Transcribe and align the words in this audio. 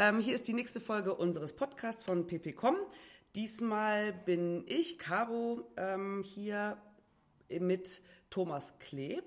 Ähm, 0.00 0.20
hier 0.20 0.36
ist 0.36 0.46
die 0.46 0.54
nächste 0.54 0.78
Folge 0.78 1.12
unseres 1.12 1.52
Podcasts 1.52 2.04
von 2.04 2.24
pp.com. 2.24 2.76
Diesmal 3.34 4.12
bin 4.12 4.62
ich, 4.68 4.96
Caro, 4.96 5.68
ähm, 5.76 6.22
hier 6.24 6.78
mit 7.48 8.00
Thomas 8.30 8.78
Kleb 8.78 9.24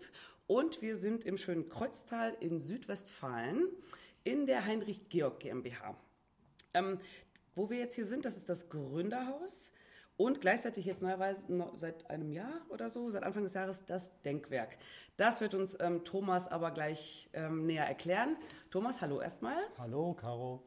und 0.47 0.81
wir 0.81 0.95
sind 0.95 1.25
im 1.25 1.37
schönen 1.37 1.67
Kreuztal 1.67 2.37
in 2.39 2.61
Südwestfalen 2.61 3.67
in 4.23 4.45
der 4.45 4.63
Heinrich 4.65 5.09
Georg 5.09 5.41
GmbH. 5.41 5.93
Ähm, 6.73 7.01
wo 7.53 7.69
wir 7.69 7.77
jetzt 7.77 7.95
hier 7.95 8.05
sind, 8.05 8.23
das 8.23 8.37
ist 8.37 8.47
das 8.47 8.69
Gründerhaus 8.69 9.73
und 10.21 10.39
gleichzeitig 10.39 10.85
jetzt 10.85 11.01
neuerweise 11.01 11.43
seit 11.77 12.09
einem 12.11 12.31
Jahr 12.31 12.61
oder 12.69 12.89
so, 12.89 13.09
seit 13.09 13.23
Anfang 13.23 13.41
des 13.41 13.55
Jahres, 13.55 13.85
das 13.85 14.21
Denkwerk. 14.21 14.77
Das 15.17 15.41
wird 15.41 15.55
uns 15.55 15.75
ähm, 15.79 16.03
Thomas 16.03 16.47
aber 16.47 16.69
gleich 16.71 17.27
ähm, 17.33 17.65
näher 17.65 17.87
erklären. 17.87 18.37
Thomas, 18.69 19.01
hallo 19.01 19.19
erstmal. 19.19 19.57
Hallo, 19.79 20.13
Caro. 20.13 20.63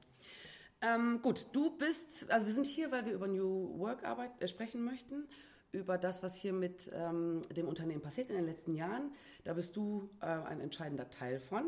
Ähm, 0.81 1.21
gut, 1.23 1.47
du 1.53 1.71
bist, 1.77 2.31
also 2.33 2.47
wir 2.47 2.53
sind 2.53 2.67
hier, 2.67 2.91
weil 2.91 3.07
wir 3.07 3.13
über 3.13 3.29
New 3.29 3.79
Work 3.79 4.05
Arbeit 4.05 4.33
äh, 4.41 4.49
sprechen 4.49 4.85
möchten, 4.85 5.29
über 5.71 5.99
das, 5.99 6.25
was 6.25 6.35
hier 6.35 6.53
mit 6.53 6.91
ähm, 6.93 7.43
dem 7.57 7.69
Unternehmen 7.69 8.03
passiert 8.03 8.31
in 8.31 8.37
den 8.37 8.47
letzten 8.47 8.75
Jahren. 8.75 9.13
Da 9.45 9.55
bist 9.55 9.77
du 9.77 10.11
äh, 10.21 10.27
ein 10.27 10.61
entscheidender 10.61 11.09
Teil 11.11 11.39
von. 11.39 11.65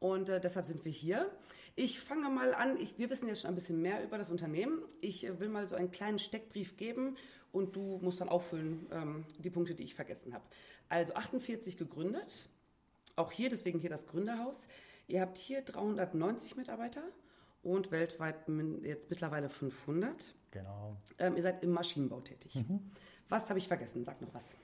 Und 0.00 0.28
äh, 0.28 0.40
deshalb 0.40 0.66
sind 0.66 0.84
wir 0.84 0.92
hier. 0.92 1.30
Ich 1.74 2.00
fange 2.00 2.28
mal 2.28 2.54
an. 2.54 2.76
Ich, 2.76 2.98
wir 2.98 3.10
wissen 3.10 3.28
jetzt 3.28 3.42
schon 3.42 3.50
ein 3.50 3.54
bisschen 3.54 3.82
mehr 3.82 4.04
über 4.04 4.18
das 4.18 4.30
Unternehmen. 4.30 4.82
Ich 5.00 5.24
äh, 5.26 5.40
will 5.40 5.48
mal 5.48 5.66
so 5.66 5.74
einen 5.74 5.90
kleinen 5.90 6.18
Steckbrief 6.18 6.76
geben 6.76 7.16
und 7.52 7.74
du 7.74 7.98
musst 8.02 8.20
dann 8.20 8.28
auffüllen 8.28 8.86
ähm, 8.92 9.24
die 9.38 9.50
Punkte, 9.50 9.74
die 9.74 9.82
ich 9.82 9.94
vergessen 9.94 10.34
habe. 10.34 10.44
Also 10.88 11.14
48 11.14 11.76
gegründet. 11.76 12.48
Auch 13.16 13.32
hier, 13.32 13.48
deswegen 13.48 13.80
hier 13.80 13.90
das 13.90 14.06
Gründerhaus. 14.06 14.68
Ihr 15.08 15.20
habt 15.20 15.38
hier 15.38 15.62
390 15.62 16.56
Mitarbeiter 16.56 17.02
und 17.62 17.90
weltweit 17.90 18.36
jetzt 18.82 19.10
mittlerweile 19.10 19.48
500. 19.48 20.34
Genau. 20.50 20.96
Ähm, 21.18 21.36
ihr 21.36 21.42
seid 21.42 21.62
im 21.62 21.70
Maschinenbau 21.70 22.20
tätig. 22.20 22.54
Mhm. 22.54 22.90
Was 23.28 23.48
habe 23.48 23.58
ich 23.58 23.66
vergessen? 23.66 24.04
Sag 24.04 24.20
noch 24.20 24.32
was. 24.32 24.54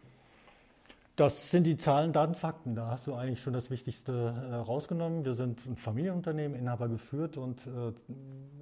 Das 1.16 1.52
sind 1.52 1.62
die 1.62 1.76
Zahlen, 1.76 2.12
Daten, 2.12 2.34
Fakten. 2.34 2.74
Da 2.74 2.90
hast 2.90 3.06
du 3.06 3.14
eigentlich 3.14 3.40
schon 3.40 3.52
das 3.52 3.70
Wichtigste 3.70 4.12
äh, 4.12 4.54
rausgenommen. 4.56 5.24
Wir 5.24 5.34
sind 5.34 5.64
ein 5.64 5.76
Familienunternehmen, 5.76 6.58
Inhaber 6.58 6.88
geführt 6.88 7.36
und 7.36 7.64
äh, 7.68 7.92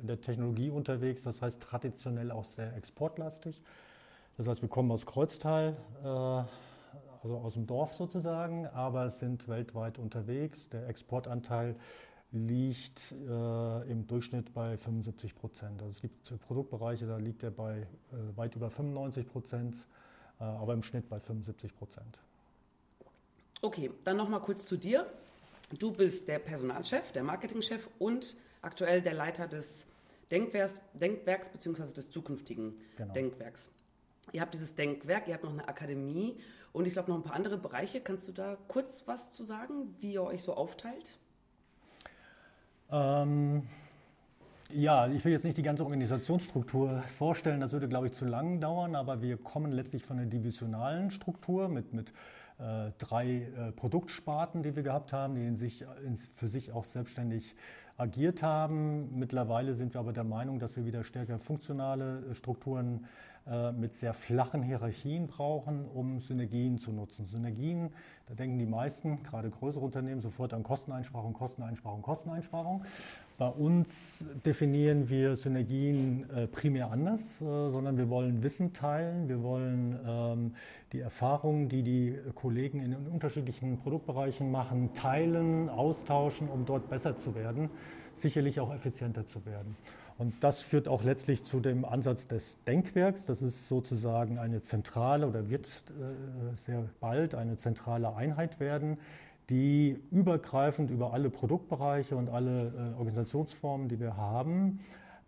in 0.03 0.07
der 0.07 0.21
Technologie 0.21 0.69
unterwegs. 0.69 1.23
Das 1.23 1.41
heißt 1.41 1.63
traditionell 1.63 2.31
auch 2.31 2.45
sehr 2.45 2.77
exportlastig. 2.77 3.63
Das 4.37 4.47
heißt, 4.49 4.61
wir 4.61 4.69
kommen 4.69 4.91
aus 4.91 5.07
Kreuztal, 5.07 5.79
äh, 6.03 6.07
also 6.07 7.39
aus 7.43 7.55
dem 7.55 7.67
Dorf 7.67 7.95
sozusagen, 7.95 8.67
aber 8.67 9.09
sind 9.09 9.49
weltweit 9.49 9.99
unterwegs. 9.99 10.69
Der 10.69 10.89
Exportanteil 10.89 11.75
liegt 12.33 13.01
äh, 13.13 13.91
im 13.91 14.07
Durchschnitt 14.07 14.53
bei 14.53 14.77
75 14.77 15.35
Prozent. 15.35 15.81
Also 15.81 15.93
es 15.93 16.03
gibt 16.03 16.39
Produktbereiche, 16.41 17.07
da 17.07 17.17
liegt 17.17 17.45
er 17.45 17.51
bei 17.51 17.79
äh, 17.79 18.37
weit 18.37 18.57
über 18.57 18.69
95 18.69 19.27
Prozent, 19.27 19.75
äh, 20.39 20.45
aber 20.45 20.75
im 20.75 20.83
Schnitt 20.83 21.09
bei 21.09 21.19
75 21.19 21.75
Prozent. 21.75 22.19
Okay, 23.65 23.93
dann 24.03 24.17
noch 24.17 24.29
mal 24.29 24.41
kurz 24.41 24.67
zu 24.67 24.77
dir. 24.77 25.07
Du 25.79 25.93
bist 25.93 26.27
der 26.27 26.41
Personalchef, 26.41 27.13
der 27.13 27.23
Marketingchef 27.23 27.89
und 28.01 28.35
aktuell 28.61 29.01
der 29.01 29.15
Leiter 29.15 29.47
des 29.47 29.87
Denkwerks, 30.33 30.81
Denkwerks 30.95 31.49
bzw. 31.49 31.93
des 31.93 32.11
zukünftigen 32.11 32.75
genau. 32.97 33.13
Denkwerks. 33.13 33.71
Ihr 34.33 34.41
habt 34.41 34.53
dieses 34.53 34.75
Denkwerk, 34.75 35.29
ihr 35.29 35.35
habt 35.35 35.45
noch 35.45 35.53
eine 35.53 35.69
Akademie 35.69 36.41
und 36.73 36.87
ich 36.87 36.93
glaube 36.93 37.11
noch 37.11 37.19
ein 37.19 37.23
paar 37.23 37.37
andere 37.37 37.57
Bereiche. 37.57 38.01
Kannst 38.01 38.27
du 38.27 38.33
da 38.33 38.59
kurz 38.67 39.05
was 39.07 39.33
zu 39.33 39.45
sagen, 39.45 39.95
wie 40.01 40.15
ihr 40.15 40.23
euch 40.25 40.43
so 40.43 40.55
aufteilt? 40.55 41.17
Ähm, 42.91 43.69
ja, 44.73 45.07
ich 45.07 45.25
will 45.25 45.31
jetzt 45.31 45.45
nicht 45.45 45.57
die 45.57 45.63
ganze 45.63 45.85
Organisationsstruktur 45.85 47.05
vorstellen, 47.17 47.61
das 47.61 47.73
würde, 47.73 47.89
glaube 47.89 48.09
ich, 48.09 48.13
zu 48.13 48.25
lang 48.25 48.61
dauern, 48.61 48.97
aber 48.97 49.23
wir 49.23 49.37
kommen 49.37 49.71
letztlich 49.71 50.03
von 50.03 50.19
einer 50.19 50.27
divisionalen 50.27 51.11
Struktur 51.11 51.69
mit, 51.69 51.93
mit 51.93 52.13
drei 52.99 53.43
äh, 53.43 53.73
Produktsparten, 53.73 54.63
die 54.63 54.77
wir 54.77 54.83
gehabt 54.83 55.13
haben, 55.13 55.35
die 55.35 55.45
in 55.45 55.57
sich, 55.57 55.85
in, 56.05 56.17
für 56.17 56.49
sich 56.49 56.73
auch 56.73 56.85
selbstständig 56.85 57.55
agiert 57.97 58.43
haben. 58.43 59.19
Mittlerweile 59.19 59.75
sind 59.75 59.95
wir 59.95 60.01
aber 60.01 60.13
der 60.13 60.25
Meinung, 60.25 60.59
dass 60.59 60.77
wir 60.77 60.85
wieder 60.85 61.05
stärker 61.05 61.39
funktionale 61.39 62.25
äh, 62.31 62.35
Strukturen 62.35 63.07
äh, 63.47 63.73
mit 63.73 63.95
sehr 63.97 64.15
flachen 64.15 64.63
Hierarchien 64.63 65.27
brauchen, 65.27 65.87
um 65.87 66.21
Synergien 66.21 66.79
zu 66.79 66.93
nutzen. 66.93 67.27
Synergien, 67.27 67.91
da 68.27 68.35
denken 68.35 68.59
die 68.59 68.67
meisten, 68.67 69.23
gerade 69.25 69.51
größere 69.51 69.85
Unternehmen, 69.85 70.21
sofort 70.21 70.55
an 70.55 70.63
Kosteneinsparung, 70.63 71.33
Kosteneinsparung, 71.33 72.03
Kosteneinsparung. 72.03 72.85
Bei 73.43 73.49
uns 73.49 74.25
definieren 74.47 75.09
wir 75.09 75.35
Synergien 75.35 76.31
äh, 76.31 76.47
primär 76.47 76.93
anders, 76.93 77.41
äh, 77.41 77.45
sondern 77.45 77.99
wir 77.99 78.09
wollen 78.09 78.45
Wissen 78.45 78.73
teilen, 78.73 79.29
wir 79.29 79.43
wollen 79.43 79.99
ähm, 80.07 80.55
die 80.93 81.01
Erfahrungen, 81.01 81.69
die 81.69 81.83
die 81.83 82.17
Kollegen 82.37 82.79
in 82.79 82.93
den 82.93 83.09
unterschiedlichen 83.09 83.79
Produktbereichen 83.79 84.49
machen, 84.49 84.95
teilen, 84.95 85.69
austauschen, 85.69 86.49
um 86.49 86.67
dort 86.67 86.89
besser 86.89 87.17
zu 87.17 87.35
werden, 87.35 87.69
sicherlich 88.15 88.61
auch 88.61 88.73
effizienter 88.73 89.27
zu 89.27 89.45
werden. 89.45 89.77
Und 90.19 90.45
das 90.45 90.61
führt 90.63 90.87
auch 90.87 91.03
letztlich 91.03 91.43
zu 91.43 91.59
dem 91.59 91.85
Ansatz 91.85 92.29
des 92.29 92.63
Denkwerks. 92.63 93.27
Das 93.27 93.43
ist 93.43 93.67
sozusagen 93.67 94.39
eine 94.39 94.63
zentrale 94.63 95.27
oder 95.27 95.51
wird 95.51 95.67
äh, 95.67 96.55
sehr 96.55 96.85
bald 97.01 97.35
eine 97.35 97.57
zentrale 97.57 98.15
Einheit 98.15 98.61
werden, 98.61 98.99
die 99.51 99.99
übergreifend 100.11 100.91
über 100.91 101.13
alle 101.13 101.31
Produktbereiche 101.31 102.17
und 102.17 102.29
alle 102.29 102.95
äh, 102.95 102.99
Organisationsformen, 102.99 103.89
die 103.89 104.01
wir 104.01 104.17
haben, 104.17 104.81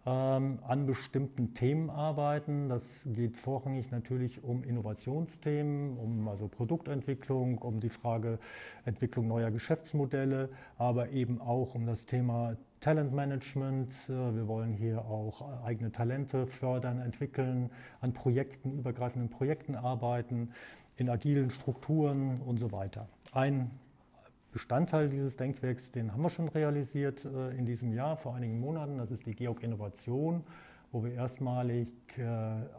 ähm, 0.06 0.58
an 0.66 0.86
bestimmten 0.86 1.54
Themen 1.54 1.88
arbeiten. 1.88 2.68
Das 2.68 3.06
geht 3.06 3.38
vorrangig 3.38 3.90
natürlich 3.90 4.44
um 4.44 4.62
Innovationsthemen, 4.62 5.96
um 5.96 6.28
also 6.28 6.46
Produktentwicklung, 6.46 7.58
um 7.58 7.80
die 7.80 7.88
Frage 7.88 8.38
Entwicklung 8.84 9.28
neuer 9.28 9.50
Geschäftsmodelle, 9.50 10.50
aber 10.76 11.10
eben 11.10 11.40
auch 11.40 11.74
um 11.74 11.86
das 11.86 12.06
Thema 12.06 12.56
Talentmanagement. 12.80 13.90
Äh, 14.08 14.12
wir 14.12 14.46
wollen 14.46 14.74
hier 14.74 15.00
auch 15.06 15.64
eigene 15.64 15.90
Talente 15.90 16.46
fördern, 16.46 17.00
entwickeln, 17.00 17.70
an 18.00 18.12
Projekten, 18.12 18.72
übergreifenden 18.72 19.30
Projekten 19.30 19.74
arbeiten, 19.74 20.50
in 20.96 21.08
agilen 21.08 21.50
Strukturen 21.50 22.40
und 22.42 22.58
so 22.58 22.70
weiter. 22.70 23.08
Ein 23.32 23.70
Bestandteil 24.54 25.10
dieses 25.10 25.36
Denkwerks, 25.36 25.92
den 25.92 26.12
haben 26.12 26.22
wir 26.22 26.30
schon 26.30 26.48
realisiert 26.48 27.26
äh, 27.26 27.50
in 27.56 27.66
diesem 27.66 27.92
Jahr, 27.92 28.16
vor 28.16 28.34
einigen 28.34 28.58
Monaten. 28.58 28.96
Das 28.96 29.10
ist 29.10 29.26
die 29.26 29.34
Georg 29.34 29.62
Innovation, 29.62 30.42
wo 30.92 31.04
wir 31.04 31.12
erstmalig 31.12 31.88
äh, 32.16 32.24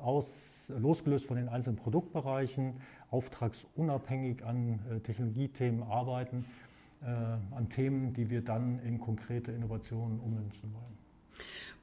aus, 0.02 0.74
losgelöst 0.76 1.26
von 1.26 1.38
den 1.38 1.50
einzelnen 1.50 1.76
Produktbereichen 1.76 2.82
auftragsunabhängig 3.12 4.44
an 4.44 4.80
Technologiethemen 5.04 5.84
arbeiten 5.84 6.46
äh, 7.06 7.08
an 7.56 7.70
Themen, 7.70 8.14
die 8.14 8.30
wir 8.30 8.42
dann 8.42 8.80
in 8.80 9.00
konkrete 9.00 9.52
Innovationen 9.52 10.20
ummünzen 10.20 10.74
wollen. 10.74 10.98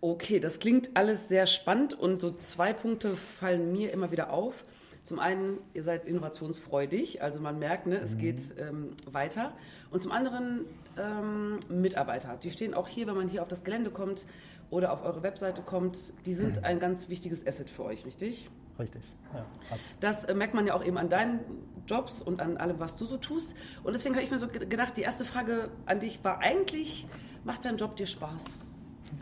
Okay, 0.00 0.40
das 0.40 0.58
klingt 0.58 0.90
alles 0.94 1.28
sehr 1.28 1.46
spannend 1.46 1.94
und 1.94 2.20
so 2.20 2.30
zwei 2.30 2.72
Punkte 2.72 3.14
fallen 3.14 3.70
mir 3.72 3.92
immer 3.92 4.10
wieder 4.10 4.32
auf. 4.32 4.64
Zum 5.04 5.18
einen, 5.18 5.58
ihr 5.74 5.82
seid 5.82 6.06
innovationsfreudig, 6.06 7.22
also 7.22 7.40
man 7.40 7.58
merkt, 7.58 7.86
ne, 7.86 7.98
es 7.98 8.14
mhm. 8.14 8.18
geht 8.18 8.40
ähm, 8.58 8.90
weiter. 9.06 9.52
Und 9.92 10.00
zum 10.00 10.10
anderen 10.10 10.64
ähm, 10.98 11.60
Mitarbeiter, 11.68 12.36
die 12.42 12.50
stehen 12.50 12.74
auch 12.74 12.88
hier, 12.88 13.06
wenn 13.06 13.14
man 13.14 13.28
hier 13.28 13.42
auf 13.42 13.48
das 13.48 13.62
Gelände 13.62 13.90
kommt 13.90 14.26
oder 14.70 14.92
auf 14.92 15.04
eure 15.04 15.22
Webseite 15.22 15.62
kommt, 15.62 16.14
die 16.26 16.32
sind 16.32 16.56
mhm. 16.56 16.64
ein 16.64 16.80
ganz 16.80 17.08
wichtiges 17.10 17.46
Asset 17.46 17.68
für 17.68 17.84
euch, 17.84 18.06
richtig? 18.06 18.48
Richtig. 18.78 19.02
Ja. 19.34 19.44
Das 20.00 20.24
äh, 20.24 20.34
merkt 20.34 20.54
man 20.54 20.66
ja 20.66 20.74
auch 20.74 20.82
eben 20.82 20.96
an 20.96 21.10
deinen 21.10 21.40
Jobs 21.86 22.22
und 22.22 22.40
an 22.40 22.56
allem, 22.56 22.80
was 22.80 22.96
du 22.96 23.04
so 23.04 23.18
tust. 23.18 23.54
Und 23.84 23.92
deswegen 23.92 24.14
habe 24.14 24.24
ich 24.24 24.30
mir 24.30 24.38
so 24.38 24.48
gedacht, 24.48 24.96
die 24.96 25.02
erste 25.02 25.26
Frage 25.26 25.70
an 25.84 26.00
dich 26.00 26.24
war 26.24 26.38
eigentlich, 26.38 27.06
macht 27.44 27.64
dein 27.64 27.76
Job 27.76 27.96
dir 27.96 28.06
Spaß? 28.06 28.58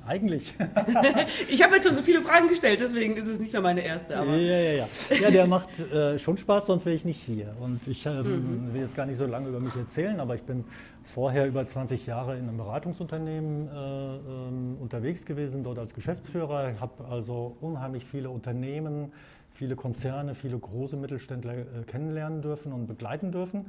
Eigentlich. 0.07 0.55
ich 1.49 1.63
habe 1.63 1.77
jetzt 1.77 1.87
schon 1.87 1.97
so 1.97 2.03
viele 2.03 2.23
Fragen 2.23 2.49
gestellt, 2.49 2.81
deswegen 2.81 3.17
ist 3.17 3.27
es 3.27 3.39
nicht 3.39 3.53
mehr 3.53 3.63
meine 3.63 3.83
erste. 3.83 4.17
Aber. 4.17 4.37
Ja, 4.37 4.59
ja, 4.59 4.73
ja. 4.73 4.87
Ja, 5.21 5.31
der 5.31 5.47
macht 5.47 5.79
äh, 5.79 6.19
schon 6.19 6.37
Spaß, 6.37 6.67
sonst 6.67 6.85
wäre 6.85 6.97
ich 6.97 7.05
nicht 7.05 7.21
hier. 7.21 7.55
Und 7.61 7.87
ich 7.87 8.05
äh, 8.07 8.11
mhm. 8.23 8.73
will 8.73 8.83
jetzt 8.83 8.97
gar 8.97 9.07
nicht 9.07 9.19
so 9.19 9.27
lange 9.27 9.49
über 9.49 9.61
mich 9.61 9.75
erzählen, 9.77 10.19
aber 10.21 10.35
ich 10.35 10.43
bin 10.43 10.65
vorher 11.05 11.47
über 11.47 11.67
20 11.67 12.07
Jahre 12.07 12.37
in 12.37 12.49
einem 12.49 12.57
Beratungsunternehmen 12.57 13.69
äh, 13.69 13.73
ähm, 13.75 14.77
unterwegs 14.81 15.25
gewesen, 15.25 15.65
dort 15.65 15.79
als 15.79 15.95
Geschäftsführer. 15.95 16.73
Ich 16.73 16.81
habe 16.81 17.05
also 17.05 17.57
unheimlich 17.61 18.05
viele 18.05 18.31
Unternehmen 18.31 19.13
viele 19.53 19.77
Konzerne, 19.77 20.35
viele 20.35 20.59
große 20.59 20.97
Mittelständler 20.97 21.55
äh, 21.55 21.65
kennenlernen 21.87 22.43
dürfen 22.43 22.73
und 22.73 22.87
begleiten 22.87 23.33
dürfen. 23.33 23.67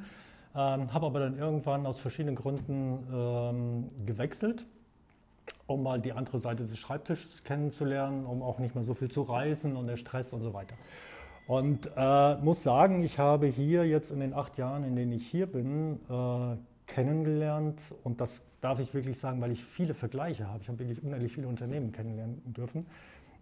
Ähm, 0.55 0.93
habe 0.93 1.05
aber 1.05 1.19
dann 1.19 1.37
irgendwann 1.37 1.85
aus 1.85 1.99
verschiedenen 1.99 2.35
Gründen 2.35 2.99
ähm, 3.13 4.05
gewechselt, 4.05 4.65
um 5.71 5.83
mal 5.83 5.99
die 5.99 6.13
andere 6.13 6.39
Seite 6.39 6.65
des 6.65 6.77
Schreibtisches 6.77 7.43
kennenzulernen, 7.43 8.25
um 8.25 8.41
auch 8.41 8.59
nicht 8.59 8.75
mehr 8.75 8.83
so 8.83 8.93
viel 8.93 9.09
zu 9.09 9.21
reisen 9.23 9.75
und 9.75 9.87
der 9.87 9.97
Stress 9.97 10.33
und 10.33 10.41
so 10.41 10.53
weiter. 10.53 10.75
Und 11.47 11.89
äh, 11.97 12.35
muss 12.37 12.63
sagen, 12.63 13.03
ich 13.03 13.19
habe 13.19 13.47
hier 13.47 13.85
jetzt 13.85 14.11
in 14.11 14.19
den 14.19 14.33
acht 14.33 14.57
Jahren, 14.57 14.83
in 14.83 14.95
denen 14.95 15.11
ich 15.11 15.27
hier 15.27 15.47
bin, 15.47 15.99
äh, 16.09 16.55
kennengelernt 16.87 17.79
und 18.03 18.21
das 18.21 18.41
darf 18.61 18.79
ich 18.79 18.93
wirklich 18.93 19.17
sagen, 19.17 19.41
weil 19.41 19.51
ich 19.51 19.63
viele 19.63 19.93
Vergleiche 19.93 20.47
habe. 20.47 20.59
Ich 20.61 20.67
habe 20.67 20.79
wirklich 20.79 21.03
unendlich 21.03 21.33
viele 21.33 21.47
Unternehmen 21.47 21.91
kennenlernen 21.91 22.41
dürfen 22.53 22.85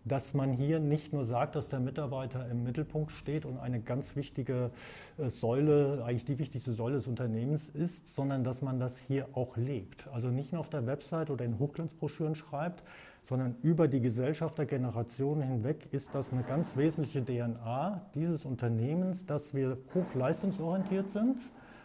dass 0.05 0.33
man 0.33 0.51
hier 0.53 0.79
nicht 0.79 1.13
nur 1.13 1.25
sagt, 1.25 1.55
dass 1.55 1.69
der 1.69 1.79
Mitarbeiter 1.79 2.47
im 2.49 2.63
Mittelpunkt 2.63 3.11
steht 3.11 3.45
und 3.45 3.57
eine 3.57 3.81
ganz 3.81 4.15
wichtige 4.15 4.71
äh, 5.17 5.29
Säule, 5.29 6.03
eigentlich 6.05 6.25
die 6.25 6.39
wichtigste 6.39 6.73
Säule 6.73 6.95
des 6.95 7.07
Unternehmens 7.07 7.69
ist, 7.69 8.09
sondern 8.09 8.43
dass 8.43 8.61
man 8.61 8.79
das 8.79 8.97
hier 8.97 9.27
auch 9.33 9.57
lebt. 9.57 10.07
Also 10.13 10.29
nicht 10.29 10.51
nur 10.51 10.61
auf 10.61 10.69
der 10.69 10.85
Website 10.85 11.29
oder 11.29 11.45
in 11.45 11.59
Hochglanzbroschüren 11.59 12.35
schreibt, 12.35 12.83
sondern 13.29 13.55
über 13.61 13.87
die 13.87 14.01
Gesellschaft 14.01 14.57
der 14.57 14.65
Generationen 14.65 15.43
hinweg 15.43 15.87
ist 15.91 16.15
das 16.15 16.33
eine 16.33 16.43
ganz 16.43 16.75
wesentliche 16.75 17.23
DNA 17.23 18.01
dieses 18.15 18.43
Unternehmens, 18.45 19.25
dass 19.25 19.53
wir 19.53 19.77
hochleistungsorientiert 19.93 21.11
sind, 21.11 21.37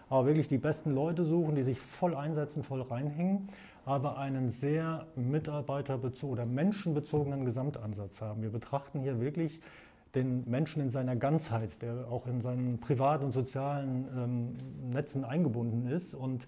aber 0.08 0.26
wirklich 0.26 0.48
die 0.48 0.58
besten 0.58 0.94
Leute 0.94 1.24
suchen, 1.24 1.54
die 1.54 1.62
sich 1.62 1.80
voll 1.80 2.14
einsetzen, 2.14 2.62
voll 2.62 2.80
reinhängen 2.80 3.48
aber 3.86 4.18
einen 4.18 4.50
sehr 4.50 5.06
mitarbeiterbezogenen 5.16 6.32
oder 6.32 6.46
menschenbezogenen 6.46 7.44
Gesamtansatz 7.44 8.20
haben. 8.20 8.42
Wir 8.42 8.50
betrachten 8.50 9.00
hier 9.00 9.20
wirklich 9.20 9.60
den 10.14 10.48
Menschen 10.48 10.80
in 10.80 10.90
seiner 10.90 11.16
Ganzheit, 11.16 11.82
der 11.82 12.08
auch 12.08 12.26
in 12.26 12.40
seinen 12.40 12.78
privaten 12.78 13.24
und 13.24 13.32
sozialen 13.32 14.06
ähm, 14.16 14.90
Netzen 14.92 15.24
eingebunden 15.24 15.86
ist 15.88 16.14
und 16.14 16.46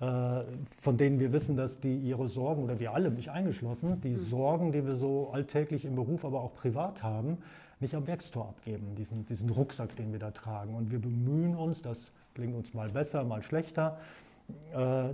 äh, 0.00 0.42
von 0.80 0.96
denen 0.96 1.18
wir 1.18 1.32
wissen, 1.32 1.56
dass 1.56 1.80
die 1.80 1.96
ihre 1.96 2.28
Sorgen, 2.28 2.62
oder 2.62 2.78
wir 2.78 2.94
alle, 2.94 3.10
mich 3.10 3.30
eingeschlossen, 3.30 4.00
die 4.00 4.10
mhm. 4.10 4.16
Sorgen, 4.16 4.72
die 4.72 4.86
wir 4.86 4.96
so 4.96 5.30
alltäglich 5.32 5.84
im 5.84 5.96
Beruf, 5.96 6.24
aber 6.24 6.40
auch 6.40 6.54
privat 6.54 7.02
haben, 7.02 7.38
nicht 7.80 7.94
am 7.94 8.06
Werkstor 8.06 8.48
abgeben, 8.48 8.94
diesen, 8.96 9.26
diesen 9.26 9.50
Rucksack, 9.50 9.96
den 9.96 10.12
wir 10.12 10.18
da 10.18 10.30
tragen. 10.30 10.74
Und 10.74 10.90
wir 10.90 11.00
bemühen 11.00 11.56
uns, 11.56 11.82
das 11.82 12.12
klingt 12.34 12.54
uns 12.54 12.74
mal 12.74 12.88
besser, 12.90 13.24
mal 13.24 13.42
schlechter, 13.42 13.98
äh, 14.72 15.10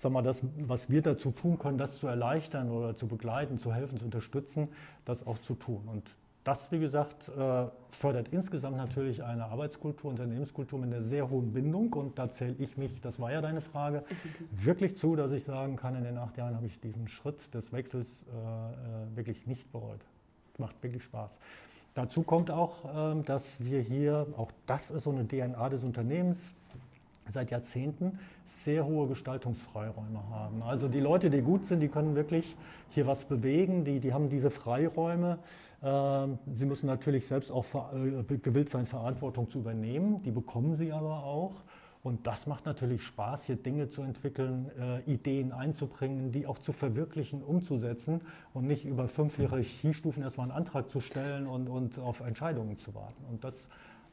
sag 0.00 0.12
mal, 0.12 0.22
das, 0.22 0.40
was 0.56 0.88
wir 0.88 1.02
dazu 1.02 1.30
tun 1.30 1.58
können, 1.58 1.76
das 1.76 1.98
zu 1.98 2.06
erleichtern 2.06 2.70
oder 2.70 2.96
zu 2.96 3.06
begleiten, 3.06 3.58
zu 3.58 3.74
helfen, 3.74 3.98
zu 3.98 4.06
unterstützen, 4.06 4.68
das 5.04 5.26
auch 5.26 5.38
zu 5.38 5.54
tun. 5.54 5.82
Und 5.86 6.16
das, 6.42 6.72
wie 6.72 6.78
gesagt, 6.78 7.28
äh, 7.28 7.66
fördert 7.90 8.28
insgesamt 8.28 8.78
natürlich 8.78 9.22
eine 9.22 9.44
Arbeitskultur, 9.44 10.10
Unternehmenskultur 10.10 10.78
mit 10.78 10.90
einer 10.90 11.02
sehr 11.02 11.28
hohen 11.28 11.52
Bindung. 11.52 11.92
Und 11.92 12.18
da 12.18 12.30
zähle 12.30 12.54
ich 12.58 12.78
mich, 12.78 12.98
das 13.02 13.20
war 13.20 13.30
ja 13.30 13.42
deine 13.42 13.60
Frage, 13.60 14.02
wirklich 14.50 14.96
zu, 14.96 15.16
dass 15.16 15.32
ich 15.32 15.44
sagen 15.44 15.76
kann, 15.76 15.94
in 15.96 16.04
den 16.04 16.16
acht 16.16 16.38
Jahren 16.38 16.56
habe 16.56 16.64
ich 16.64 16.80
diesen 16.80 17.06
Schritt 17.06 17.52
des 17.52 17.70
Wechsels 17.70 18.22
äh, 18.22 19.12
äh, 19.12 19.16
wirklich 19.16 19.46
nicht 19.46 19.70
bereut. 19.70 20.00
Macht 20.56 20.82
wirklich 20.82 21.04
Spaß. 21.04 21.38
Dazu 21.92 22.22
kommt 22.22 22.50
auch, 22.50 23.12
ähm, 23.12 23.24
dass 23.26 23.62
wir 23.62 23.82
hier, 23.82 24.26
auch 24.38 24.50
das 24.64 24.90
ist 24.90 25.04
so 25.04 25.10
eine 25.10 25.28
DNA 25.28 25.68
des 25.68 25.84
Unternehmens, 25.84 26.54
seit 27.28 27.50
Jahrzehnten 27.50 28.18
sehr 28.50 28.84
hohe 28.84 29.06
Gestaltungsfreiräume 29.08 30.20
haben. 30.30 30.62
Also 30.62 30.88
die 30.88 31.00
Leute, 31.00 31.30
die 31.30 31.40
gut 31.40 31.64
sind, 31.64 31.80
die 31.80 31.88
können 31.88 32.14
wirklich 32.14 32.56
hier 32.90 33.06
was 33.06 33.24
bewegen, 33.24 33.84
die, 33.84 34.00
die 34.00 34.12
haben 34.12 34.28
diese 34.28 34.50
Freiräume. 34.50 35.38
Ähm, 35.82 36.38
sie 36.52 36.66
müssen 36.66 36.86
natürlich 36.86 37.26
selbst 37.26 37.50
auch 37.50 37.64
äh, 37.94 38.36
gewillt 38.38 38.68
sein, 38.68 38.86
Verantwortung 38.86 39.48
zu 39.48 39.58
übernehmen. 39.58 40.22
Die 40.22 40.30
bekommen 40.30 40.76
sie 40.76 40.92
aber 40.92 41.24
auch. 41.24 41.62
Und 42.02 42.26
das 42.26 42.46
macht 42.46 42.64
natürlich 42.64 43.02
Spaß, 43.02 43.44
hier 43.44 43.56
Dinge 43.56 43.90
zu 43.90 44.02
entwickeln, 44.02 44.70
äh, 44.78 45.00
Ideen 45.10 45.52
einzubringen, 45.52 46.32
die 46.32 46.46
auch 46.46 46.58
zu 46.58 46.72
verwirklichen, 46.72 47.42
umzusetzen 47.42 48.22
und 48.54 48.66
nicht 48.66 48.86
über 48.86 49.06
fünf 49.06 49.36
Hierarchiestufen 49.36 50.22
erstmal 50.22 50.48
einen 50.48 50.56
Antrag 50.56 50.88
zu 50.88 51.00
stellen 51.00 51.46
und, 51.46 51.68
und 51.68 51.98
auf 51.98 52.20
Entscheidungen 52.20 52.78
zu 52.78 52.94
warten. 52.94 53.22
Und 53.30 53.44
das 53.44 53.68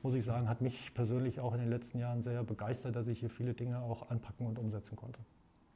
muss 0.07 0.15
ich 0.15 0.23
sagen, 0.23 0.47
hat 0.47 0.61
mich 0.61 0.93
persönlich 0.93 1.41
auch 1.41 1.53
in 1.53 1.59
den 1.59 1.69
letzten 1.69 1.99
Jahren 1.99 2.23
sehr 2.23 2.41
begeistert, 2.41 2.95
dass 2.95 3.09
ich 3.09 3.19
hier 3.19 3.29
viele 3.29 3.53
Dinge 3.53 3.81
auch 3.81 4.09
anpacken 4.09 4.47
und 4.47 4.57
umsetzen 4.57 4.95
konnte. 4.95 5.19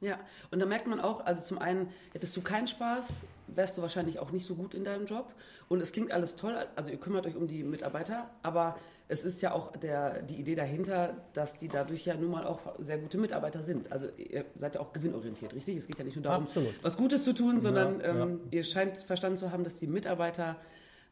Ja, 0.00 0.18
und 0.50 0.58
da 0.58 0.64
merkt 0.64 0.86
man 0.86 1.00
auch, 1.00 1.26
also 1.26 1.44
zum 1.44 1.58
einen, 1.58 1.90
hättest 2.14 2.34
du 2.34 2.40
keinen 2.40 2.66
Spaß, 2.66 3.26
wärst 3.48 3.76
du 3.76 3.82
wahrscheinlich 3.82 4.20
auch 4.20 4.32
nicht 4.32 4.46
so 4.46 4.54
gut 4.54 4.72
in 4.72 4.84
deinem 4.84 5.04
Job. 5.04 5.34
Und 5.68 5.82
es 5.82 5.92
klingt 5.92 6.12
alles 6.12 6.34
toll, 6.34 6.56
also 6.76 6.90
ihr 6.90 6.96
kümmert 6.96 7.26
euch 7.26 7.36
um 7.36 7.46
die 7.46 7.62
Mitarbeiter, 7.62 8.30
aber 8.42 8.78
es 9.08 9.22
ist 9.26 9.42
ja 9.42 9.52
auch 9.52 9.76
der, 9.76 10.22
die 10.22 10.36
Idee 10.36 10.54
dahinter, 10.54 11.14
dass 11.34 11.58
die 11.58 11.68
dadurch 11.68 12.06
ja 12.06 12.14
nun 12.14 12.30
mal 12.30 12.46
auch 12.46 12.60
sehr 12.78 12.96
gute 12.96 13.18
Mitarbeiter 13.18 13.60
sind. 13.60 13.92
Also 13.92 14.08
ihr 14.16 14.46
seid 14.54 14.76
ja 14.76 14.80
auch 14.80 14.94
gewinnorientiert, 14.94 15.54
richtig? 15.54 15.76
Es 15.76 15.86
geht 15.86 15.98
ja 15.98 16.04
nicht 16.06 16.16
nur 16.16 16.22
darum, 16.24 16.44
Absolut. 16.44 16.72
was 16.82 16.96
Gutes 16.96 17.22
zu 17.22 17.34
tun, 17.34 17.60
sondern 17.60 18.00
ja, 18.00 18.06
ja. 18.06 18.22
Ähm, 18.22 18.40
ihr 18.50 18.64
scheint 18.64 18.96
verstanden 18.96 19.36
zu 19.36 19.52
haben, 19.52 19.62
dass 19.62 19.78
die 19.78 19.88
Mitarbeiter, 19.88 20.56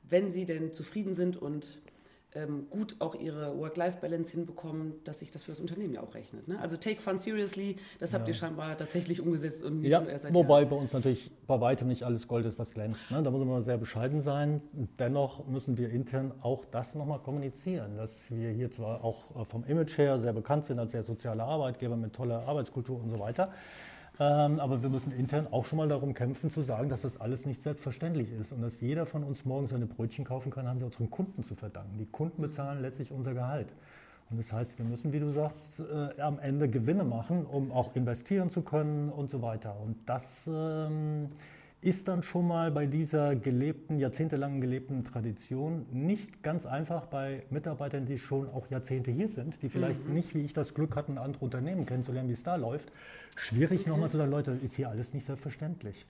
wenn 0.08 0.30
sie 0.30 0.46
denn 0.46 0.72
zufrieden 0.72 1.12
sind 1.12 1.36
und 1.36 1.80
ähm, 2.34 2.66
gut 2.70 2.96
auch 3.00 3.14
ihre 3.14 3.58
Work-Life-Balance 3.58 4.32
hinbekommen, 4.32 4.94
dass 5.04 5.18
sich 5.18 5.30
das 5.30 5.42
für 5.42 5.52
das 5.52 5.60
Unternehmen 5.60 5.94
ja 5.94 6.02
auch 6.02 6.14
rechnet. 6.14 6.46
Ne? 6.46 6.58
Also 6.60 6.76
Take 6.76 7.00
Fun 7.00 7.18
Seriously, 7.18 7.76
das 7.98 8.14
habt 8.14 8.26
ja. 8.26 8.28
ihr 8.28 8.34
scheinbar 8.34 8.76
tatsächlich 8.76 9.20
umgesetzt. 9.20 9.64
Und 9.64 9.82
ja, 9.82 10.02
wobei 10.30 10.64
bei 10.64 10.76
uns 10.76 10.92
natürlich 10.92 11.30
bei 11.46 11.60
weitem 11.60 11.88
nicht 11.88 12.04
alles 12.04 12.28
Gold 12.28 12.46
ist, 12.46 12.58
was 12.58 12.72
glänzt. 12.72 13.10
Ne? 13.10 13.22
Da 13.22 13.30
muss 13.30 13.44
man 13.44 13.62
sehr 13.64 13.78
bescheiden 13.78 14.22
sein. 14.22 14.60
Dennoch 14.98 15.46
müssen 15.46 15.76
wir 15.76 15.90
intern 15.90 16.32
auch 16.42 16.64
das 16.70 16.94
nochmal 16.94 17.18
kommunizieren, 17.18 17.96
dass 17.96 18.30
wir 18.30 18.50
hier 18.50 18.70
zwar 18.70 19.02
auch 19.04 19.24
äh, 19.34 19.44
vom 19.44 19.64
Image 19.64 19.98
her 19.98 20.20
sehr 20.20 20.32
bekannt 20.32 20.66
sind 20.66 20.78
als 20.78 20.92
sehr 20.92 21.02
sozialer 21.02 21.44
Arbeitgeber 21.44 21.96
mit 21.96 22.12
toller 22.12 22.46
Arbeitskultur 22.46 23.00
und 23.00 23.08
so 23.08 23.18
weiter, 23.18 23.52
aber 24.24 24.82
wir 24.82 24.90
müssen 24.90 25.12
intern 25.12 25.46
auch 25.50 25.64
schon 25.64 25.78
mal 25.78 25.88
darum 25.88 26.12
kämpfen, 26.12 26.50
zu 26.50 26.62
sagen, 26.62 26.90
dass 26.90 27.02
das 27.02 27.20
alles 27.20 27.46
nicht 27.46 27.62
selbstverständlich 27.62 28.30
ist 28.32 28.52
und 28.52 28.60
dass 28.60 28.80
jeder 28.80 29.06
von 29.06 29.24
uns 29.24 29.44
morgens 29.44 29.70
seine 29.70 29.86
Brötchen 29.86 30.24
kaufen 30.24 30.50
kann, 30.50 30.68
haben 30.68 30.78
wir 30.78 30.86
unseren 30.86 31.10
Kunden 31.10 31.42
zu 31.42 31.54
verdanken. 31.54 31.96
Die 31.98 32.06
Kunden 32.06 32.42
bezahlen 32.42 32.82
letztlich 32.82 33.12
unser 33.12 33.32
Gehalt. 33.32 33.72
Und 34.30 34.38
das 34.38 34.52
heißt, 34.52 34.78
wir 34.78 34.84
müssen, 34.84 35.12
wie 35.12 35.20
du 35.20 35.32
sagst, 35.32 35.80
äh, 35.80 36.20
am 36.20 36.38
Ende 36.38 36.68
Gewinne 36.68 37.02
machen, 37.02 37.46
um 37.46 37.72
auch 37.72 37.96
investieren 37.96 38.50
zu 38.50 38.62
können 38.62 39.08
und 39.08 39.30
so 39.30 39.42
weiter. 39.42 39.74
Und 39.82 39.96
das 40.06 40.48
ähm, 40.52 41.30
ist 41.82 42.08
dann 42.08 42.22
schon 42.22 42.46
mal 42.46 42.70
bei 42.70 42.86
dieser 42.86 43.34
gelebten, 43.36 43.98
jahrzehntelang 43.98 44.60
gelebten 44.60 45.04
Tradition 45.04 45.86
nicht 45.92 46.42
ganz 46.42 46.66
einfach 46.66 47.06
bei 47.06 47.44
Mitarbeitern, 47.48 48.04
die 48.04 48.18
schon 48.18 48.50
auch 48.50 48.68
Jahrzehnte 48.70 49.10
hier 49.10 49.28
sind, 49.28 49.62
die 49.62 49.70
vielleicht 49.70 50.06
mhm. 50.06 50.14
nicht, 50.14 50.34
wie 50.34 50.42
ich 50.42 50.52
das 50.52 50.74
Glück 50.74 50.94
hatten, 50.94 51.16
andere 51.16 51.42
Unternehmen 51.44 51.86
kennenzulernen, 51.86 52.28
wie 52.28 52.34
es 52.34 52.42
da 52.42 52.56
läuft. 52.56 52.92
Schwierig 53.36 53.80
okay. 53.80 53.90
nochmal 53.90 54.10
zu 54.10 54.18
sagen, 54.18 54.30
Leute, 54.30 54.58
ist 54.62 54.74
hier 54.74 54.90
alles 54.90 55.14
nicht 55.14 55.24
selbstverständlich. 55.24 56.06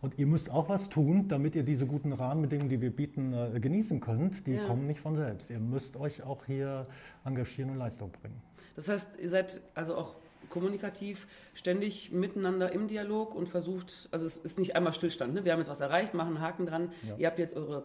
Und 0.00 0.16
ihr 0.16 0.26
müsst 0.26 0.48
auch 0.50 0.68
was 0.68 0.88
tun, 0.88 1.26
damit 1.26 1.56
ihr 1.56 1.64
diese 1.64 1.84
guten 1.84 2.12
Rahmenbedingungen, 2.12 2.70
die 2.70 2.80
wir 2.80 2.94
bieten, 2.94 3.32
äh, 3.32 3.58
genießen 3.58 4.00
könnt. 4.00 4.46
Die 4.46 4.52
ja. 4.52 4.64
kommen 4.66 4.86
nicht 4.86 5.00
von 5.00 5.16
selbst. 5.16 5.50
Ihr 5.50 5.58
müsst 5.58 5.96
euch 5.96 6.22
auch 6.22 6.44
hier 6.44 6.86
engagieren 7.24 7.70
und 7.70 7.78
Leistung 7.78 8.12
bringen. 8.12 8.40
Das 8.76 8.88
heißt, 8.88 9.18
ihr 9.20 9.28
seid 9.28 9.60
also 9.74 9.96
auch 9.96 10.14
kommunikativ 10.50 11.26
ständig 11.54 12.12
miteinander 12.12 12.72
im 12.72 12.88
Dialog 12.88 13.34
und 13.34 13.48
versucht, 13.48 14.08
also 14.10 14.26
es 14.26 14.36
ist 14.36 14.58
nicht 14.58 14.76
einmal 14.76 14.92
Stillstand, 14.92 15.34
ne? 15.34 15.44
wir 15.44 15.52
haben 15.52 15.60
jetzt 15.60 15.70
was 15.70 15.80
erreicht, 15.80 16.14
machen 16.14 16.36
einen 16.36 16.40
Haken 16.40 16.66
dran, 16.66 16.92
ja. 17.06 17.16
ihr 17.16 17.26
habt 17.26 17.38
jetzt 17.38 17.56
eure 17.56 17.84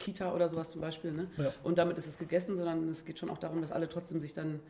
Kita 0.00 0.34
oder 0.34 0.48
sowas 0.48 0.70
zum 0.70 0.80
Beispiel 0.80 1.12
ne? 1.12 1.28
Ja. 1.36 1.52
und 1.62 1.78
damit 1.78 1.98
ist 1.98 2.06
es 2.06 2.18
gegessen, 2.18 2.56
sondern 2.56 2.88
es 2.88 3.04
geht 3.04 3.18
schon 3.18 3.30
auch 3.30 3.38
darum, 3.38 3.60
dass 3.60 3.72
alle 3.72 3.88
trotzdem 3.88 4.20
sich 4.20 4.32
dann, 4.32 4.60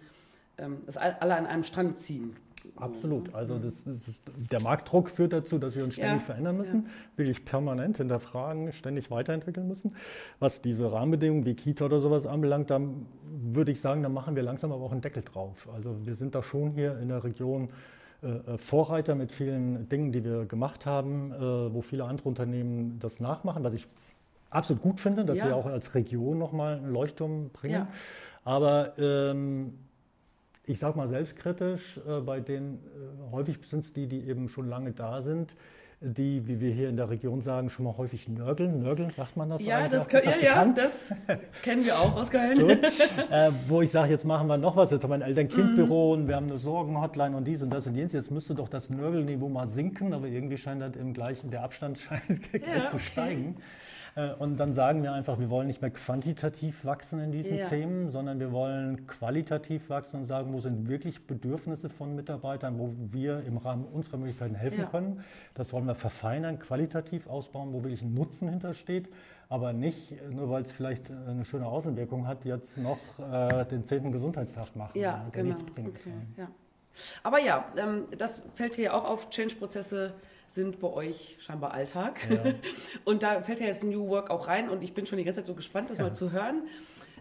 ähm, 0.59 0.83
dass 0.87 0.97
alle 0.97 1.35
an 1.35 1.47
einem 1.47 1.65
Strang 1.65 1.97
ziehen. 1.97 2.37
Absolut. 2.77 3.35
Also 3.35 3.59
das, 3.59 3.83
das, 3.85 4.23
der 4.51 4.61
Marktdruck 4.63 5.11
führt 5.11 5.33
dazu, 5.33 5.59
dass 5.59 5.77
wir 5.77 5.85
uns 5.85 5.95
ständig 5.95 6.21
ja, 6.21 6.27
verändern 6.27 6.57
müssen, 6.57 6.85
ja. 6.85 7.19
wirklich 7.19 7.45
permanent 7.45 7.99
hinterfragen, 7.99 8.73
ständig 8.73 9.11
weiterentwickeln 9.11 9.69
müssen. 9.69 9.95
Was 10.39 10.63
diese 10.63 10.91
Rahmenbedingungen 10.91 11.45
wie 11.45 11.55
Kita 11.55 11.85
oder 11.85 12.01
sowas 12.01 12.27
anbelangt, 12.27 12.71
dann 12.71 13.07
würde 13.25 13.73
ich 13.73 13.81
sagen, 13.81 14.03
da 14.03 14.09
machen 14.09 14.37
wir 14.37 14.43
langsam 14.43 14.73
aber 14.73 14.85
auch 14.85 14.93
einen 14.93 15.01
Deckel 15.01 15.23
drauf. 15.23 15.69
Also 15.73 15.97
wir 16.05 16.15
sind 16.15 16.35
da 16.35 16.43
schon 16.43 16.73
hier 16.73 16.99
in 16.99 17.09
der 17.09 17.25
Region 17.25 17.71
äh, 18.23 18.29
äh, 18.29 18.59
Vorreiter 18.59 19.15
mit 19.15 19.33
vielen 19.33 19.89
Dingen, 19.89 20.13
die 20.13 20.25
wir 20.25 20.47
gemacht 20.47 20.87
haben, 20.87 21.33
äh, 21.33 21.75
wo 21.75 21.81
viele 21.81 22.05
andere 22.05 22.29
Unternehmen 22.29 22.99
das 23.01 23.21
nachmachen, 23.21 23.65
was 23.65 23.75
ich 23.75 23.89
absolut 24.51 24.83
gut 24.83 25.01
finde, 25.01 25.25
dass 25.25 25.39
ja. 25.39 25.47
wir 25.47 25.57
auch 25.57 25.67
als 25.67 25.95
Region 25.95 26.39
nochmal 26.39 26.77
einen 26.77 26.93
Leuchtturm 26.93 27.51
bringen. 27.51 27.89
Aber 28.45 28.99
ähm, 28.99 29.75
ich 30.65 30.79
sage 30.79 30.97
mal 30.97 31.09
selbstkritisch, 31.09 32.01
äh, 32.07 32.21
bei 32.21 32.41
denen 32.41 32.79
äh, 32.79 33.33
häufig 33.33 33.59
sind 33.67 33.85
es 33.85 33.93
die, 33.93 34.07
die 34.07 34.29
eben 34.29 34.49
schon 34.49 34.69
lange 34.69 34.93
da 34.93 35.21
sind, 35.21 35.57
die, 36.05 36.47
wie 36.49 36.61
wir 36.61 36.73
hier 36.73 36.89
in 36.89 36.97
der 36.97 37.11
Region 37.11 37.43
sagen, 37.43 37.71
schon 37.71 37.85
mal 37.85 37.97
häufig 37.97 38.29
nörgeln. 38.29 38.83
Nörgeln, 38.83 39.11
sagt 39.11 39.37
man 39.37 39.51
das? 39.51 39.65
Ja, 39.65 39.89
das, 39.89 40.09
können, 40.09 40.25
ja, 40.41 40.65
ja, 40.65 40.65
das 40.65 41.15
kennen 41.63 41.85
wir 41.85 41.97
auch 41.97 42.17
aus 42.17 42.31
Köln. 42.31 42.59
äh, 43.31 43.51
wo 43.69 43.83
ich 43.83 43.91
sage, 43.91 44.11
jetzt 44.11 44.25
machen 44.25 44.49
wir 44.49 44.57
noch 44.57 44.77
was. 44.77 44.91
Jetzt 44.91 45.05
haben 45.05 45.11
wir 45.11 45.15
ein 45.15 45.23
Eltern-Kind-Büro 45.23 46.17
mhm. 46.17 46.23
und 46.23 46.29
wir 46.29 46.37
haben 46.37 46.49
eine 46.49 46.59
Sorgen-Hotline 46.59 47.37
und 47.37 47.45
dies 47.45 47.63
und 47.63 47.71
das 47.71 47.87
und 47.87 47.95
jenes. 47.95 48.13
Jetzt 48.13 48.33
müsste 48.33 48.55
doch 48.55 48.69
das 48.69 48.91
Nörgelniveau 48.91 49.49
mal 49.49 49.69
sinken, 49.69 50.13
aber 50.13 50.27
irgendwie 50.27 50.57
scheint 50.57 50.83
das 50.83 50.97
im 50.97 51.15
gleichen, 51.15 51.51
der 51.51 51.63
Abstand 51.63 51.99
scheint 51.99 52.41
ja, 52.53 52.87
zu 52.87 52.97
okay. 52.97 53.05
steigen. 53.05 53.57
Äh, 54.15 54.33
und 54.35 54.57
dann 54.59 54.73
sagen 54.73 55.03
wir 55.03 55.13
einfach, 55.13 55.39
wir 55.39 55.51
wollen 55.51 55.67
nicht 55.67 55.83
mehr 55.83 55.91
quantitativ 55.91 56.85
wachsen 56.85 57.21
in 57.21 57.33
diesen 57.33 57.59
ja. 57.59 57.67
Themen, 57.67 58.09
sondern 58.09 58.41
wir 58.41 58.53
wollen 58.53 59.07
qualitativ 59.07 59.91
wachsen 59.91 60.21
und 60.21 60.27
sagen, 60.27 60.53
wo 60.53 60.61
sind 60.61 60.89
wirklich 60.89 61.27
Bedürfnisse 61.27 61.89
von 61.89 62.15
Mitarbeitern, 62.15 62.79
wo 62.79 62.95
wir 63.11 63.43
im 63.45 63.57
Rahmen 63.57 63.85
unserer 63.85 64.19
Möglichkeiten 64.19 64.55
helfen 64.55 64.81
ja. 64.81 64.87
können. 64.87 65.25
Das 65.55 65.73
wollen 65.73 65.87
wir 65.87 65.95
verfeinern, 65.95 66.59
qualitativ 66.59 67.27
ausbauen, 67.27 67.73
wo 67.73 67.83
wirklich 67.83 68.03
ein 68.03 68.15
Nutzen 68.15 68.49
hintersteht 68.49 69.09
aber 69.53 69.75
nicht, 69.75 70.15
nur 70.31 70.49
weil 70.49 70.63
es 70.63 70.73
vielleicht 70.73 71.11
eine 71.11 71.45
schöne 71.45 71.67
Außenwirkung 71.67 72.27
hat, 72.27 72.47
jetzt 72.47 72.79
noch 72.79 72.97
äh, 73.19 73.67
den 73.67 73.85
zehnten 73.85 74.11
Gesundheitstag 74.11 74.75
machen, 74.75 74.99
ja, 74.99 75.25
der 75.25 75.43
genau. 75.43 75.55
nichts 75.55 75.63
bringt. 75.71 75.91
Okay, 75.91 76.15
ja. 76.39 76.49
Aber 77.23 77.39
ja, 77.39 77.67
ähm, 77.77 78.07
das 78.17 78.45
fällt 78.55 78.77
hier 78.77 78.95
auch 78.95 79.05
auf. 79.05 79.29
Change-Prozesse 79.29 80.15
sind 80.55 80.81
bei 80.81 80.89
euch 80.89 81.37
scheinbar 81.41 81.73
Alltag. 81.73 82.21
Ja. 82.31 82.53
Und 83.05 83.23
da 83.23 83.43
fällt 83.43 83.61
ja 83.61 83.67
jetzt 83.67 83.85
New 83.85 84.09
Work 84.09 84.31
auch 84.31 84.49
rein 84.49 84.69
und 84.69 84.83
ich 84.83 84.95
bin 84.95 85.07
schon 85.07 85.19
die 85.19 85.25
ganze 85.25 85.41
Zeit 85.41 85.47
so 85.47 85.55
gespannt, 85.55 85.91
das 85.91 85.99
ja. 85.99 86.05
mal 86.05 86.13
zu 86.13 86.33
hören. 86.33 86.69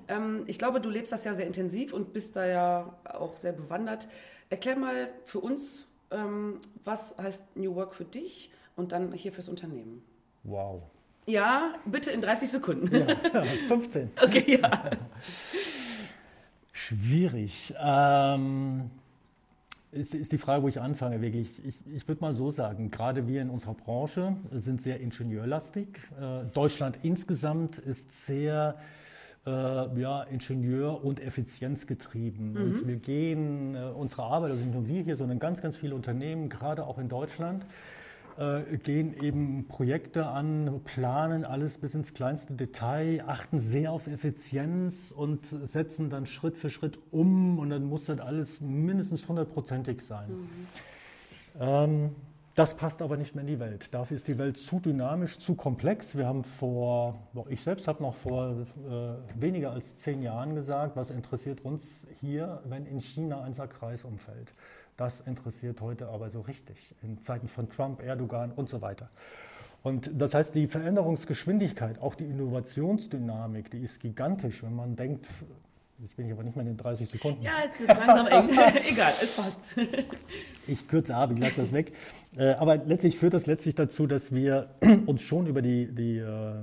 Ähm, 0.07 0.43
ich 0.47 0.57
glaube, 0.57 0.81
du 0.81 0.89
lebst 0.89 1.11
das 1.11 1.23
ja 1.23 1.33
sehr 1.33 1.47
intensiv 1.47 1.93
und 1.93 2.13
bist 2.13 2.35
da 2.35 2.45
ja 2.45 2.99
auch 3.05 3.37
sehr 3.37 3.53
bewandert. 3.53 4.07
Erklär 4.49 4.75
mal 4.75 5.09
für 5.25 5.39
uns, 5.39 5.87
ähm, 6.11 6.59
was 6.83 7.17
heißt 7.17 7.55
New 7.55 7.75
Work 7.75 7.95
für 7.95 8.05
dich 8.05 8.51
und 8.75 8.91
dann 8.91 9.11
hier 9.13 9.31
fürs 9.31 9.49
Unternehmen? 9.49 10.03
Wow. 10.43 10.83
Ja, 11.27 11.75
bitte 11.85 12.11
in 12.11 12.21
30 12.21 12.49
Sekunden. 12.49 12.93
Ja, 12.93 13.43
15. 13.67 14.11
Okay, 14.21 14.59
ja. 14.61 14.89
Schwierig. 16.73 17.73
Ähm, 17.79 18.89
ist, 19.91 20.13
ist 20.13 20.31
die 20.31 20.37
Frage, 20.37 20.63
wo 20.63 20.67
ich 20.67 20.79
anfange, 20.79 21.21
wirklich. 21.21 21.63
Ich, 21.65 21.79
ich 21.87 22.07
würde 22.07 22.21
mal 22.21 22.35
so 22.35 22.51
sagen, 22.51 22.91
gerade 22.91 23.27
wir 23.27 23.41
in 23.41 23.49
unserer 23.49 23.73
Branche 23.73 24.35
sind 24.51 24.81
sehr 24.81 25.01
ingenieurlastig. 25.01 25.87
Äh, 26.19 26.45
Deutschland 26.53 26.99
insgesamt 27.03 27.77
ist 27.77 28.25
sehr 28.25 28.75
äh, 29.45 29.49
ja, 29.99 30.23
Ingenieur- 30.23 31.03
und 31.03 31.19
Effizienzgetrieben. 31.19 32.53
Mhm. 32.53 32.61
Und 32.61 32.87
wir 32.87 32.95
gehen, 32.97 33.75
äh, 33.75 33.79
unsere 33.79 34.23
Arbeit, 34.23 34.51
also 34.51 34.63
nicht 34.63 34.73
nur 34.73 34.87
wir 34.87 35.03
hier, 35.03 35.17
sondern 35.17 35.39
ganz, 35.39 35.61
ganz 35.61 35.75
viele 35.75 35.95
Unternehmen, 35.95 36.49
gerade 36.49 36.85
auch 36.85 36.97
in 36.97 37.09
Deutschland, 37.09 37.65
äh, 38.41 38.77
gehen 38.77 39.13
eben 39.21 39.67
Projekte 39.67 40.25
an, 40.25 40.81
planen 40.83 41.45
alles 41.45 41.77
bis 41.77 41.93
ins 41.93 42.13
kleinste 42.13 42.53
Detail, 42.53 43.23
achten 43.27 43.59
sehr 43.59 43.91
auf 43.91 44.07
Effizienz 44.07 45.11
und 45.11 45.45
setzen 45.45 46.09
dann 46.09 46.25
Schritt 46.25 46.57
für 46.57 46.71
Schritt 46.71 46.97
um 47.11 47.59
und 47.59 47.69
dann 47.69 47.83
muss 47.83 48.05
das 48.05 48.19
alles 48.19 48.59
mindestens 48.59 49.27
hundertprozentig 49.27 50.01
sein. 50.01 50.29
Mhm. 50.29 50.67
Ähm, 51.59 52.15
das 52.55 52.75
passt 52.75 53.01
aber 53.01 53.15
nicht 53.15 53.33
mehr 53.33 53.43
in 53.43 53.47
die 53.47 53.59
Welt. 53.59 53.93
Dafür 53.93 54.17
ist 54.17 54.27
die 54.27 54.37
Welt 54.37 54.57
zu 54.57 54.79
dynamisch, 54.79 55.39
zu 55.39 55.55
komplex. 55.55 56.17
Wir 56.17 56.27
haben 56.27 56.43
vor, 56.43 57.17
ich 57.47 57.61
selbst 57.61 57.87
habe 57.87 58.03
noch 58.03 58.15
vor 58.15 58.49
äh, 58.89 59.41
weniger 59.41 59.71
als 59.71 59.95
zehn 59.97 60.21
Jahren 60.21 60.55
gesagt, 60.55 60.97
was 60.97 61.11
interessiert 61.11 61.63
uns 61.63 62.07
hier, 62.19 62.61
wenn 62.65 62.85
in 62.85 62.99
China 62.99 63.43
ein 63.43 63.53
Sackreis 63.53 64.03
umfällt. 64.03 64.53
Das 64.97 65.21
interessiert 65.21 65.81
heute 65.81 66.09
aber 66.09 66.29
so 66.29 66.41
richtig 66.41 66.95
in 67.01 67.21
Zeiten 67.21 67.47
von 67.47 67.69
Trump, 67.69 68.01
Erdogan 68.01 68.51
und 68.51 68.69
so 68.69 68.81
weiter. 68.81 69.09
Und 69.83 70.11
das 70.13 70.33
heißt, 70.33 70.53
die 70.53 70.67
Veränderungsgeschwindigkeit, 70.67 71.99
auch 72.01 72.13
die 72.13 72.25
Innovationsdynamik, 72.25 73.71
die 73.71 73.79
ist 73.79 73.99
gigantisch, 73.99 74.61
wenn 74.61 74.75
man 74.75 74.95
denkt, 74.95 75.25
jetzt 75.97 76.15
bin 76.15 76.27
ich 76.27 76.33
aber 76.33 76.43
nicht 76.43 76.55
mehr 76.55 76.65
in 76.65 76.73
den 76.73 76.77
30 76.77 77.09
Sekunden. 77.09 77.41
Ja, 77.41 77.51
jetzt 77.63 77.79
wird 77.79 77.89
es 77.89 77.97
langsam 77.97 78.27
eng. 78.27 78.49
Egal, 78.89 79.13
es 79.21 79.35
passt. 79.35 79.63
ich 80.67 80.87
kürze 80.87 81.15
ab, 81.15 81.31
ich 81.33 81.39
lasse 81.39 81.61
das 81.61 81.71
weg. 81.71 81.93
Äh, 82.37 82.51
aber 82.53 82.77
letztlich 82.77 83.17
führt 83.17 83.33
das 83.33 83.47
letztlich 83.47 83.73
dazu, 83.73 84.05
dass 84.05 84.31
wir 84.31 84.69
uns 85.07 85.23
schon 85.23 85.47
über 85.47 85.63
die, 85.63 85.87
die 85.87 86.17
äh, 86.17 86.53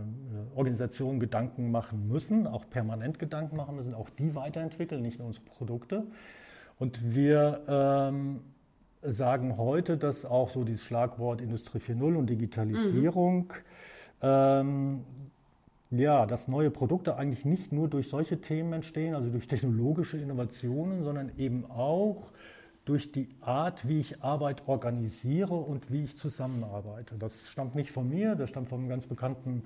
Organisation 0.54 1.18
Gedanken 1.18 1.72
machen 1.72 2.06
müssen, 2.06 2.46
auch 2.46 2.70
permanent 2.70 3.18
Gedanken 3.18 3.56
machen 3.56 3.74
müssen, 3.74 3.94
auch 3.94 4.10
die 4.10 4.36
weiterentwickeln, 4.36 5.02
nicht 5.02 5.18
nur 5.18 5.26
unsere 5.26 5.44
Produkte. 5.44 6.04
Und 6.78 7.14
wir 7.14 7.64
ähm, 7.68 8.40
sagen 9.02 9.56
heute, 9.56 9.96
dass 9.96 10.24
auch 10.24 10.50
so 10.50 10.64
dieses 10.64 10.84
Schlagwort 10.84 11.40
Industrie 11.40 11.78
4.0 11.78 12.16
und 12.16 12.26
Digitalisierung, 12.28 13.38
mhm. 13.44 13.52
ähm, 14.22 15.04
ja, 15.90 16.26
dass 16.26 16.48
neue 16.48 16.70
Produkte 16.70 17.16
eigentlich 17.16 17.44
nicht 17.44 17.72
nur 17.72 17.88
durch 17.88 18.08
solche 18.08 18.40
Themen 18.40 18.72
entstehen, 18.74 19.14
also 19.14 19.30
durch 19.30 19.48
technologische 19.48 20.18
Innovationen, 20.18 21.02
sondern 21.02 21.32
eben 21.38 21.64
auch 21.70 22.30
durch 22.84 23.12
die 23.12 23.28
Art, 23.40 23.88
wie 23.88 24.00
ich 24.00 24.22
Arbeit 24.22 24.66
organisiere 24.66 25.54
und 25.54 25.90
wie 25.90 26.04
ich 26.04 26.16
zusammenarbeite. 26.16 27.16
Das 27.18 27.50
stammt 27.50 27.74
nicht 27.74 27.90
von 27.90 28.08
mir, 28.08 28.34
das 28.34 28.50
stammt 28.50 28.68
vom 28.68 28.88
ganz 28.88 29.06
bekannten 29.06 29.64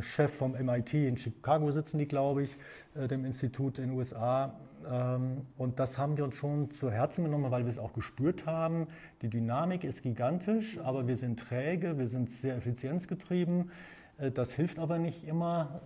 Chef 0.00 0.32
vom 0.32 0.52
MIT 0.52 0.94
in 0.94 1.16
Chicago 1.16 1.70
sitzen 1.70 1.98
die, 1.98 2.06
glaube 2.06 2.42
ich, 2.42 2.56
äh, 2.94 3.08
dem 3.08 3.24
Institut 3.24 3.78
in 3.78 3.88
den 3.88 3.98
USA. 3.98 4.54
Ähm, 4.90 5.42
und 5.56 5.78
das 5.78 5.98
haben 5.98 6.16
wir 6.16 6.24
uns 6.24 6.34
schon 6.34 6.70
zu 6.70 6.90
Herzen 6.90 7.24
genommen, 7.24 7.50
weil 7.50 7.64
wir 7.64 7.70
es 7.70 7.78
auch 7.78 7.92
gespürt 7.92 8.46
haben. 8.46 8.88
Die 9.22 9.28
Dynamik 9.28 9.84
ist 9.84 10.02
gigantisch, 10.02 10.78
aber 10.80 11.06
wir 11.06 11.16
sind 11.16 11.38
träge, 11.38 11.98
wir 11.98 12.08
sind 12.08 12.30
sehr 12.30 12.56
effizienzgetrieben. 12.56 13.70
Äh, 14.18 14.30
das 14.30 14.52
hilft 14.52 14.78
aber 14.78 14.98
nicht 14.98 15.26
immer. 15.26 15.80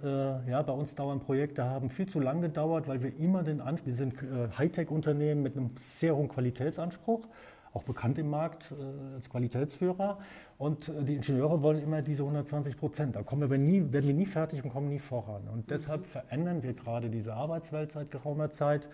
Ja, 0.49 0.63
bei 0.63 0.73
uns 0.73 0.95
dauern 0.97 1.21
Projekte, 1.21 1.65
haben 1.65 1.91
viel 1.91 2.07
zu 2.07 2.19
lang 2.19 2.41
gedauert, 2.41 2.89
weil 2.89 3.03
wir 3.03 3.17
immer 3.17 3.43
den 3.45 3.61
Anspruch, 3.61 3.87
wir 3.87 3.95
sind 3.95 4.15
Hightech-Unternehmen 4.59 5.43
mit 5.43 5.57
einem 5.57 5.71
sehr 5.79 6.17
hohen 6.17 6.29
Qualitätsanspruch 6.29 7.29
auch 7.75 7.83
bekannt 7.83 8.19
im 8.19 8.31
Markt 8.31 8.73
äh, 8.73 9.15
als 9.17 9.29
Qualitätsführer. 9.29 10.19
Und 10.57 10.89
äh, 10.89 11.03
die 11.03 11.17
Ingenieure 11.17 11.63
wollen 11.63 11.83
immer 11.83 12.01
diese 12.01 12.23
120 12.23 12.77
Prozent. 12.77 13.17
Da 13.17 13.23
kommen 13.23 13.51
wir 13.51 13.59
nie, 13.59 13.93
werden 13.93 14.07
wir 14.07 14.15
nie 14.15 14.27
fertig 14.27 14.65
und 14.65 14.71
kommen 14.71 14.89
nie 14.89 15.01
voran. 15.01 15.49
Und 15.53 15.71
deshalb 15.71 16.07
verändern 16.07 16.63
wir 16.63 16.73
gerade 16.73 17.11
diese 17.11 17.35
Arbeitswelt 17.35 17.93
seit 17.93 18.11
geraumer 18.11 18.51
Zeit 18.51 18.89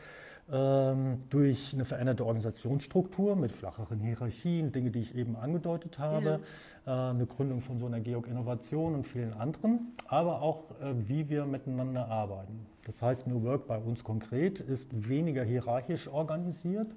ähm, 0.50 1.22
durch 1.28 1.74
eine 1.74 1.84
veränderte 1.84 2.24
Organisationsstruktur 2.24 3.36
mit 3.36 3.52
flacheren 3.52 4.00
Hierarchien, 4.00 4.72
Dinge, 4.72 4.90
die 4.90 5.00
ich 5.00 5.14
eben 5.14 5.36
angedeutet 5.36 5.98
habe, 5.98 6.40
ja. 6.86 7.08
äh, 7.08 7.10
eine 7.10 7.26
Gründung 7.26 7.60
von 7.60 7.78
so 7.78 7.86
einer 7.86 8.00
Georg 8.00 8.26
Innovation 8.26 8.94
und 8.94 9.06
vielen 9.06 9.32
anderen, 9.34 9.92
aber 10.08 10.42
auch 10.42 10.70
äh, 10.80 10.94
wie 10.96 11.28
wir 11.28 11.44
miteinander 11.44 12.08
arbeiten. 12.08 12.66
Das 12.84 13.00
heißt, 13.00 13.26
New 13.26 13.44
Work 13.44 13.68
bei 13.68 13.78
uns 13.78 14.02
konkret 14.02 14.58
ist 14.58 15.08
weniger 15.08 15.44
hierarchisch 15.44 16.08
organisiert, 16.08 16.96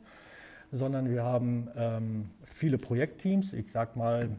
sondern 0.73 1.09
wir 1.09 1.23
haben 1.23 1.69
ähm, 1.75 2.29
viele 2.45 2.77
Projektteams. 2.77 3.53
Ich 3.53 3.71
sage 3.71 3.97
mal, 3.97 4.29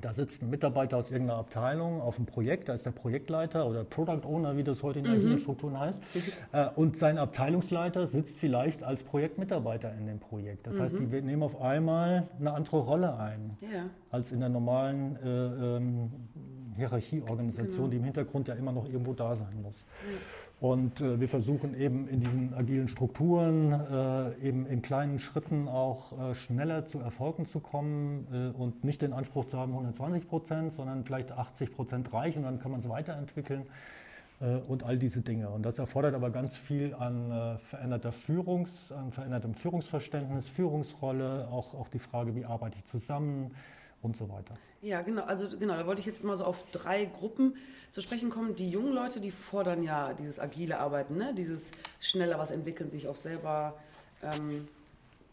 da 0.00 0.12
sitzt 0.12 0.42
ein 0.42 0.50
Mitarbeiter 0.50 0.96
aus 0.96 1.10
irgendeiner 1.10 1.40
Abteilung 1.40 2.00
auf 2.00 2.16
einem 2.16 2.26
Projekt, 2.26 2.68
da 2.68 2.74
ist 2.74 2.86
der 2.86 2.92
Projektleiter 2.92 3.66
oder 3.66 3.84
Product 3.84 4.24
Owner, 4.24 4.56
wie 4.56 4.64
das 4.64 4.82
heute 4.82 5.00
in 5.00 5.32
mhm. 5.32 5.38
Strukturen 5.38 5.78
heißt. 5.78 6.00
Äh, 6.52 6.68
und 6.76 6.96
sein 6.96 7.18
Abteilungsleiter 7.18 8.06
sitzt 8.06 8.38
vielleicht 8.38 8.82
als 8.82 9.02
Projektmitarbeiter 9.02 9.92
in 9.94 10.06
dem 10.06 10.18
Projekt. 10.18 10.66
Das 10.66 10.76
mhm. 10.76 10.80
heißt, 10.80 10.98
die 10.98 11.04
mhm. 11.04 11.26
nehmen 11.26 11.42
auf 11.42 11.60
einmal 11.60 12.28
eine 12.38 12.52
andere 12.52 12.78
Rolle 12.78 13.16
ein 13.16 13.58
ja. 13.60 13.86
als 14.10 14.32
in 14.32 14.40
der 14.40 14.48
normalen 14.48 15.16
äh, 15.22 15.76
ähm, 15.76 16.10
Hierarchieorganisation, 16.76 17.76
genau. 17.76 17.88
die 17.88 17.96
im 17.98 18.04
Hintergrund 18.04 18.48
ja 18.48 18.54
immer 18.54 18.72
noch 18.72 18.86
irgendwo 18.86 19.12
da 19.12 19.36
sein 19.36 19.60
muss. 19.62 19.84
Ja. 20.06 20.16
Und 20.60 21.00
äh, 21.00 21.18
wir 21.18 21.28
versuchen 21.28 21.74
eben 21.78 22.06
in 22.06 22.20
diesen 22.20 22.52
agilen 22.52 22.86
Strukturen 22.86 23.72
äh, 23.72 24.46
eben 24.46 24.66
in 24.66 24.82
kleinen 24.82 25.18
Schritten 25.18 25.68
auch 25.68 26.12
äh, 26.12 26.34
schneller 26.34 26.84
zu 26.84 26.98
Erfolgen 26.98 27.46
zu 27.46 27.60
kommen 27.60 28.26
äh, 28.30 28.58
und 28.58 28.84
nicht 28.84 29.00
den 29.00 29.14
Anspruch 29.14 29.46
zu 29.46 29.58
haben 29.58 29.72
120 29.72 30.28
Prozent, 30.28 30.72
sondern 30.74 31.04
vielleicht 31.04 31.32
80 31.32 31.72
Prozent 31.72 32.12
reichen, 32.12 32.42
dann 32.42 32.60
kann 32.60 32.72
man 32.72 32.80
es 32.80 32.88
weiterentwickeln 32.90 33.62
äh, 34.42 34.56
und 34.68 34.82
all 34.82 34.98
diese 34.98 35.22
Dinge. 35.22 35.48
Und 35.48 35.62
das 35.62 35.78
erfordert 35.78 36.14
aber 36.14 36.28
ganz 36.28 36.58
viel 36.58 36.94
an 36.94 37.30
äh, 37.30 37.58
veränderter 37.58 38.12
Führungs, 38.12 38.92
an 38.92 39.12
verändertem 39.12 39.54
Führungsverständnis, 39.54 40.46
Führungsrolle, 40.46 41.48
auch, 41.50 41.72
auch 41.72 41.88
die 41.88 41.98
Frage, 41.98 42.36
wie 42.36 42.44
arbeite 42.44 42.76
ich 42.76 42.84
zusammen, 42.84 43.52
und 44.02 44.16
so 44.16 44.28
weiter. 44.28 44.54
Ja, 44.82 45.02
genau. 45.02 45.22
Also 45.24 45.48
genau, 45.58 45.76
da 45.76 45.86
wollte 45.86 46.00
ich 46.00 46.06
jetzt 46.06 46.24
mal 46.24 46.36
so 46.36 46.44
auf 46.44 46.64
drei 46.72 47.04
Gruppen 47.04 47.56
zu 47.90 48.00
sprechen 48.00 48.30
kommen. 48.30 48.54
Die 48.54 48.70
jungen 48.70 48.92
Leute, 48.92 49.20
die 49.20 49.30
fordern 49.30 49.82
ja 49.82 50.14
dieses 50.14 50.38
agile 50.38 50.78
Arbeiten, 50.78 51.16
ne? 51.16 51.34
dieses 51.34 51.72
schneller 51.98 52.38
was 52.38 52.50
entwickeln, 52.50 52.90
sich 52.90 53.08
auch 53.08 53.16
selber 53.16 53.76
ähm, 54.22 54.68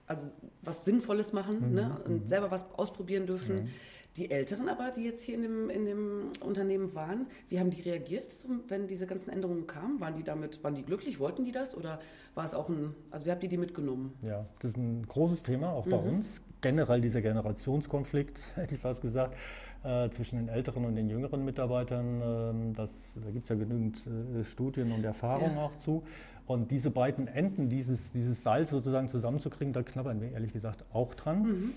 also 0.07 0.29
was 0.61 0.85
Sinnvolles 0.85 1.33
machen 1.33 1.69
mhm. 1.69 1.75
ne? 1.75 1.97
und 2.05 2.21
mhm. 2.21 2.27
selber 2.27 2.49
was 2.49 2.65
ausprobieren 2.73 3.27
dürfen. 3.27 3.63
Mhm. 3.63 3.69
Die 4.15 4.31
Älteren 4.31 4.67
aber, 4.67 4.89
die 4.89 5.03
jetzt 5.03 5.21
hier 5.21 5.35
in 5.35 5.43
dem, 5.43 5.69
in 5.69 5.85
dem 5.85 6.31
Unternehmen 6.43 6.95
waren, 6.95 7.27
wie 7.49 7.59
haben 7.59 7.69
die 7.69 7.81
reagiert, 7.81 8.33
wenn 8.67 8.87
diese 8.87 9.05
ganzen 9.05 9.29
Änderungen 9.29 9.67
kamen? 9.67 9.99
Waren 9.99 10.15
die 10.15 10.23
damit, 10.23 10.63
waren 10.63 10.73
die 10.73 10.81
glücklich, 10.81 11.19
wollten 11.19 11.45
die 11.45 11.51
das 11.51 11.77
oder 11.77 11.99
war 12.33 12.43
es 12.43 12.55
auch 12.55 12.67
ein, 12.67 12.95
also 13.11 13.27
wie 13.27 13.31
habt 13.31 13.43
ihr 13.43 13.49
die 13.49 13.57
mitgenommen? 13.57 14.13
Ja, 14.23 14.47
das 14.59 14.71
ist 14.71 14.77
ein 14.77 15.05
großes 15.07 15.43
Thema, 15.43 15.71
auch 15.71 15.85
bei 15.85 16.01
mhm. 16.01 16.15
uns. 16.15 16.41
Generell 16.61 17.01
dieser 17.01 17.21
Generationskonflikt, 17.21 18.41
hätte 18.55 18.75
ich 18.75 18.81
fast 18.81 19.01
gesagt, 19.01 19.35
äh, 19.83 20.09
zwischen 20.09 20.37
den 20.37 20.49
älteren 20.49 20.85
und 20.85 20.95
den 20.95 21.09
jüngeren 21.09 21.45
Mitarbeitern. 21.45 22.71
Äh, 22.71 22.75
das, 22.75 23.13
da 23.15 23.31
gibt 23.31 23.43
es 23.43 23.49
ja 23.49 23.55
genügend 23.55 23.97
äh, 24.07 24.43
Studien 24.43 24.91
und 24.91 25.03
Erfahrungen 25.03 25.55
ja. 25.55 25.63
auch 25.63 25.77
zu. 25.79 26.03
Und 26.45 26.71
diese 26.71 26.91
beiden 26.91 27.27
Enden, 27.27 27.69
dieses, 27.69 28.11
dieses 28.11 28.41
Seil 28.41 28.65
sozusagen 28.65 29.09
zusammenzukriegen, 29.09 29.73
da 29.73 29.83
knabbern 29.83 30.21
wir 30.21 30.31
ehrlich 30.31 30.53
gesagt 30.53 30.85
auch 30.93 31.13
dran. 31.13 31.43
Mhm 31.43 31.73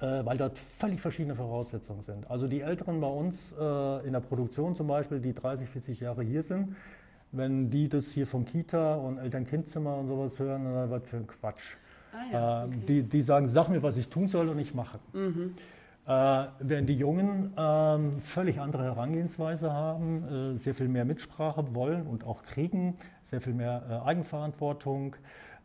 äh, 0.00 0.24
weil 0.24 0.36
dort 0.36 0.58
völlig 0.58 1.00
verschiedene 1.00 1.34
Voraussetzungen 1.34 2.02
sind. 2.02 2.30
Also 2.30 2.46
die 2.46 2.60
Älteren 2.60 3.00
bei 3.00 3.08
uns 3.08 3.52
äh, 3.58 4.06
in 4.06 4.12
der 4.12 4.20
Produktion 4.20 4.74
zum 4.74 4.86
Beispiel, 4.86 5.20
die 5.20 5.32
30, 5.32 5.68
40 5.68 6.00
Jahre 6.00 6.22
hier 6.22 6.42
sind, 6.42 6.76
wenn 7.32 7.70
die 7.70 7.88
das 7.88 8.08
hier 8.08 8.26
vom 8.26 8.44
Kita 8.44 8.96
und 8.96 9.18
Eltern-Kind-Zimmer 9.18 9.96
und 9.96 10.08
sowas 10.08 10.38
hören, 10.38 10.64
dann 10.64 10.90
was 10.90 11.08
für 11.08 11.16
ein 11.16 11.26
Quatsch. 11.26 11.76
Ah, 12.16 12.32
ja, 12.32 12.64
ähm, 12.64 12.70
okay. 12.70 12.80
die, 12.88 13.02
die 13.02 13.22
sagen, 13.22 13.46
sag 13.46 13.68
mir, 13.68 13.82
was 13.82 13.96
ich 13.96 14.08
tun 14.08 14.28
soll 14.28 14.48
und 14.48 14.58
ich 14.58 14.74
mache. 14.74 14.98
Mhm. 15.12 15.54
Äh, 16.06 16.44
während 16.60 16.88
die 16.88 16.94
Jungen 16.94 17.52
äh, 17.56 18.20
völlig 18.22 18.60
andere 18.60 18.84
Herangehensweise 18.84 19.72
haben, 19.72 20.54
äh, 20.54 20.58
sehr 20.58 20.74
viel 20.74 20.88
mehr 20.88 21.04
Mitsprache 21.04 21.74
wollen 21.74 22.06
und 22.06 22.24
auch 22.24 22.44
kriegen, 22.44 22.94
sehr 23.26 23.40
viel 23.40 23.54
mehr 23.54 23.82
äh, 23.90 24.08
Eigenverantwortung, 24.08 25.16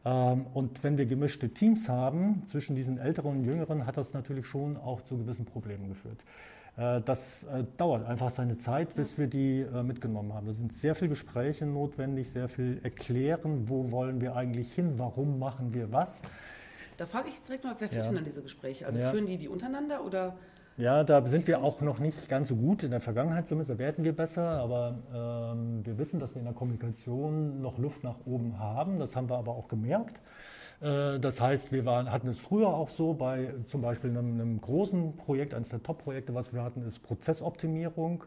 Ähm, 0.03 0.47
und 0.53 0.83
wenn 0.83 0.97
wir 0.97 1.05
gemischte 1.05 1.49
Teams 1.49 1.87
haben 1.87 2.43
zwischen 2.47 2.75
diesen 2.75 2.97
Älteren 2.97 3.37
und 3.37 3.43
Jüngeren, 3.45 3.85
hat 3.85 3.97
das 3.97 4.13
natürlich 4.13 4.47
schon 4.47 4.77
auch 4.77 5.01
zu 5.01 5.15
gewissen 5.15 5.45
Problemen 5.45 5.89
geführt. 5.89 6.23
Äh, 6.81 7.01
das 7.01 7.43
äh, 7.43 7.63
dauert 7.77 8.05
einfach 8.07 8.31
seine 8.31 8.57
Zeit, 8.57 8.95
bis 8.95 9.17
wir 9.17 9.27
die 9.27 9.61
äh, 9.61 9.83
mitgenommen 9.83 10.33
haben. 10.33 10.47
Da 10.47 10.53
sind 10.53 10.73
sehr 10.73 10.95
viele 10.95 11.09
Gespräche 11.09 11.65
notwendig, 11.65 12.31
sehr 12.31 12.49
viel 12.49 12.79
erklären, 12.83 13.69
wo 13.69 13.91
wollen 13.91 14.19
wir 14.21 14.35
eigentlich 14.35 14.73
hin, 14.73 14.93
warum 14.97 15.37
machen 15.39 15.73
wir 15.73 15.91
was. 15.91 16.21
Da 16.97 17.05
frage 17.05 17.29
ich 17.29 17.35
jetzt 17.35 17.47
direkt 17.47 17.63
mal, 17.63 17.75
wer 17.79 17.87
führt 17.87 18.01
ja. 18.01 18.07
denn 18.07 18.15
dann 18.15 18.25
diese 18.25 18.41
Gespräche? 18.41 18.85
Also 18.85 18.99
ja. 18.99 19.11
führen 19.11 19.25
die 19.25 19.37
die 19.37 19.47
untereinander 19.47 20.03
oder? 20.03 20.37
Ja, 20.77 21.03
da 21.03 21.25
sind 21.27 21.47
wir 21.47 21.61
auch 21.61 21.81
noch 21.81 21.99
nicht 21.99 22.29
ganz 22.29 22.47
so 22.49 22.55
gut. 22.55 22.83
In 22.83 22.91
der 22.91 23.01
Vergangenheit 23.01 23.47
zumindest, 23.47 23.71
da 23.71 23.77
werden 23.77 24.03
wir 24.03 24.15
besser, 24.15 24.43
aber 24.43 24.95
ähm, 25.13 25.85
wir 25.85 25.97
wissen, 25.97 26.19
dass 26.19 26.33
wir 26.33 26.39
in 26.39 26.45
der 26.45 26.53
Kommunikation 26.53 27.61
noch 27.61 27.77
Luft 27.77 28.03
nach 28.03 28.15
oben 28.25 28.57
haben. 28.57 28.97
Das 28.97 29.15
haben 29.15 29.29
wir 29.29 29.37
aber 29.37 29.51
auch 29.51 29.67
gemerkt. 29.67 30.21
Äh, 30.81 31.19
das 31.19 31.39
heißt, 31.39 31.71
wir 31.71 31.85
waren, 31.85 32.11
hatten 32.11 32.27
es 32.27 32.39
früher 32.39 32.67
auch 32.67 32.89
so 32.89 33.13
bei 33.13 33.53
zum 33.67 33.81
Beispiel 33.81 34.09
einem, 34.09 34.33
einem 34.33 34.61
großen 34.61 35.15
Projekt, 35.15 35.53
eines 35.53 35.69
der 35.69 35.81
Top-Projekte, 35.83 36.33
was 36.33 36.53
wir 36.53 36.63
hatten, 36.63 36.85
ist 36.85 36.99
Prozessoptimierung, 36.99 38.23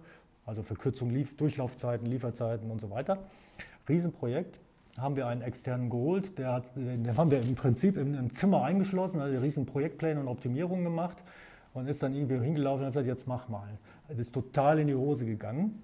also 0.46 0.62
Verkürzung 0.62 1.10
Lief 1.10 1.36
Durchlaufzeiten, 1.36 2.06
Lieferzeiten 2.06 2.70
und 2.70 2.80
so 2.80 2.90
weiter. 2.90 3.18
Riesenprojekt. 3.88 4.60
Haben 4.96 5.16
wir 5.16 5.26
einen 5.26 5.42
externen 5.42 5.90
geholt, 5.90 6.38
der 6.38 6.52
hat, 6.52 6.76
den 6.76 7.16
haben 7.16 7.28
wir 7.32 7.40
im 7.40 7.56
Prinzip 7.56 7.96
im, 7.96 8.14
im 8.14 8.32
Zimmer 8.32 8.62
eingeschlossen, 8.62 9.20
hat 9.20 9.30
riesen 9.30 9.66
Projektpläne 9.66 10.20
und 10.20 10.28
Optimierungen 10.28 10.84
gemacht 10.84 11.16
und 11.72 11.88
ist 11.88 12.00
dann 12.04 12.14
irgendwie 12.14 12.38
hingelaufen 12.38 12.82
und 12.82 12.86
hat 12.86 12.92
gesagt, 12.92 13.08
jetzt 13.08 13.26
mach 13.26 13.48
mal. 13.48 13.68
Das 14.06 14.18
ist 14.18 14.32
total 14.32 14.78
in 14.78 14.86
die 14.86 14.94
Hose 14.94 15.26
gegangen. 15.26 15.82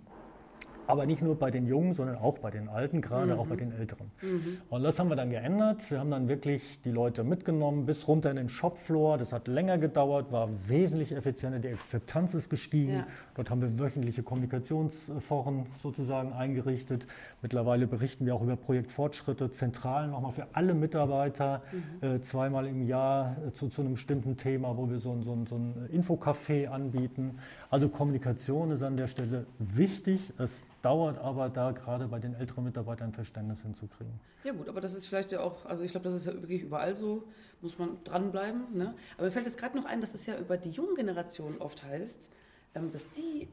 Aber 0.90 1.06
nicht 1.06 1.22
nur 1.22 1.38
bei 1.38 1.50
den 1.50 1.66
Jungen, 1.66 1.94
sondern 1.94 2.16
auch 2.16 2.38
bei 2.38 2.50
den 2.50 2.68
Alten, 2.68 3.00
gerade 3.00 3.34
mhm. 3.34 3.40
auch 3.40 3.46
bei 3.46 3.56
den 3.56 3.72
Älteren. 3.72 4.10
Mhm. 4.22 4.58
Und 4.68 4.82
das 4.82 4.98
haben 4.98 5.08
wir 5.08 5.16
dann 5.16 5.30
geändert. 5.30 5.90
Wir 5.90 5.98
haben 5.98 6.10
dann 6.10 6.28
wirklich 6.28 6.80
die 6.84 6.90
Leute 6.90 7.24
mitgenommen 7.24 7.86
bis 7.86 8.08
runter 8.08 8.30
in 8.30 8.36
den 8.36 8.48
Shopfloor. 8.48 9.18
Das 9.18 9.32
hat 9.32 9.48
länger 9.48 9.78
gedauert, 9.78 10.32
war 10.32 10.48
wesentlich 10.66 11.12
effizienter. 11.12 11.58
Die 11.58 11.68
Akzeptanz 11.68 12.34
ist 12.34 12.50
gestiegen. 12.50 12.94
Ja. 12.94 13.06
Dort 13.34 13.50
haben 13.50 13.62
wir 13.62 13.78
wöchentliche 13.78 14.22
Kommunikationsforen 14.22 15.66
sozusagen 15.82 16.32
eingerichtet. 16.32 17.06
Mittlerweile 17.42 17.86
berichten 17.86 18.26
wir 18.26 18.34
auch 18.34 18.42
über 18.42 18.56
Projektfortschritte 18.56 19.50
zentral 19.50 20.08
nochmal 20.08 20.32
für 20.32 20.46
alle 20.52 20.74
Mitarbeiter 20.74 21.62
mhm. 21.72 22.06
äh, 22.06 22.20
zweimal 22.20 22.66
im 22.66 22.86
Jahr 22.86 23.36
äh, 23.46 23.52
zu, 23.52 23.68
zu, 23.68 23.80
einem 23.80 23.92
bestimmten 23.92 24.36
Thema, 24.36 24.76
wo 24.76 24.90
wir 24.90 24.98
so, 24.98 25.20
so, 25.22 25.38
so 25.48 25.56
ein 25.56 25.88
Infocafé 25.92 26.68
anbieten. 26.68 27.38
Also 27.70 27.88
Kommunikation 27.88 28.72
ist 28.72 28.82
an 28.82 28.96
der 28.96 29.06
Stelle 29.06 29.46
wichtig. 29.58 30.32
Es 30.38 30.64
dauert 30.82 31.18
aber 31.18 31.48
da 31.48 31.70
gerade 31.70 32.08
bei 32.08 32.18
den 32.18 32.34
älteren 32.34 32.64
Mitarbeitern 32.64 33.12
Verständnis 33.12 33.62
hinzukriegen. 33.62 34.12
Ja 34.42 34.52
gut, 34.52 34.68
aber 34.68 34.80
das 34.80 34.94
ist 34.94 35.06
vielleicht 35.06 35.30
ja 35.30 35.40
auch, 35.40 35.64
also 35.66 35.84
ich 35.84 35.92
glaube, 35.92 36.04
das 36.04 36.14
ist 36.14 36.26
ja 36.26 36.32
wirklich 36.34 36.62
überall 36.62 36.94
so, 36.94 37.22
muss 37.60 37.78
man 37.78 38.02
dranbleiben. 38.02 38.76
Ne? 38.76 38.94
Aber 39.16 39.26
mir 39.26 39.30
fällt 39.30 39.46
jetzt 39.46 39.56
gerade 39.56 39.76
noch 39.76 39.84
ein, 39.84 40.00
dass 40.00 40.14
es 40.14 40.26
ja 40.26 40.36
über 40.36 40.56
die 40.56 40.70
jungen 40.70 40.96
Generationen 40.96 41.58
oft 41.58 41.84
heißt, 41.84 42.28
ähm, 42.74 42.90
dass 42.90 43.08
die 43.12 43.46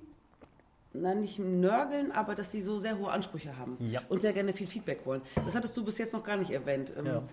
na, 0.93 1.13
nicht 1.13 1.37
nörgeln, 1.37 2.11
aber 2.11 2.33
dass 2.33 2.51
sie 2.51 2.61
so 2.61 2.79
sehr 2.79 2.97
hohe 2.97 3.11
Ansprüche 3.11 3.55
haben 3.55 3.77
ja. 3.79 4.01
und 4.09 4.21
sehr 4.21 4.33
gerne 4.33 4.53
viel 4.53 4.65
Feedback 4.65 5.05
wollen. 5.05 5.21
Das 5.45 5.55
hattest 5.55 5.77
du 5.77 5.85
bis 5.85 5.99
jetzt 5.99 6.13
noch 6.13 6.23
gar 6.23 6.37
nicht 6.37 6.49
erwähnt. 6.49 6.91
Ähm, 6.97 7.05
ja. 7.05 7.23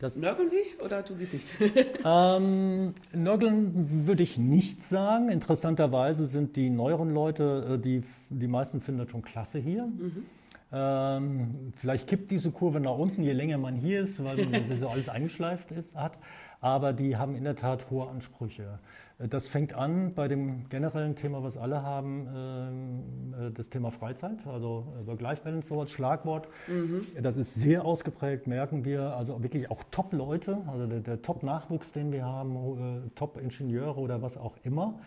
Das 0.00 0.16
Nörgeln 0.16 0.48
Sie 0.48 0.82
oder 0.82 1.04
tun 1.04 1.18
Sie 1.18 1.24
es 1.24 1.32
nicht? 1.34 1.50
ähm, 2.06 2.94
nörgeln 3.12 4.06
würde 4.06 4.22
ich 4.22 4.38
nicht 4.38 4.82
sagen. 4.82 5.28
Interessanterweise 5.28 6.24
sind 6.24 6.56
die 6.56 6.70
neueren 6.70 7.12
Leute, 7.12 7.74
äh, 7.74 7.78
die, 7.78 8.02
die 8.30 8.46
meisten 8.48 8.80
finden 8.80 9.02
das 9.02 9.10
schon 9.10 9.20
klasse 9.20 9.58
hier. 9.58 9.84
Mhm. 9.84 10.24
Ähm, 10.72 11.72
vielleicht 11.76 12.06
kippt 12.06 12.30
diese 12.30 12.50
Kurve 12.50 12.80
nach 12.80 12.96
unten, 12.96 13.22
je 13.22 13.32
länger 13.32 13.58
man 13.58 13.74
hier 13.76 14.00
ist, 14.00 14.24
weil 14.24 14.38
so 14.78 14.88
alles 14.88 15.10
eingeschleift 15.10 15.70
ist, 15.70 15.94
hat 15.94 16.18
aber 16.60 16.92
die 16.92 17.16
haben 17.16 17.34
in 17.34 17.44
der 17.44 17.56
Tat 17.56 17.90
hohe 17.90 18.08
Ansprüche. 18.08 18.78
Äh, 19.18 19.28
das 19.28 19.48
fängt 19.48 19.74
an 19.74 20.14
bei 20.14 20.28
dem 20.28 20.68
generellen 20.68 21.16
Thema, 21.16 21.42
was 21.42 21.56
alle 21.56 21.82
haben, 21.82 22.28
ähm, 22.34 23.34
äh, 23.48 23.50
das 23.50 23.70
Thema 23.70 23.90
Freizeit, 23.90 24.46
also 24.46 24.86
äh, 25.00 25.06
Work-Life-Balance, 25.06 25.68
so 25.68 25.80
als 25.80 25.90
Schlagwort. 25.90 26.48
Mhm. 26.68 27.06
Das 27.22 27.36
ist 27.36 27.54
sehr 27.54 27.84
ausgeprägt, 27.84 28.46
merken 28.46 28.84
wir. 28.84 29.16
Also 29.16 29.42
wirklich 29.42 29.70
auch 29.70 29.82
Top-Leute, 29.90 30.58
also 30.66 30.86
der, 30.86 31.00
der 31.00 31.22
Top-Nachwuchs, 31.22 31.92
den 31.92 32.12
wir 32.12 32.24
haben, 32.24 33.10
Top-Ingenieure 33.14 33.98
oder 33.98 34.22
was 34.22 34.36
auch 34.36 34.56
immer, 34.64 34.98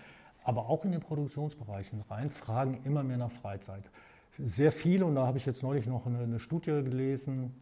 aber 0.44 0.70
auch 0.70 0.86
in 0.86 0.92
den 0.92 1.02
Produktionsbereichen 1.02 2.02
rein, 2.10 2.30
fragen 2.30 2.80
immer 2.84 3.04
mehr 3.04 3.18
nach 3.18 3.32
Freizeit. 3.32 3.84
Sehr 4.38 4.72
viele, 4.72 5.06
und 5.06 5.16
da 5.16 5.28
habe 5.28 5.38
ich 5.38 5.46
jetzt 5.46 5.64
neulich 5.64 5.86
noch 5.86 6.06
eine, 6.06 6.20
eine 6.20 6.40
Studie 6.40 6.72
gelesen, 6.84 7.54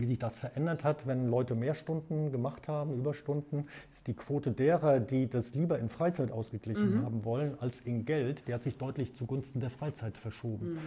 wie 0.00 0.06
sich 0.06 0.18
das 0.18 0.38
verändert 0.38 0.84
hat, 0.84 1.06
wenn 1.06 1.28
Leute 1.28 1.54
mehr 1.54 1.74
Stunden 1.74 2.32
gemacht 2.32 2.68
haben, 2.68 2.94
Überstunden, 2.94 3.68
ist 3.92 4.06
die 4.06 4.14
Quote 4.14 4.52
derer, 4.52 5.00
die 5.00 5.28
das 5.28 5.54
lieber 5.54 5.78
in 5.78 5.88
Freizeit 5.88 6.30
ausgeglichen 6.30 7.00
mhm. 7.00 7.04
haben 7.04 7.24
wollen, 7.24 7.58
als 7.60 7.80
in 7.80 8.04
Geld, 8.04 8.48
die 8.48 8.54
hat 8.54 8.62
sich 8.62 8.78
deutlich 8.78 9.14
zugunsten 9.14 9.60
der 9.60 9.70
Freizeit 9.70 10.16
verschoben. 10.16 10.74
Mhm. 10.74 10.78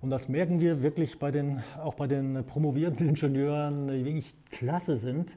Und 0.00 0.10
das 0.10 0.28
merken 0.28 0.60
wir 0.60 0.82
wirklich 0.82 1.18
bei 1.18 1.30
den, 1.30 1.62
auch 1.82 1.94
bei 1.94 2.06
den 2.06 2.44
promovierten 2.44 3.08
Ingenieuren, 3.08 3.88
die 3.88 4.04
wirklich 4.04 4.34
klasse 4.50 4.98
sind. 4.98 5.36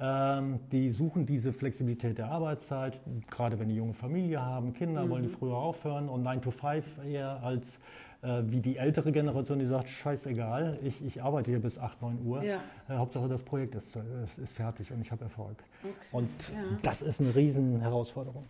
Ähm, 0.00 0.58
die 0.72 0.90
suchen 0.90 1.26
diese 1.26 1.52
Flexibilität 1.52 2.18
der 2.18 2.28
Arbeitszeit, 2.28 3.00
gerade 3.30 3.60
wenn 3.60 3.68
die 3.68 3.76
junge 3.76 3.94
Familie 3.94 4.40
haben, 4.40 4.72
Kinder, 4.72 5.04
mhm. 5.04 5.10
wollen 5.10 5.22
die 5.22 5.28
früher 5.28 5.56
aufhören 5.56 6.08
und 6.08 6.22
9 6.22 6.42
to 6.42 6.50
5 6.50 7.04
eher 7.04 7.42
als 7.42 7.78
äh, 8.22 8.42
wie 8.46 8.60
die 8.60 8.76
ältere 8.76 9.12
Generation, 9.12 9.58
die 9.58 9.66
sagt, 9.66 9.88
scheißegal, 9.88 10.78
ich, 10.82 11.04
ich 11.04 11.22
arbeite 11.22 11.50
hier 11.50 11.60
bis 11.60 11.76
8, 11.76 12.00
9 12.02 12.18
Uhr. 12.24 12.42
Ja. 12.42 12.60
Äh, 12.88 12.94
Hauptsache 12.94 13.28
das 13.28 13.42
Projekt 13.42 13.74
ist, 13.74 13.98
ist 14.42 14.52
fertig 14.54 14.92
und 14.92 15.00
ich 15.00 15.10
habe 15.10 15.24
Erfolg. 15.24 15.56
Okay. 15.82 15.92
Und 16.12 16.48
ja. 16.48 16.78
das 16.82 17.02
ist 17.02 17.20
eine 17.20 17.34
riesen 17.34 17.80
Herausforderung. 17.80 18.44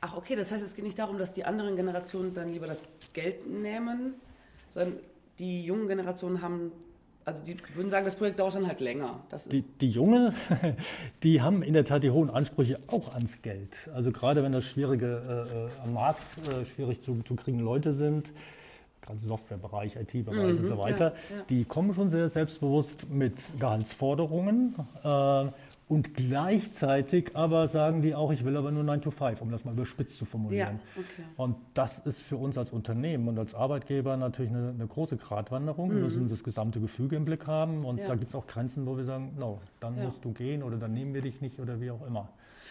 Ach 0.00 0.16
okay, 0.16 0.36
das 0.36 0.52
heißt, 0.52 0.62
es 0.62 0.74
geht 0.74 0.84
nicht 0.84 0.98
darum, 0.98 1.18
dass 1.18 1.32
die 1.32 1.44
anderen 1.44 1.74
Generationen 1.74 2.34
dann 2.34 2.52
lieber 2.52 2.66
das 2.66 2.82
Geld 3.14 3.50
nehmen, 3.50 4.14
sondern 4.68 5.00
die 5.38 5.64
jungen 5.64 5.88
Generationen 5.88 6.42
haben 6.42 6.72
also 7.24 7.44
die 7.44 7.56
würden 7.74 7.90
sagen, 7.90 8.06
das 8.06 8.16
Projekt 8.16 8.38
dauert 8.38 8.54
dann 8.54 8.66
halt 8.66 8.80
länger. 8.80 9.20
die, 9.52 9.60
die 9.62 9.90
Jungen, 9.90 10.32
die 11.22 11.42
haben 11.42 11.62
in 11.62 11.74
der 11.74 11.84
Tat 11.84 12.02
die 12.02 12.10
hohen 12.10 12.30
Ansprüche 12.30 12.80
auch 12.86 13.12
ans 13.12 13.42
Geld. 13.42 13.76
Also 13.92 14.12
gerade 14.12 14.42
wenn 14.42 14.52
das 14.52 14.64
schwierige 14.64 15.46
äh, 15.52 15.66
äh 15.66 15.84
am 15.84 15.92
Markt 15.92 16.22
äh, 16.48 16.64
schwierig 16.64 17.02
zu, 17.02 17.20
zu 17.24 17.34
kriegen 17.34 17.60
Leute 17.60 17.92
sind, 17.92 18.32
also 19.10 19.26
Softwarebereich, 19.26 19.96
IT-Bereich 19.96 20.54
mhm, 20.54 20.58
und 20.58 20.66
so 20.66 20.78
weiter, 20.78 21.12
ja, 21.30 21.36
ja. 21.36 21.42
die 21.48 21.64
kommen 21.64 21.94
schon 21.94 22.08
sehr 22.08 22.28
selbstbewusst 22.28 23.10
mit 23.10 23.34
Gehaltsforderungen. 23.58 24.74
Äh, 25.02 25.46
und 25.88 26.12
gleichzeitig 26.12 27.30
aber 27.34 27.66
sagen 27.68 28.02
die 28.02 28.14
auch, 28.14 28.30
ich 28.30 28.44
will 28.44 28.58
aber 28.58 28.70
nur 28.70 28.84
9 28.84 29.00
to 29.00 29.10
5, 29.10 29.40
um 29.40 29.50
das 29.50 29.64
mal 29.64 29.72
überspitzt 29.72 30.18
zu 30.18 30.26
formulieren. 30.26 30.80
Ja, 30.94 31.02
okay. 31.02 31.28
Und 31.38 31.56
das 31.72 31.98
ist 32.00 32.20
für 32.20 32.36
uns 32.36 32.58
als 32.58 32.72
Unternehmen 32.72 33.26
und 33.26 33.38
als 33.38 33.54
Arbeitgeber 33.54 34.18
natürlich 34.18 34.50
eine, 34.50 34.68
eine 34.68 34.86
große 34.86 35.16
Gratwanderung. 35.16 35.88
Mhm. 35.88 35.94
Wir 35.94 36.02
müssen 36.02 36.28
das 36.28 36.44
gesamte 36.44 36.78
Gefüge 36.78 37.16
im 37.16 37.24
Blick 37.24 37.46
haben 37.46 37.86
und 37.86 37.98
ja. 37.98 38.08
da 38.08 38.16
gibt 38.16 38.30
es 38.30 38.34
auch 38.34 38.46
Grenzen, 38.46 38.86
wo 38.86 38.98
wir 38.98 39.04
sagen, 39.04 39.32
no, 39.38 39.60
dann 39.80 39.96
ja. 39.96 40.04
musst 40.04 40.22
du 40.24 40.32
gehen 40.32 40.62
oder 40.62 40.76
dann 40.76 40.92
nehmen 40.92 41.14
wir 41.14 41.22
dich 41.22 41.40
nicht 41.40 41.58
oder 41.58 41.80
wie 41.80 41.90
auch 41.90 42.06
immer. 42.06 42.28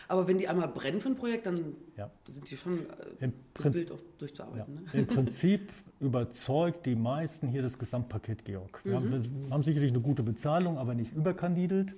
Aber 0.07 0.27
wenn 0.27 0.37
die 0.37 0.47
einmal 0.47 0.67
brennen 0.69 1.01
für 1.01 1.09
ein 1.09 1.15
Projekt, 1.15 1.47
dann 1.47 1.75
ja. 1.97 2.09
sind 2.27 2.49
die 2.49 2.57
schon 2.57 2.85
äh, 3.19 3.29
wild 3.73 3.91
auch 3.91 3.99
durchzuarbeiten. 4.17 4.75
Ja. 4.75 4.81
Ne? 4.81 4.99
Im 4.99 5.07
Prinzip 5.15 5.71
überzeugt 5.99 6.85
die 6.85 6.95
meisten 6.95 7.47
hier 7.47 7.61
das 7.61 7.77
Gesamtpaket 7.77 8.45
Georg. 8.45 8.79
Wir, 8.83 8.99
mhm. 8.99 9.11
haben, 9.11 9.45
wir 9.45 9.53
haben 9.53 9.63
sicherlich 9.63 9.91
eine 9.91 10.01
gute 10.01 10.23
Bezahlung, 10.23 10.77
aber 10.77 10.93
nicht 10.93 11.13
überkandidelt. 11.13 11.93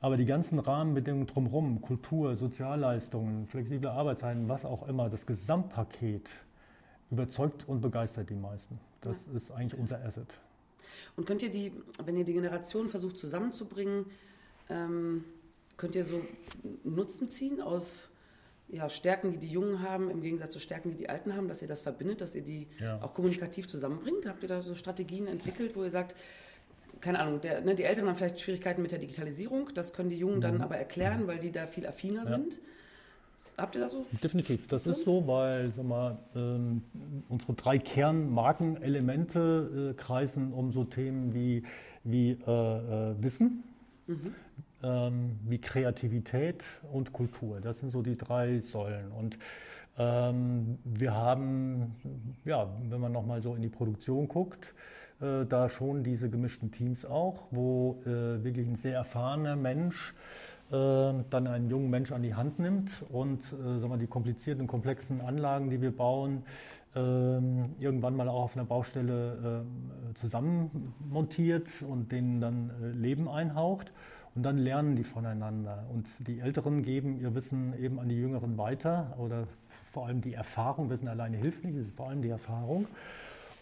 Aber 0.00 0.16
die 0.16 0.26
ganzen 0.26 0.58
Rahmenbedingungen 0.58 1.26
drumherum, 1.26 1.80
Kultur, 1.80 2.36
Sozialleistungen, 2.36 3.46
flexible 3.46 3.88
Arbeitszeiten, 3.88 4.48
was 4.48 4.64
auch 4.64 4.86
immer, 4.86 5.08
das 5.08 5.24
Gesamtpaket 5.24 6.30
überzeugt 7.10 7.66
und 7.68 7.80
begeistert 7.80 8.28
die 8.28 8.34
meisten. 8.34 8.78
Das 9.00 9.16
ja. 9.26 9.36
ist 9.36 9.50
eigentlich 9.50 9.80
unser 9.80 10.04
Asset. 10.04 10.26
Und 11.16 11.26
könnt 11.26 11.42
ihr 11.42 11.50
die, 11.50 11.72
wenn 12.04 12.16
ihr 12.16 12.24
die 12.24 12.34
Generation 12.34 12.88
versucht 12.88 13.16
zusammenzubringen, 13.16 14.06
ähm, 14.68 15.24
könnt 15.84 15.96
ihr 15.96 16.04
so 16.04 16.22
Nutzen 16.82 17.28
ziehen 17.28 17.60
aus 17.60 18.08
ja, 18.68 18.88
Stärken, 18.88 19.32
die 19.32 19.36
die 19.36 19.50
Jungen 19.50 19.82
haben, 19.82 20.08
im 20.08 20.22
Gegensatz 20.22 20.54
zu 20.54 20.58
Stärken, 20.58 20.90
die 20.90 20.96
die 20.96 21.10
Alten 21.10 21.36
haben, 21.36 21.46
dass 21.46 21.60
ihr 21.60 21.68
das 21.68 21.82
verbindet, 21.82 22.22
dass 22.22 22.34
ihr 22.34 22.40
die 22.40 22.68
ja. 22.80 23.02
auch 23.02 23.12
kommunikativ 23.12 23.68
zusammenbringt? 23.68 24.26
Habt 24.26 24.42
ihr 24.42 24.48
da 24.48 24.62
so 24.62 24.74
Strategien 24.76 25.26
entwickelt, 25.26 25.76
wo 25.76 25.84
ihr 25.84 25.90
sagt, 25.90 26.16
keine 27.02 27.18
Ahnung, 27.18 27.42
der, 27.42 27.60
ne, 27.60 27.74
die 27.74 27.82
Eltern 27.82 28.08
haben 28.08 28.16
vielleicht 28.16 28.40
Schwierigkeiten 28.40 28.80
mit 28.80 28.92
der 28.92 28.98
Digitalisierung, 28.98 29.68
das 29.74 29.92
können 29.92 30.08
die 30.08 30.16
Jungen 30.16 30.36
mhm. 30.36 30.40
dann 30.40 30.62
aber 30.62 30.78
erklären, 30.78 31.26
weil 31.26 31.38
die 31.38 31.52
da 31.52 31.66
viel 31.66 31.86
affiner 31.86 32.24
ja. 32.24 32.28
sind. 32.28 32.58
Habt 33.58 33.74
ihr 33.74 33.82
das 33.82 33.92
so? 33.92 34.06
Definitiv, 34.22 34.66
das 34.68 34.86
ist 34.86 35.04
so, 35.04 35.26
weil 35.26 35.70
sag 35.70 35.84
mal, 35.84 36.16
ähm, 36.34 36.80
unsere 37.28 37.52
drei 37.52 37.76
Kernmarkenelemente 37.76 39.90
äh, 39.92 39.94
kreisen 40.00 40.54
um 40.54 40.72
so 40.72 40.84
Themen 40.84 41.34
wie, 41.34 41.62
wie 42.04 42.30
äh, 42.30 43.10
äh, 43.10 43.22
Wissen, 43.22 43.64
mhm 44.06 44.34
ähm, 44.84 45.38
wie 45.44 45.58
Kreativität 45.58 46.62
und 46.92 47.12
Kultur. 47.12 47.60
Das 47.60 47.78
sind 47.78 47.90
so 47.90 48.02
die 48.02 48.16
drei 48.16 48.60
Säulen. 48.60 49.10
Und 49.10 49.38
ähm, 49.98 50.78
wir 50.84 51.14
haben, 51.14 51.96
ja, 52.44 52.68
wenn 52.88 53.00
man 53.00 53.12
nochmal 53.12 53.42
so 53.42 53.54
in 53.54 53.62
die 53.62 53.68
Produktion 53.68 54.28
guckt, 54.28 54.74
äh, 55.20 55.46
da 55.46 55.68
schon 55.68 56.04
diese 56.04 56.28
gemischten 56.28 56.70
Teams 56.70 57.06
auch, 57.06 57.46
wo 57.50 58.00
äh, 58.04 58.44
wirklich 58.44 58.66
ein 58.66 58.76
sehr 58.76 58.94
erfahrener 58.94 59.56
Mensch 59.56 60.14
äh, 60.70 60.74
dann 61.30 61.46
einen 61.46 61.70
jungen 61.70 61.90
Mensch 61.90 62.10
an 62.10 62.22
die 62.22 62.34
Hand 62.34 62.58
nimmt 62.58 63.04
und 63.10 63.40
äh, 63.40 63.78
sagen 63.78 63.90
wir, 63.90 63.96
die 63.96 64.06
komplizierten, 64.06 64.66
komplexen 64.66 65.20
Anlagen, 65.20 65.70
die 65.70 65.80
wir 65.80 65.94
bauen, 65.94 66.42
ähm, 66.96 67.74
irgendwann 67.78 68.16
mal 68.16 68.28
auch 68.28 68.44
auf 68.44 68.56
einer 68.56 68.64
Baustelle 68.64 69.64
äh, 69.64 70.14
zusammenmontiert 70.14 71.82
und 71.82 72.12
denen 72.12 72.40
dann 72.40 72.70
äh, 72.82 72.88
Leben 72.88 73.28
einhaucht. 73.28 73.92
Und 74.34 74.42
dann 74.42 74.58
lernen 74.58 74.96
die 74.96 75.04
voneinander. 75.04 75.84
Und 75.92 76.06
die 76.18 76.40
Älteren 76.40 76.82
geben 76.82 77.20
ihr 77.20 77.34
Wissen 77.34 77.72
eben 77.78 78.00
an 78.00 78.08
die 78.08 78.16
Jüngeren 78.16 78.58
weiter 78.58 79.14
oder 79.18 79.46
vor 79.84 80.06
allem 80.06 80.20
die 80.20 80.34
Erfahrung. 80.34 80.90
Wissen 80.90 81.08
alleine 81.08 81.36
hilft 81.36 81.64
nicht, 81.64 81.76
es 81.76 81.88
ist 81.88 81.96
vor 81.96 82.08
allem 82.08 82.22
die 82.22 82.30
Erfahrung. 82.30 82.86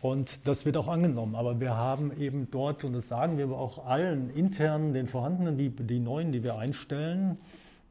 Und 0.00 0.48
das 0.48 0.64
wird 0.64 0.76
auch 0.76 0.88
angenommen. 0.88 1.36
Aber 1.36 1.60
wir 1.60 1.76
haben 1.76 2.10
eben 2.18 2.48
dort, 2.50 2.84
und 2.84 2.94
das 2.94 3.06
sagen 3.06 3.38
wir 3.38 3.50
auch 3.50 3.86
allen 3.86 4.30
internen, 4.30 4.94
den 4.94 5.06
vorhandenen, 5.06 5.58
wie 5.58 5.68
die 5.68 6.00
neuen, 6.00 6.32
die 6.32 6.42
wir 6.42 6.58
einstellen, 6.58 7.38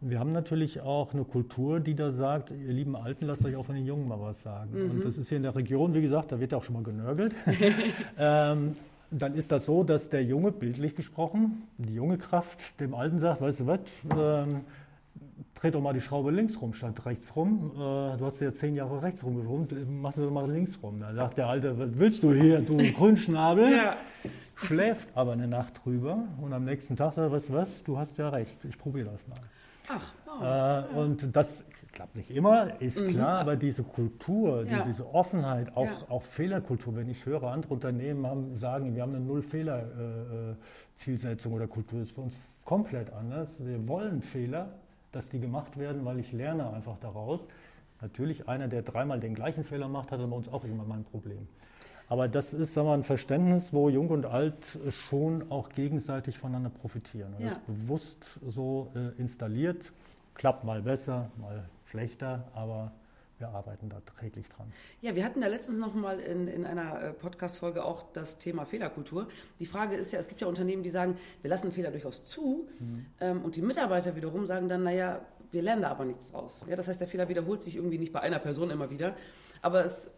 wir 0.03 0.19
haben 0.19 0.31
natürlich 0.31 0.81
auch 0.81 1.13
eine 1.13 1.23
Kultur, 1.23 1.79
die 1.79 1.93
da 1.93 2.09
sagt, 2.09 2.49
ihr 2.49 2.73
lieben 2.73 2.95
Alten, 2.95 3.25
lasst 3.25 3.45
euch 3.45 3.55
auch 3.55 3.67
von 3.67 3.75
den 3.75 3.85
Jungen 3.85 4.07
mal 4.07 4.19
was 4.19 4.41
sagen. 4.41 4.71
Mhm. 4.73 4.91
Und 4.91 5.05
das 5.05 5.19
ist 5.19 5.29
hier 5.29 5.37
in 5.37 5.43
der 5.43 5.55
Region, 5.55 5.93
wie 5.93 6.01
gesagt, 6.01 6.31
da 6.31 6.39
wird 6.39 6.51
ja 6.51 6.57
auch 6.57 6.63
schon 6.63 6.73
mal 6.73 6.83
genörgelt. 6.83 7.35
ähm, 8.17 8.75
dann 9.11 9.35
ist 9.35 9.51
das 9.51 9.65
so, 9.65 9.83
dass 9.83 10.09
der 10.09 10.23
Junge, 10.23 10.51
bildlich 10.51 10.95
gesprochen, 10.95 11.63
die 11.77 11.93
junge 11.93 12.17
Kraft 12.17 12.79
dem 12.79 12.95
Alten 12.95 13.19
sagt, 13.19 13.41
weißt 13.41 13.59
du 13.61 13.67
was, 13.67 13.79
ähm, 14.17 14.61
dreh 15.53 15.69
doch 15.69 15.81
mal 15.81 15.93
die 15.93 16.01
Schraube 16.01 16.31
links 16.31 16.59
rum 16.61 16.73
statt 16.73 17.05
rechts 17.05 17.35
rum. 17.35 17.71
Äh, 17.75 18.17
du 18.17 18.25
hast 18.25 18.39
ja 18.39 18.53
zehn 18.53 18.75
Jahre 18.75 19.01
rechts 19.01 19.23
rumgeschraubt, 19.23 19.75
mach 19.89 20.13
sie 20.13 20.21
doch 20.21 20.31
mal 20.31 20.49
links 20.49 20.79
rum. 20.81 21.01
Da 21.01 21.13
sagt 21.13 21.37
der 21.37 21.47
Alte, 21.47 21.77
was 21.77 21.89
willst 21.93 22.23
du 22.23 22.33
hier, 22.33 22.61
du 22.61 22.77
Grünschnabel? 22.77 23.71
Ja. 23.71 23.97
Schläft 24.55 25.09
aber 25.15 25.33
eine 25.33 25.47
Nacht 25.47 25.81
drüber 25.83 26.23
und 26.39 26.53
am 26.53 26.63
nächsten 26.63 26.95
Tag 26.95 27.13
sagt 27.13 27.27
er, 27.27 27.31
weißt 27.31 27.49
du 27.49 27.53
was, 27.53 27.83
du 27.83 27.97
hast 27.97 28.17
ja 28.17 28.29
recht, 28.29 28.63
ich 28.63 28.77
probiere 28.77 29.09
das 29.09 29.27
mal. 29.27 29.39
Ach, 29.89 30.13
oh, 30.27 30.97
äh. 30.97 30.99
Und 30.99 31.35
das 31.35 31.63
klappt 31.91 32.15
nicht 32.15 32.31
immer, 32.31 32.81
ist 32.81 32.99
mhm. 32.99 33.09
klar, 33.09 33.37
aber 33.39 33.55
diese 33.55 33.83
Kultur, 33.83 34.65
ja. 34.65 34.83
diese 34.83 35.13
Offenheit, 35.13 35.75
auch, 35.75 35.85
ja. 35.85 35.91
auch 36.09 36.23
Fehlerkultur, 36.23 36.95
wenn 36.95 37.09
ich 37.09 37.23
höre, 37.25 37.43
andere 37.43 37.73
Unternehmen 37.73 38.25
haben, 38.25 38.57
sagen, 38.57 38.95
wir 38.95 39.01
haben 39.01 39.13
eine 39.15 39.25
Null-Fehler-Zielsetzung 39.25 41.51
äh, 41.51 41.55
oder 41.55 41.67
Kultur, 41.67 42.01
ist 42.01 42.13
für 42.13 42.21
uns 42.21 42.33
komplett 42.65 43.11
anders. 43.13 43.49
Wir 43.59 43.87
wollen 43.87 44.21
Fehler, 44.21 44.69
dass 45.11 45.29
die 45.29 45.39
gemacht 45.39 45.77
werden, 45.77 46.03
weil 46.05 46.19
ich 46.19 46.31
lerne 46.31 46.71
einfach 46.71 46.97
daraus. 46.99 47.41
Natürlich, 48.01 48.47
einer, 48.47 48.67
der 48.67 48.81
dreimal 48.81 49.19
den 49.19 49.35
gleichen 49.35 49.63
Fehler 49.63 49.87
macht, 49.87 50.11
hat 50.11 50.19
bei 50.19 50.35
uns 50.35 50.49
auch 50.49 50.65
immer 50.65 50.85
mal 50.85 50.99
ein 50.99 51.03
Problem. 51.03 51.47
Aber 52.07 52.27
das 52.27 52.53
ist 52.53 52.73
sagen 52.73 52.89
wir, 52.89 52.93
ein 52.93 53.03
Verständnis, 53.03 53.71
wo 53.71 53.87
Jung 53.87 54.09
und 54.09 54.25
Alt 54.25 54.79
schon 54.89 55.49
auch 55.49 55.69
gegenseitig 55.69 56.37
voneinander 56.37 56.69
profitieren. 56.69 57.33
Ja. 57.39 57.47
Das 57.49 57.59
bewusst 57.59 58.39
so 58.45 58.91
äh, 58.95 59.17
installiert. 59.17 59.93
Klappt 60.33 60.65
mal 60.65 60.81
besser, 60.81 61.29
mal 61.39 61.69
schlechter, 61.91 62.47
aber 62.53 62.91
wir 63.37 63.49
arbeiten 63.49 63.89
da 63.89 64.01
täglich 64.19 64.47
dran. 64.49 64.71
Ja, 65.01 65.15
wir 65.15 65.25
hatten 65.25 65.41
da 65.41 65.47
letztens 65.47 65.77
noch 65.77 65.93
mal 65.93 66.19
in, 66.19 66.47
in 66.47 66.65
einer 66.65 67.01
äh, 67.01 67.13
Podcast-Folge 67.13 67.83
auch 67.83 68.11
das 68.13 68.37
Thema 68.37 68.65
Fehlerkultur. 68.65 69.27
Die 69.59 69.65
Frage 69.65 69.95
ist 69.95 70.11
ja, 70.11 70.19
es 70.19 70.27
gibt 70.27 70.41
ja 70.41 70.47
Unternehmen, 70.47 70.83
die 70.83 70.91
sagen, 70.91 71.17
wir 71.41 71.49
lassen 71.49 71.71
Fehler 71.71 71.91
durchaus 71.91 72.23
zu. 72.23 72.67
Mhm. 72.79 73.05
Ähm, 73.19 73.41
und 73.43 73.55
die 73.55 73.61
Mitarbeiter 73.61 74.15
wiederum 74.15 74.45
sagen 74.45 74.69
dann, 74.69 74.83
naja, 74.83 75.21
wir 75.51 75.61
lernen 75.63 75.81
da 75.81 75.89
aber 75.89 76.05
nichts 76.05 76.31
draus. 76.31 76.63
Ja, 76.67 76.75
das 76.75 76.87
heißt, 76.87 77.01
der 77.01 77.07
Fehler 77.07 77.27
wiederholt 77.29 77.61
sich 77.61 77.75
irgendwie 77.75 77.97
nicht 77.97 78.13
bei 78.13 78.21
einer 78.21 78.39
Person 78.39 78.69
immer 78.69 78.89
wieder. 78.89 79.15
Aber 79.61 79.83
es 79.83 80.11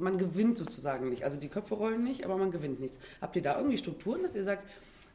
man 0.00 0.18
gewinnt 0.18 0.58
sozusagen 0.58 1.08
nicht. 1.10 1.24
Also 1.24 1.36
die 1.36 1.48
Köpfe 1.48 1.74
rollen 1.74 2.02
nicht, 2.02 2.24
aber 2.24 2.36
man 2.36 2.50
gewinnt 2.50 2.80
nichts. 2.80 2.98
Habt 3.20 3.36
ihr 3.36 3.42
da 3.42 3.56
irgendwie 3.56 3.78
Strukturen, 3.78 4.22
dass 4.22 4.34
ihr 4.34 4.44
sagt, 4.44 4.66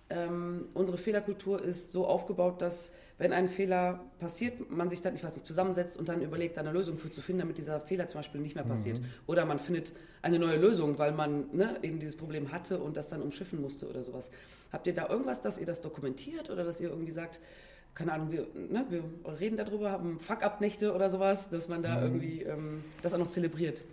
ähm, 0.10 0.68
unsere 0.74 0.98
Fehlerkultur 0.98 1.64
ist 1.64 1.92
so 1.92 2.06
aufgebaut, 2.06 2.62
dass 2.62 2.92
wenn 3.18 3.32
ein 3.32 3.48
Fehler 3.48 4.02
passiert, 4.20 4.70
man 4.70 4.90
sich 4.90 5.02
dann, 5.02 5.16
ich 5.16 5.24
weiß 5.24 5.36
nicht, 5.36 5.46
zusammensetzt 5.46 5.98
und 5.98 6.10
dann 6.10 6.22
überlegt, 6.22 6.60
eine 6.60 6.72
Lösung 6.72 6.98
für 6.98 7.10
zu 7.10 7.22
finden, 7.22 7.40
damit 7.40 7.58
dieser 7.58 7.80
Fehler 7.80 8.08
zum 8.08 8.20
Beispiel 8.20 8.42
nicht 8.42 8.56
mehr 8.56 8.66
passiert. 8.66 9.00
Mhm. 9.00 9.06
Oder 9.26 9.46
man 9.46 9.58
findet 9.58 9.94
eine 10.22 10.38
neue 10.38 10.58
Lösung, 10.58 11.00
weil 11.00 11.14
man 11.14 11.46
ne, 11.54 11.80
eben 11.82 12.00
dieses 12.00 12.18
Problem 12.18 12.52
hatte 12.52 12.78
und 12.80 12.98
das 12.98 13.10
dann 13.10 13.22
umschiffen 13.22 13.62
musste 13.62 13.88
oder 13.88 14.04
sowas. 14.04 14.32
Habt 14.72 14.86
ihr 14.86 14.94
da 14.94 15.08
irgendwas, 15.08 15.42
dass 15.42 15.58
ihr 15.58 15.66
das 15.66 15.82
dokumentiert 15.82 16.50
oder 16.50 16.66
dass 16.66 16.82
ihr 16.82 16.90
irgendwie 16.90 17.14
sagt, 17.14 17.40
keine 17.94 18.12
Ahnung, 18.12 18.32
wir, 18.32 18.48
ne, 18.54 18.86
wir 18.90 19.04
reden 19.40 19.56
darüber, 19.56 19.92
haben 19.92 20.20
Fuck-up-Nächte 20.20 20.94
oder 20.94 21.10
sowas, 21.10 21.50
dass 21.50 21.70
man 21.70 21.82
da 21.82 21.96
mhm. 21.96 22.04
irgendwie 22.04 22.44
ähm, 22.44 22.84
das 23.02 23.14
auch 23.14 23.20
noch 23.20 23.30
zelebriert? 23.30 23.86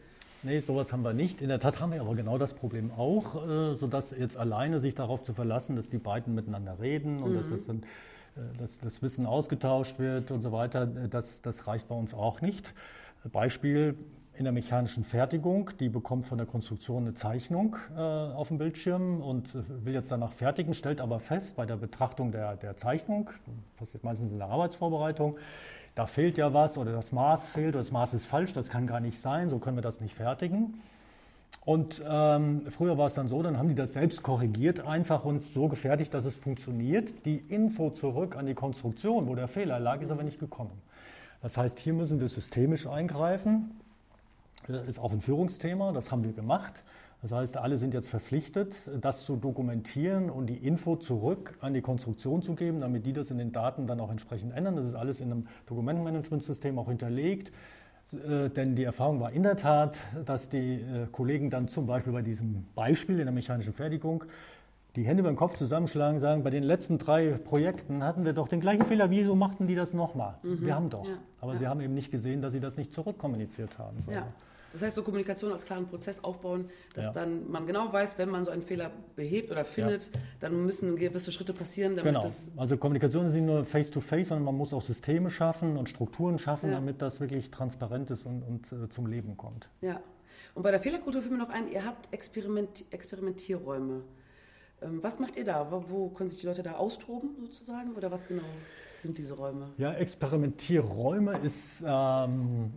Nee, 0.44 0.60
sowas 0.60 0.92
haben 0.92 1.02
wir 1.02 1.12
nicht. 1.12 1.40
In 1.40 1.48
der 1.48 1.60
Tat 1.60 1.80
haben 1.80 1.92
wir 1.92 2.00
aber 2.00 2.14
genau 2.14 2.36
das 2.36 2.52
Problem 2.52 2.90
auch, 2.96 3.46
äh, 3.46 3.74
sodass 3.74 4.10
jetzt 4.10 4.36
alleine 4.36 4.80
sich 4.80 4.94
darauf 4.94 5.22
zu 5.22 5.34
verlassen, 5.34 5.76
dass 5.76 5.88
die 5.88 5.98
beiden 5.98 6.34
miteinander 6.34 6.80
reden 6.80 7.22
und 7.22 7.32
mhm. 7.32 7.38
dass 7.38 7.50
das 7.50 7.64
dann 7.66 7.82
äh, 8.36 8.58
dass 8.58 8.78
das 8.78 9.02
Wissen 9.02 9.26
ausgetauscht 9.26 9.98
wird 9.98 10.30
und 10.30 10.42
so 10.42 10.52
weiter, 10.52 10.82
äh, 10.82 11.08
das, 11.08 11.42
das 11.42 11.66
reicht 11.66 11.88
bei 11.88 11.94
uns 11.94 12.14
auch 12.14 12.40
nicht. 12.40 12.74
Beispiel 13.30 13.96
in 14.34 14.44
der 14.44 14.52
mechanischen 14.52 15.04
Fertigung, 15.04 15.70
die 15.78 15.88
bekommt 15.88 16.26
von 16.26 16.38
der 16.38 16.46
Konstruktion 16.46 17.04
eine 17.04 17.14
Zeichnung 17.14 17.76
äh, 17.94 18.00
auf 18.00 18.48
dem 18.48 18.58
Bildschirm 18.58 19.20
und 19.20 19.54
will 19.84 19.92
jetzt 19.92 20.10
danach 20.10 20.32
fertigen, 20.32 20.74
stellt 20.74 21.00
aber 21.00 21.20
fest 21.20 21.56
bei 21.56 21.66
der 21.66 21.76
Betrachtung 21.76 22.32
der, 22.32 22.56
der 22.56 22.76
Zeichnung, 22.76 23.30
passiert 23.76 24.02
meistens 24.04 24.30
in 24.30 24.38
der 24.38 24.48
Arbeitsvorbereitung, 24.48 25.36
da 25.94 26.06
fehlt 26.06 26.38
ja 26.38 26.54
was 26.54 26.78
oder 26.78 26.92
das 26.92 27.12
Maß 27.12 27.48
fehlt 27.48 27.74
oder 27.74 27.80
das 27.80 27.92
Maß 27.92 28.14
ist 28.14 28.26
falsch, 28.26 28.52
das 28.52 28.68
kann 28.68 28.86
gar 28.86 29.00
nicht 29.00 29.20
sein, 29.20 29.50
so 29.50 29.58
können 29.58 29.76
wir 29.76 29.82
das 29.82 30.00
nicht 30.00 30.14
fertigen. 30.14 30.80
Und 31.64 32.02
ähm, 32.04 32.66
früher 32.70 32.98
war 32.98 33.06
es 33.06 33.14
dann 33.14 33.28
so, 33.28 33.40
dann 33.42 33.56
haben 33.56 33.68
die 33.68 33.74
das 33.74 33.92
selbst 33.92 34.22
korrigiert 34.22 34.80
einfach 34.80 35.24
und 35.24 35.44
so 35.44 35.68
gefertigt, 35.68 36.12
dass 36.12 36.24
es 36.24 36.34
funktioniert. 36.34 37.24
Die 37.24 37.36
Info 37.36 37.90
zurück 37.90 38.36
an 38.36 38.46
die 38.46 38.54
Konstruktion, 38.54 39.28
wo 39.28 39.34
der 39.36 39.46
Fehler 39.46 39.78
lag, 39.78 40.00
ist 40.00 40.10
aber 40.10 40.24
nicht 40.24 40.40
gekommen. 40.40 40.72
Das 41.40 41.56
heißt, 41.56 41.78
hier 41.78 41.92
müssen 41.92 42.20
wir 42.20 42.28
systemisch 42.28 42.86
eingreifen. 42.86 43.80
Das 44.66 44.88
ist 44.88 44.98
auch 44.98 45.12
ein 45.12 45.20
Führungsthema, 45.20 45.92
das 45.92 46.10
haben 46.10 46.24
wir 46.24 46.32
gemacht. 46.32 46.82
Das 47.22 47.30
heißt, 47.30 47.56
alle 47.56 47.78
sind 47.78 47.94
jetzt 47.94 48.08
verpflichtet, 48.08 48.74
das 49.00 49.24
zu 49.24 49.36
dokumentieren 49.36 50.28
und 50.28 50.46
die 50.46 50.56
Info 50.56 50.96
zurück 50.96 51.56
an 51.60 51.72
die 51.72 51.80
Konstruktion 51.80 52.42
zu 52.42 52.56
geben, 52.56 52.80
damit 52.80 53.06
die 53.06 53.12
das 53.12 53.30
in 53.30 53.38
den 53.38 53.52
Daten 53.52 53.86
dann 53.86 54.00
auch 54.00 54.10
entsprechend 54.10 54.52
ändern. 54.56 54.74
Das 54.74 54.86
ist 54.86 54.94
alles 54.94 55.20
in 55.20 55.30
einem 55.30 55.46
Dokumentenmanagementsystem 55.66 56.76
auch 56.80 56.88
hinterlegt. 56.88 57.52
Äh, 58.12 58.50
denn 58.50 58.74
die 58.74 58.82
Erfahrung 58.82 59.20
war 59.20 59.32
in 59.32 59.44
der 59.44 59.56
Tat, 59.56 59.98
dass 60.26 60.48
die 60.48 60.80
äh, 60.80 61.06
Kollegen 61.12 61.48
dann 61.48 61.68
zum 61.68 61.86
Beispiel 61.86 62.12
bei 62.12 62.22
diesem 62.22 62.64
Beispiel 62.74 63.20
in 63.20 63.24
der 63.24 63.32
mechanischen 63.32 63.72
Fertigung 63.72 64.24
die 64.96 65.04
Hände 65.04 65.22
beim 65.22 65.36
Kopf 65.36 65.56
zusammenschlagen, 65.56 66.18
sagen, 66.18 66.42
bei 66.42 66.50
den 66.50 66.64
letzten 66.64 66.98
drei 66.98 67.30
Projekten 67.30 68.02
hatten 68.02 68.24
wir 68.24 68.32
doch 68.34 68.48
den 68.48 68.60
gleichen 68.60 68.84
Fehler, 68.84 69.10
wieso 69.10 69.34
machten 69.34 69.66
die 69.66 69.74
das 69.74 69.94
nochmal? 69.94 70.34
Mhm. 70.42 70.60
Wir 70.60 70.74
haben 70.74 70.90
doch. 70.90 71.06
Ja. 71.06 71.14
Aber 71.40 71.54
ja. 71.54 71.58
sie 71.60 71.66
haben 71.68 71.80
eben 71.80 71.94
nicht 71.94 72.10
gesehen, 72.10 72.42
dass 72.42 72.52
sie 72.52 72.60
das 72.60 72.76
nicht 72.76 72.92
zurückkommuniziert 72.92 73.78
haben. 73.78 73.96
Ja. 74.12 74.26
Das 74.72 74.82
heißt, 74.82 74.96
so 74.96 75.02
Kommunikation 75.02 75.52
als 75.52 75.64
klaren 75.64 75.86
Prozess 75.86 76.22
aufbauen, 76.24 76.70
dass 76.94 77.06
ja. 77.06 77.12
dann 77.12 77.50
man 77.50 77.66
genau 77.66 77.92
weiß, 77.92 78.18
wenn 78.18 78.30
man 78.30 78.44
so 78.44 78.50
einen 78.50 78.62
Fehler 78.62 78.90
behebt 79.14 79.50
oder 79.50 79.64
findet, 79.64 80.06
ja. 80.06 80.20
dann 80.40 80.64
müssen 80.64 80.96
gewisse 80.96 81.30
Schritte 81.30 81.52
passieren, 81.52 81.96
damit 81.96 82.12
genau. 82.12 82.22
das. 82.22 82.50
Also 82.56 82.76
Kommunikation 82.76 83.26
ist 83.26 83.34
nicht 83.34 83.44
nur 83.44 83.64
face-to-face, 83.64 84.26
-face, 84.26 84.28
sondern 84.28 84.44
man 84.44 84.56
muss 84.56 84.72
auch 84.72 84.82
Systeme 84.82 85.30
schaffen 85.30 85.76
und 85.76 85.88
Strukturen 85.88 86.38
schaffen, 86.38 86.70
ja. 86.70 86.76
damit 86.76 87.02
das 87.02 87.20
wirklich 87.20 87.50
transparent 87.50 88.10
ist 88.10 88.24
und, 88.24 88.42
und 88.42 88.72
äh, 88.72 88.88
zum 88.88 89.06
Leben 89.06 89.36
kommt. 89.36 89.68
Ja. 89.80 90.00
Und 90.54 90.62
bei 90.62 90.70
der 90.70 90.80
Fehlerkultur 90.80 91.22
fällt 91.22 91.32
mir 91.32 91.38
noch 91.38 91.50
ein, 91.50 91.70
ihr 91.70 91.84
habt 91.84 92.12
Experiment 92.12 92.84
Experimentierräume. 92.90 94.02
Ähm, 94.82 95.02
was 95.02 95.18
macht 95.18 95.36
ihr 95.36 95.44
da? 95.44 95.70
Wo 95.88 96.08
können 96.08 96.28
sich 96.28 96.40
die 96.40 96.46
Leute 96.46 96.62
da 96.62 96.74
austoben 96.74 97.30
sozusagen? 97.40 97.92
Oder 97.94 98.10
was 98.10 98.26
genau 98.26 98.42
sind 99.00 99.18
diese 99.18 99.34
Räume? 99.34 99.70
Ja, 99.78 99.92
Experimentierräume 99.94 101.38
ist. 101.38 101.84
Ähm, 101.86 102.72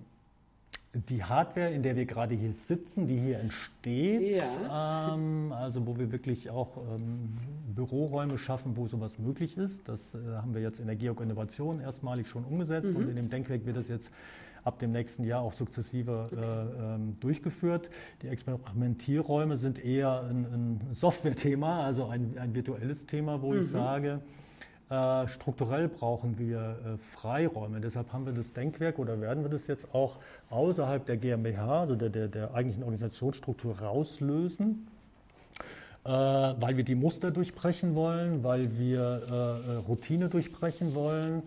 die 1.09 1.23
Hardware, 1.23 1.71
in 1.71 1.83
der 1.83 1.95
wir 1.95 2.05
gerade 2.05 2.35
hier 2.35 2.53
sitzen, 2.53 3.07
die 3.07 3.19
hier 3.19 3.39
entsteht, 3.39 4.37
ja. 4.37 5.13
ähm, 5.13 5.51
also 5.51 5.85
wo 5.85 5.97
wir 5.97 6.11
wirklich 6.11 6.49
auch 6.49 6.77
ähm, 6.77 7.37
Büroräume 7.75 8.37
schaffen, 8.37 8.77
wo 8.77 8.87
sowas 8.87 9.19
möglich 9.19 9.57
ist. 9.57 9.87
Das 9.89 10.15
äh, 10.15 10.17
haben 10.37 10.53
wir 10.53 10.61
jetzt 10.61 10.79
in 10.79 10.87
der 10.87 10.95
Georg 10.95 11.21
Innovation 11.21 11.81
erstmalig 11.81 12.27
schon 12.27 12.45
umgesetzt 12.45 12.91
mhm. 12.91 12.97
und 12.97 13.09
in 13.09 13.15
dem 13.15 13.29
Denkwerk 13.29 13.65
wird 13.65 13.77
das 13.77 13.87
jetzt 13.87 14.09
ab 14.63 14.79
dem 14.79 14.91
nächsten 14.91 15.23
Jahr 15.23 15.41
auch 15.41 15.53
sukzessive 15.53 16.27
okay. 16.31 16.35
äh, 16.35 16.97
durchgeführt. 17.19 17.89
Die 18.21 18.29
Experimentierräume 18.29 19.57
sind 19.57 19.83
eher 19.83 20.23
ein, 20.23 20.45
ein 20.45 20.79
Software-Thema, 20.93 21.83
also 21.83 22.07
ein, 22.07 22.37
ein, 22.37 22.55
virtuelles 22.55 23.05
Thema, 23.05 23.41
wo 23.41 23.53
mhm. 23.53 23.59
ich 23.59 23.67
sage, 23.67 24.21
äh, 24.87 25.27
strukturell 25.27 25.87
brauchen 25.87 26.37
wir 26.37 26.59
äh, 26.59 26.97
Freiräume. 26.99 27.81
Deshalb 27.81 28.13
haben 28.13 28.27
wir 28.27 28.33
das 28.33 28.53
Denkwerk 28.53 28.99
oder 28.99 29.19
werden 29.19 29.43
wir 29.43 29.49
das 29.49 29.65
jetzt 29.65 29.95
auch 29.95 30.19
außerhalb 30.51 31.03
der 31.05 31.17
GmbH, 31.17 31.81
also 31.81 31.95
der, 31.95 32.09
der, 32.09 32.27
der 32.27 32.53
eigentlichen 32.53 32.83
Organisationsstruktur, 32.83 33.79
rauslösen. 33.79 34.87
Äh, 36.03 36.09
weil 36.09 36.77
wir 36.77 36.83
die 36.83 36.93
Muster 36.93 37.31
durchbrechen 37.31 37.95
wollen, 37.95 38.43
weil 38.43 38.77
wir 38.77 39.83
Routine 39.87 40.29
durchbrechen 40.29 40.93
wollen 40.93 41.41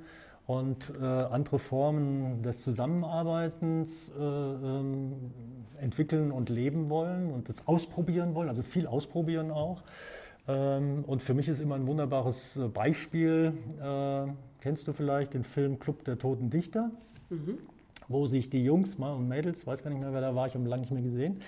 und 0.48 0.92
andere 1.01 1.59
Formen 1.59 2.42
des 2.42 2.62
Zusammenarbeitens 2.62 4.11
ähm, 4.18 5.12
entwickeln 5.81 6.33
und 6.33 6.48
leben 6.48 6.88
wollen 6.88 7.31
und 7.31 7.48
das 7.48 7.68
ausprobieren 7.68 8.35
wollen, 8.35 8.48
also 8.48 8.62
viel 8.62 8.87
ausprobieren 8.87 9.51
auch. 9.51 9.83
Ähm, 10.48 11.04
und 11.06 11.22
für 11.22 11.34
mich 11.34 11.48
ist 11.48 11.61
immer 11.61 11.74
ein 11.74 11.87
wunderbares 11.87 12.56
äh, 12.56 12.68
Beispiel, 12.68 13.52
äh, 13.80 14.32
kennst 14.61 14.88
du 14.88 14.92
vielleicht 14.94 15.34
den 15.34 15.44
Film 15.44 15.78
Club 15.78 16.04
der 16.04 16.18
Toten 16.18 16.48
Dichter? 16.48 16.90
Mhm. 17.28 17.58
Wo 18.08 18.26
sich 18.26 18.48
die 18.48 18.64
Jungs 18.64 18.96
mal 18.96 19.12
und 19.12 19.28
Mädels, 19.28 19.66
weiß 19.66 19.82
gar 19.82 19.90
nicht 19.90 20.00
mehr, 20.00 20.14
wer 20.14 20.22
da 20.22 20.34
war, 20.34 20.46
ich 20.46 20.54
habe 20.54 20.66
lange 20.66 20.80
nicht 20.80 20.92
mehr 20.92 21.02
gesehen, 21.02 21.42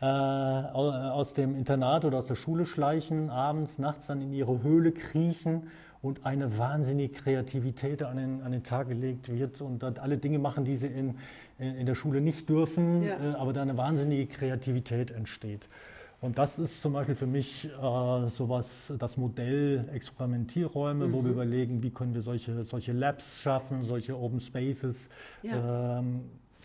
äh, 0.00 0.04
aus 0.04 1.34
dem 1.34 1.54
Internat 1.54 2.04
oder 2.04 2.18
aus 2.18 2.24
der 2.24 2.34
Schule 2.34 2.66
schleichen, 2.66 3.30
abends, 3.30 3.78
nachts 3.78 4.08
dann 4.08 4.20
in 4.20 4.32
ihre 4.32 4.62
Höhle 4.64 4.90
kriechen 4.90 5.68
und 6.02 6.26
eine 6.26 6.58
wahnsinnige 6.58 7.14
Kreativität 7.14 8.02
an 8.02 8.16
den, 8.16 8.42
an 8.42 8.50
den 8.50 8.64
Tag 8.64 8.88
gelegt 8.88 9.32
wird 9.32 9.60
und 9.60 9.84
dann 9.84 9.98
alle 9.98 10.16
Dinge 10.16 10.40
machen, 10.40 10.64
die 10.64 10.74
sie 10.74 10.88
in, 10.88 11.18
in 11.58 11.86
der 11.86 11.94
Schule 11.94 12.20
nicht 12.20 12.48
dürfen, 12.48 13.02
ja. 13.02 13.36
aber 13.36 13.52
da 13.52 13.62
eine 13.62 13.76
wahnsinnige 13.76 14.26
Kreativität 14.26 15.10
entsteht. 15.10 15.68
Und 16.20 16.36
das 16.36 16.58
ist 16.58 16.82
zum 16.82 16.92
Beispiel 16.92 17.14
für 17.14 17.26
mich 17.26 17.66
äh, 17.66 18.28
sowas, 18.28 18.92
das 18.98 19.16
Modell 19.16 19.88
Experimentierräume, 19.92 21.08
mhm. 21.08 21.12
wo 21.12 21.24
wir 21.24 21.30
überlegen, 21.30 21.82
wie 21.82 21.90
können 21.90 22.14
wir 22.14 22.20
solche, 22.20 22.62
solche 22.64 22.92
Labs 22.92 23.40
schaffen, 23.40 23.82
solche 23.82 24.18
Open 24.18 24.38
Spaces 24.38 25.08
ja. 25.42 25.98
ähm, 25.98 26.20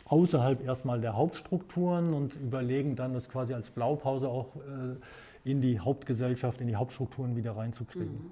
außerhalb 0.05 0.63
erstmal 0.65 0.99
der 0.99 1.15
Hauptstrukturen 1.15 2.13
und 2.13 2.35
überlegen 2.35 2.97
dann, 2.97 3.13
das 3.13 3.29
quasi 3.29 3.53
als 3.53 3.69
Blaupause 3.69 4.27
auch 4.27 4.55
äh, 4.57 5.49
in 5.49 5.61
die 5.61 5.79
Hauptgesellschaft, 5.79 6.59
in 6.59 6.67
die 6.67 6.75
Hauptstrukturen 6.75 7.37
wieder 7.37 7.55
reinzukriegen. 7.55 8.13
Mhm. 8.13 8.31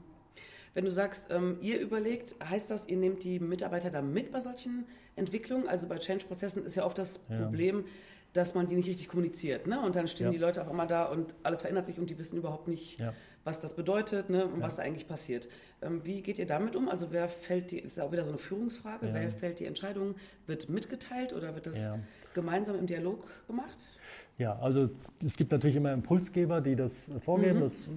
Wenn 0.73 0.85
du 0.85 0.91
sagst, 0.91 1.27
ähm, 1.29 1.57
ihr 1.61 1.79
überlegt, 1.79 2.35
heißt 2.43 2.69
das, 2.69 2.87
ihr 2.87 2.97
nehmt 2.97 3.23
die 3.23 3.39
Mitarbeiter 3.39 3.91
da 3.91 4.01
mit 4.01 4.31
bei 4.31 4.39
solchen 4.39 4.85
Entwicklungen? 5.15 5.67
Also 5.67 5.87
bei 5.87 5.97
Change-Prozessen 5.97 6.65
ist 6.65 6.75
ja 6.75 6.85
oft 6.85 6.97
das 6.97 7.21
ja. 7.29 7.43
Problem, 7.43 7.85
dass 8.33 8.55
man 8.55 8.67
die 8.67 8.75
nicht 8.75 8.89
richtig 8.89 9.07
kommuniziert. 9.07 9.67
Ne? 9.67 9.79
Und 9.79 9.95
dann 9.95 10.07
stehen 10.07 10.27
ja. 10.27 10.31
die 10.31 10.39
Leute 10.39 10.65
auch 10.65 10.69
immer 10.69 10.87
da 10.87 11.05
und 11.05 11.35
alles 11.43 11.61
verändert 11.61 11.85
sich 11.85 11.99
und 11.99 12.09
die 12.09 12.17
wissen 12.17 12.37
überhaupt 12.37 12.67
nicht, 12.67 12.99
ja. 12.99 13.13
was 13.43 13.61
das 13.61 13.75
bedeutet 13.75 14.29
ne? 14.29 14.45
und 14.45 14.59
ja. 14.59 14.65
was 14.65 14.75
da 14.75 14.81
eigentlich 14.83 15.07
passiert. 15.07 15.47
Ähm, 15.81 16.01
wie 16.03 16.21
geht 16.21 16.39
ihr 16.39 16.47
damit 16.47 16.75
um? 16.75 16.89
Also 16.89 17.11
wer 17.11 17.29
fällt 17.29 17.71
die, 17.71 17.79
ist 17.79 17.99
auch 17.99 18.11
wieder 18.11 18.25
so 18.25 18.31
eine 18.31 18.39
Führungsfrage, 18.39 19.09
wer 19.13 19.29
fällt 19.31 19.59
die 19.59 19.65
Entscheidung? 19.65 20.15
Wird 20.47 20.67
mitgeteilt 20.67 21.31
oder 21.31 21.53
wird 21.53 21.67
das 21.67 21.91
gemeinsam 22.33 22.75
im 22.75 22.87
Dialog 22.87 23.27
gemacht? 23.47 23.99
Ja, 24.39 24.57
also 24.57 24.89
es 25.23 25.37
gibt 25.37 25.51
natürlich 25.51 25.75
immer 25.75 25.93
Impulsgeber, 25.93 26.59
die 26.59 26.75
das 26.75 27.11
vorgeben. 27.19 27.59
Mhm. 27.59 27.63
Das 27.63 27.73
ist 27.73 27.89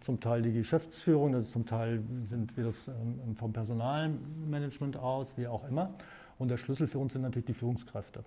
zum 0.00 0.20
Teil 0.20 0.42
die 0.42 0.52
Geschäftsführung, 0.52 1.32
das 1.32 1.46
ist 1.46 1.52
zum 1.52 1.64
Teil 1.64 2.02
sind 2.28 2.54
wir 2.56 2.64
das 2.64 2.88
ähm, 2.88 3.34
vom 3.34 3.52
Personalmanagement 3.54 4.98
aus, 4.98 5.38
wie 5.38 5.46
auch 5.46 5.66
immer. 5.66 5.94
Und 6.38 6.50
der 6.50 6.58
Schlüssel 6.58 6.86
für 6.86 6.98
uns 6.98 7.14
sind 7.14 7.22
natürlich 7.22 7.46
die 7.46 7.54
Führungskräfte. 7.54 8.24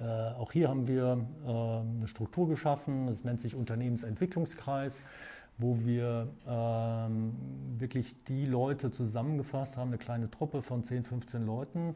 Äh, 0.00 0.04
auch 0.04 0.52
hier 0.52 0.68
haben 0.68 0.88
wir 0.88 1.26
äh, 1.44 1.48
eine 1.48 2.06
Struktur 2.06 2.48
geschaffen, 2.48 3.06
das 3.06 3.24
nennt 3.24 3.40
sich 3.40 3.54
Unternehmensentwicklungskreis, 3.54 5.00
wo 5.58 5.78
wir 5.84 6.28
ähm, 6.46 7.34
wirklich 7.78 8.14
die 8.24 8.46
Leute 8.46 8.90
zusammengefasst 8.90 9.76
haben, 9.76 9.88
eine 9.88 9.98
kleine 9.98 10.30
Truppe 10.30 10.62
von 10.62 10.82
10, 10.82 11.04
15 11.04 11.46
Leuten, 11.46 11.94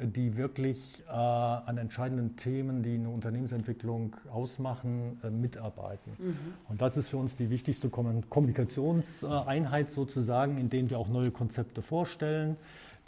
die 0.00 0.36
wirklich 0.36 1.02
äh, 1.06 1.10
an 1.10 1.78
entscheidenden 1.78 2.36
Themen, 2.36 2.82
die 2.82 2.94
eine 2.94 3.08
Unternehmensentwicklung 3.08 4.16
ausmachen, 4.30 5.20
äh, 5.22 5.30
mitarbeiten. 5.30 6.12
Mhm. 6.18 6.36
Und 6.68 6.80
das 6.80 6.96
ist 6.96 7.08
für 7.08 7.16
uns 7.16 7.36
die 7.36 7.50
wichtigste 7.50 7.90
Kommunikationseinheit 7.90 9.90
sozusagen, 9.90 10.58
in 10.58 10.70
denen 10.70 10.90
wir 10.90 10.98
auch 10.98 11.08
neue 11.08 11.30
Konzepte 11.30 11.82
vorstellen 11.82 12.56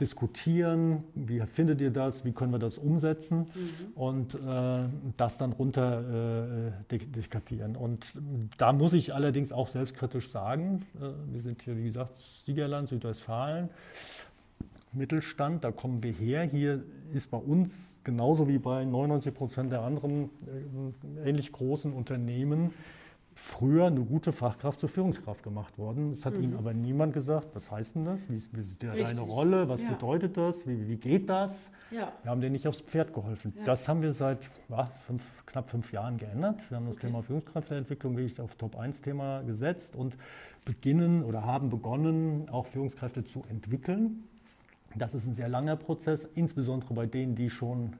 diskutieren, 0.00 1.04
wie 1.14 1.40
findet 1.46 1.80
ihr 1.80 1.90
das, 1.90 2.24
wie 2.24 2.32
können 2.32 2.52
wir 2.52 2.58
das 2.58 2.78
umsetzen 2.78 3.46
mhm. 3.54 3.92
und 3.94 4.34
äh, 4.34 4.88
das 5.16 5.38
dann 5.38 5.52
runter 5.52 6.72
äh, 6.90 6.98
dekatieren. 6.98 7.76
Und 7.76 8.20
da 8.58 8.72
muss 8.72 8.92
ich 8.92 9.14
allerdings 9.14 9.52
auch 9.52 9.68
selbstkritisch 9.68 10.30
sagen, 10.30 10.84
äh, 10.96 11.32
wir 11.32 11.40
sind 11.40 11.62
hier, 11.62 11.76
wie 11.76 11.84
gesagt, 11.84 12.12
Siegerland, 12.44 12.88
Südwestfalen, 12.88 13.68
Mittelstand, 14.92 15.64
da 15.64 15.72
kommen 15.72 16.02
wir 16.02 16.12
her. 16.12 16.42
Hier 16.42 16.82
ist 17.12 17.30
bei 17.30 17.38
uns 17.38 18.00
genauso 18.04 18.48
wie 18.48 18.58
bei 18.58 18.84
99 18.84 19.34
Prozent 19.34 19.72
der 19.72 19.82
anderen 19.82 20.30
äh, 21.24 21.28
ähnlich 21.28 21.52
großen 21.52 21.92
Unternehmen 21.92 22.72
früher 23.34 23.86
eine 23.86 24.00
gute 24.00 24.32
Fachkraft 24.32 24.80
zur 24.80 24.88
Führungskraft 24.88 25.42
gemacht 25.42 25.76
worden. 25.76 26.12
Es 26.12 26.24
hat 26.24 26.34
mhm. 26.34 26.42
ihnen 26.42 26.56
aber 26.56 26.72
niemand 26.72 27.12
gesagt, 27.12 27.48
was 27.54 27.70
heißt 27.70 27.96
denn 27.96 28.04
das? 28.04 28.28
Wie 28.28 28.36
ist, 28.36 28.56
wie 28.56 28.60
ist 28.60 28.82
deine 28.82 29.20
Rolle? 29.20 29.68
Was 29.68 29.82
ja. 29.82 29.90
bedeutet 29.90 30.36
das? 30.36 30.66
Wie, 30.66 30.88
wie 30.88 30.96
geht 30.96 31.28
das? 31.28 31.70
Ja. 31.90 32.12
Wir 32.22 32.30
haben 32.30 32.40
denen 32.40 32.52
nicht 32.52 32.68
aufs 32.68 32.80
Pferd 32.80 33.12
geholfen. 33.12 33.52
Ja. 33.56 33.64
Das 33.64 33.88
haben 33.88 34.02
wir 34.02 34.12
seit 34.12 34.50
ja, 34.68 34.86
fünf, 35.06 35.26
knapp 35.46 35.68
fünf 35.68 35.92
Jahren 35.92 36.16
geändert. 36.16 36.70
Wir 36.70 36.76
haben 36.76 36.86
das 36.86 36.96
okay. 36.96 37.08
Thema 37.08 37.22
Führungskräfteentwicklung 37.22 38.16
wirklich 38.16 38.40
auf 38.40 38.54
Top-1-Thema 38.54 39.42
gesetzt 39.42 39.96
und 39.96 40.16
beginnen 40.64 41.24
oder 41.24 41.44
haben 41.44 41.70
begonnen, 41.70 42.48
auch 42.50 42.66
Führungskräfte 42.66 43.24
zu 43.24 43.44
entwickeln. 43.50 44.24
Das 44.96 45.14
ist 45.14 45.26
ein 45.26 45.34
sehr 45.34 45.48
langer 45.48 45.76
Prozess, 45.76 46.28
insbesondere 46.36 46.94
bei 46.94 47.06
denen, 47.06 47.34
die 47.34 47.50
schon 47.50 47.94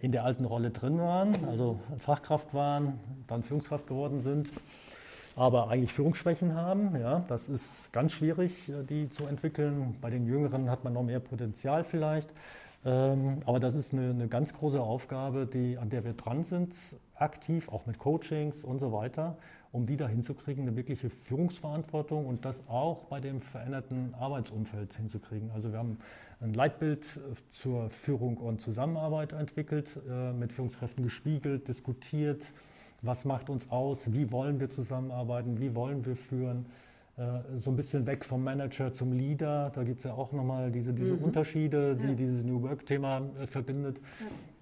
in 0.00 0.12
der 0.12 0.24
alten 0.24 0.44
Rolle 0.44 0.70
drin 0.70 0.98
waren, 0.98 1.34
also 1.48 1.78
Fachkraft 1.98 2.54
waren, 2.54 2.98
dann 3.26 3.42
Führungskraft 3.42 3.86
geworden 3.86 4.20
sind, 4.20 4.50
aber 5.36 5.68
eigentlich 5.68 5.92
Führungsschwächen 5.92 6.54
haben. 6.54 6.98
Ja, 6.98 7.24
das 7.28 7.48
ist 7.48 7.92
ganz 7.92 8.12
schwierig, 8.12 8.70
äh, 8.70 8.82
die 8.82 9.10
zu 9.10 9.26
entwickeln. 9.26 9.96
Bei 10.00 10.10
den 10.10 10.26
Jüngeren 10.26 10.70
hat 10.70 10.82
man 10.82 10.94
noch 10.94 11.02
mehr 11.02 11.20
Potenzial 11.20 11.84
vielleicht. 11.84 12.30
Ähm, 12.84 13.40
aber 13.44 13.60
das 13.60 13.74
ist 13.74 13.92
eine, 13.92 14.10
eine, 14.10 14.28
ganz 14.28 14.54
große 14.54 14.80
Aufgabe, 14.80 15.46
die, 15.46 15.76
an 15.76 15.90
der 15.90 16.04
wir 16.04 16.12
dran 16.12 16.44
sind, 16.44 16.74
aktiv, 17.16 17.68
auch 17.68 17.84
mit 17.86 17.98
Coachings 17.98 18.64
und 18.64 18.78
so 18.78 18.92
weiter, 18.92 19.36
um 19.72 19.86
die 19.86 19.96
da 19.96 20.06
hinzukriegen, 20.06 20.66
eine 20.66 20.76
wirkliche 20.76 21.10
Führungsverantwortung 21.10 22.26
und 22.26 22.44
das 22.44 22.62
auch 22.68 23.04
bei 23.04 23.20
dem 23.20 23.40
veränderten 23.40 24.14
Arbeitsumfeld 24.18 24.94
hinzukriegen. 24.94 25.50
Also 25.52 25.72
wir 25.72 25.78
haben 25.78 25.98
ein 26.40 26.52
Leitbild 26.52 27.04
äh, 27.16 27.34
zur 27.52 27.90
Führung 27.90 28.36
und 28.36 28.60
Zusammenarbeit 28.60 29.32
entwickelt, 29.32 29.88
äh, 30.08 30.32
mit 30.32 30.52
Führungskräften 30.52 31.02
gespiegelt, 31.04 31.68
diskutiert, 31.68 32.44
was 33.02 33.24
macht 33.24 33.50
uns 33.50 33.70
aus, 33.70 34.12
wie 34.12 34.30
wollen 34.32 34.60
wir 34.60 34.70
zusammenarbeiten, 34.70 35.60
wie 35.60 35.74
wollen 35.74 36.04
wir 36.04 36.16
führen. 36.16 36.66
Äh, 37.16 37.40
so 37.60 37.70
ein 37.70 37.76
bisschen 37.76 38.06
weg 38.06 38.24
vom 38.24 38.44
Manager 38.44 38.92
zum 38.92 39.12
Leader, 39.12 39.70
da 39.74 39.82
gibt 39.84 39.98
es 39.98 40.04
ja 40.04 40.12
auch 40.12 40.32
nochmal 40.32 40.70
diese, 40.70 40.92
diese 40.92 41.14
mhm. 41.14 41.24
Unterschiede, 41.24 41.96
die 41.96 42.08
ja. 42.08 42.14
dieses 42.14 42.44
New 42.44 42.62
Work-Thema 42.62 43.22
verbindet. 43.46 43.98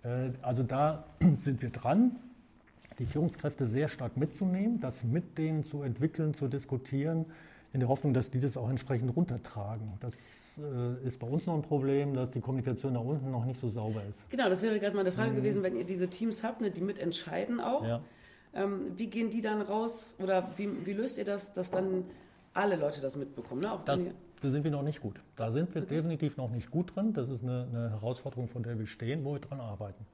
Ja. 0.05 0.31
Also 0.43 0.63
da 0.63 1.07
sind 1.39 1.63
wir 1.63 1.71
dran 1.71 2.17
die 2.99 3.07
Führungskräfte 3.07 3.67
sehr 3.67 3.89
stark 3.89 4.17
mitzunehmen, 4.17 4.81
das 4.81 5.03
mit 5.03 5.37
denen 5.39 5.65
zu 5.65 5.83
entwickeln, 5.83 6.35
zu 6.35 6.47
diskutieren 6.47 7.27
in 7.75 7.81
der 7.81 7.89
Hoffnung, 7.89 8.15
dass 8.15 8.31
die 8.31 8.39
das 8.39 8.57
auch 8.57 8.71
entsprechend 8.71 9.15
runtertragen. 9.17 9.95
Das 9.99 10.61
äh, 10.63 11.05
ist 11.05 11.19
bei 11.19 11.27
uns 11.27 11.45
noch 11.47 11.55
ein 11.55 11.63
Problem, 11.63 12.15
dass 12.15 12.31
die 12.31 12.41
Kommunikation 12.41 12.95
da 12.95 13.01
unten 13.01 13.33
noch 13.33 13.45
nicht 13.45 13.61
so 13.61 13.69
sauber 13.69 14.01
ist. 14.09 14.31
Genau, 14.31 14.49
das 14.49 14.63
wäre 14.63 14.79
gerade 14.79 14.95
mal 14.95 15.01
eine 15.01 15.11
Frage 15.11 15.33
mhm. 15.33 15.37
gewesen, 15.37 15.65
wenn 15.65 15.75
ihr 15.75 15.85
diese 15.85 16.09
Teams 16.09 16.45
habt, 16.45 16.61
ne, 16.61 16.71
die 16.71 16.81
mitentscheiden 16.81 17.61
auch. 17.61 17.85
Ja. 17.85 18.01
Ähm, 18.55 18.93
wie 18.97 19.09
gehen 19.09 19.29
die 19.29 19.41
dann 19.41 19.61
raus 19.61 20.15
oder 20.23 20.53
wie, 20.57 20.87
wie, 20.87 20.93
löst 20.93 21.19
ihr 21.19 21.25
das, 21.25 21.53
dass 21.53 21.73
dann 21.73 22.05
alle 22.53 22.77
Leute 22.77 23.01
das 23.01 23.17
mitbekommen? 23.17 23.63
Ne? 23.63 23.77
Das, 23.85 24.01
da 24.41 24.49
sind 24.49 24.63
wir 24.63 24.71
noch 24.71 24.85
nicht 24.85 25.01
gut. 25.01 25.21
Da 25.35 25.51
sind 25.51 25.75
wir 25.75 25.83
okay. 25.83 25.97
definitiv 25.97 26.37
noch 26.37 26.51
nicht 26.51 26.71
gut 26.71 26.95
drin. 26.95 27.13
Das 27.13 27.29
ist 27.29 27.43
eine, 27.43 27.67
eine 27.73 27.91
Herausforderung, 27.91 28.47
von 28.47 28.63
der 28.63 28.79
wir 28.79 28.87
stehen, 28.87 29.25
wo 29.25 29.33
wir 29.33 29.41
dran 29.41 29.59
arbeiten. 29.59 30.07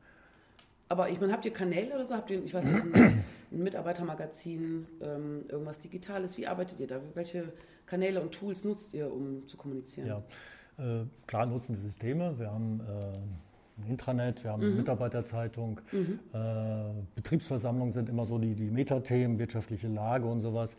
Aber 0.90 1.08
ich 1.08 1.20
meine, 1.20 1.32
habt 1.32 1.44
ihr 1.44 1.52
Kanäle 1.52 1.94
oder 1.94 2.04
so? 2.04 2.16
Habt 2.16 2.30
ihr, 2.30 2.44
ich 2.44 2.52
weiß 2.52 2.64
nicht, 2.64 2.82
ein, 2.94 3.24
ein 3.52 3.62
Mitarbeitermagazin, 3.62 4.88
ähm, 5.00 5.44
irgendwas 5.48 5.78
Digitales? 5.80 6.36
Wie 6.36 6.48
arbeitet 6.48 6.80
ihr 6.80 6.88
da? 6.88 7.00
Welche 7.14 7.52
Kanäle 7.86 8.20
und 8.20 8.32
Tools 8.32 8.64
nutzt 8.64 8.92
ihr, 8.92 9.10
um 9.10 9.46
zu 9.46 9.56
kommunizieren? 9.56 10.08
Ja, 10.08 10.22
äh, 10.78 11.04
klar 11.28 11.46
nutzen 11.46 11.76
wir 11.76 11.82
Systeme. 11.88 12.36
Wir 12.40 12.50
haben 12.50 12.80
äh, 12.80 13.82
ein 13.82 13.88
Intranet, 13.88 14.42
wir 14.42 14.50
haben 14.50 14.62
mhm. 14.62 14.66
eine 14.66 14.76
Mitarbeiterzeitung. 14.78 15.80
Mhm. 15.92 16.18
Äh, 16.32 17.02
Betriebsversammlungen 17.14 17.92
sind 17.92 18.08
immer 18.08 18.26
so 18.26 18.38
die, 18.38 18.56
die 18.56 18.70
Metathemen, 18.70 19.38
wirtschaftliche 19.38 19.86
Lage 19.86 20.26
und 20.26 20.40
sowas. 20.40 20.74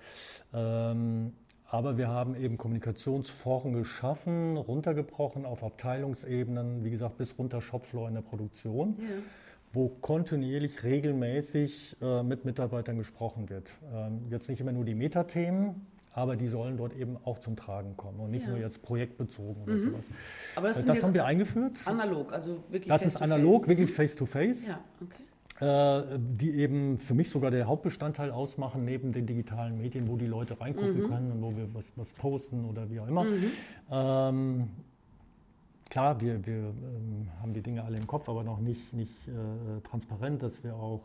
Ähm, 0.53 1.31
aber 1.67 1.97
wir 1.97 2.09
haben 2.09 2.35
eben 2.35 2.57
Kommunikationsforen 2.57 3.71
geschaffen, 3.71 4.57
runtergebrochen 4.57 5.45
auf 5.45 5.63
Abteilungsebenen, 5.63 6.83
wie 6.83 6.91
gesagt, 6.91 7.17
bis 7.17 7.39
runter 7.39 7.61
Shopfloor 7.61 8.09
in 8.09 8.15
der 8.15 8.21
Produktion. 8.23 8.97
Ja 8.99 9.23
wo 9.73 9.89
kontinuierlich 9.89 10.83
regelmäßig 10.83 11.97
äh, 12.01 12.23
mit 12.23 12.45
Mitarbeitern 12.45 12.97
gesprochen 12.97 13.49
wird. 13.49 13.69
Ähm, 13.93 14.25
jetzt 14.29 14.49
nicht 14.49 14.59
immer 14.59 14.71
nur 14.71 14.85
die 14.85 14.95
Metathemen, 14.95 15.87
aber 16.13 16.35
die 16.35 16.47
sollen 16.47 16.77
dort 16.77 16.93
eben 16.95 17.17
auch 17.23 17.39
zum 17.39 17.55
Tragen 17.55 17.95
kommen 17.95 18.19
und 18.19 18.31
nicht 18.31 18.43
ja. 18.43 18.49
nur 18.49 18.59
jetzt 18.59 18.81
projektbezogen 18.81 19.63
oder 19.63 19.73
mhm. 19.73 19.91
sowas. 19.91 20.05
Aber 20.55 20.67
das, 20.67 20.83
äh, 20.83 20.87
das 20.87 21.03
haben 21.03 21.13
wir 21.13 21.25
eingeführt. 21.25 21.77
Analog, 21.85 22.33
also 22.33 22.63
wirklich. 22.69 22.89
Das 22.89 23.05
ist 23.05 23.21
analog, 23.21 23.67
wirklich 23.67 23.91
face 23.91 24.15
to 24.15 24.25
face. 24.25 24.67
Ja, 24.67 24.79
okay 25.01 25.23
äh, 25.61 26.17
die 26.17 26.55
eben 26.55 26.97
für 26.97 27.13
mich 27.13 27.29
sogar 27.29 27.51
der 27.51 27.67
Hauptbestandteil 27.67 28.31
ausmachen, 28.31 28.83
neben 28.83 29.11
den 29.11 29.27
digitalen 29.27 29.77
Medien, 29.77 30.07
wo 30.07 30.17
die 30.17 30.25
Leute 30.25 30.59
reingucken 30.59 31.03
mhm. 31.03 31.07
können 31.07 31.31
und 31.31 31.41
wo 31.43 31.55
wir 31.55 31.71
was, 31.73 31.91
was, 31.95 32.11
posten 32.13 32.65
oder 32.65 32.89
wie 32.89 32.99
auch 32.99 33.07
immer. 33.07 33.23
Mhm. 33.25 33.51
Ähm, 33.91 34.69
klar, 35.91 36.19
wir, 36.19 36.43
wir 36.47 36.55
ähm, 36.55 37.27
haben 37.41 37.53
die 37.53 37.61
Dinge 37.61 37.83
alle 37.83 37.97
im 37.97 38.07
Kopf, 38.07 38.27
aber 38.27 38.43
noch 38.43 38.59
nicht, 38.59 38.93
nicht 38.93 39.27
äh, 39.27 39.81
transparent, 39.87 40.41
dass 40.41 40.63
wir 40.63 40.75
auch 40.75 41.01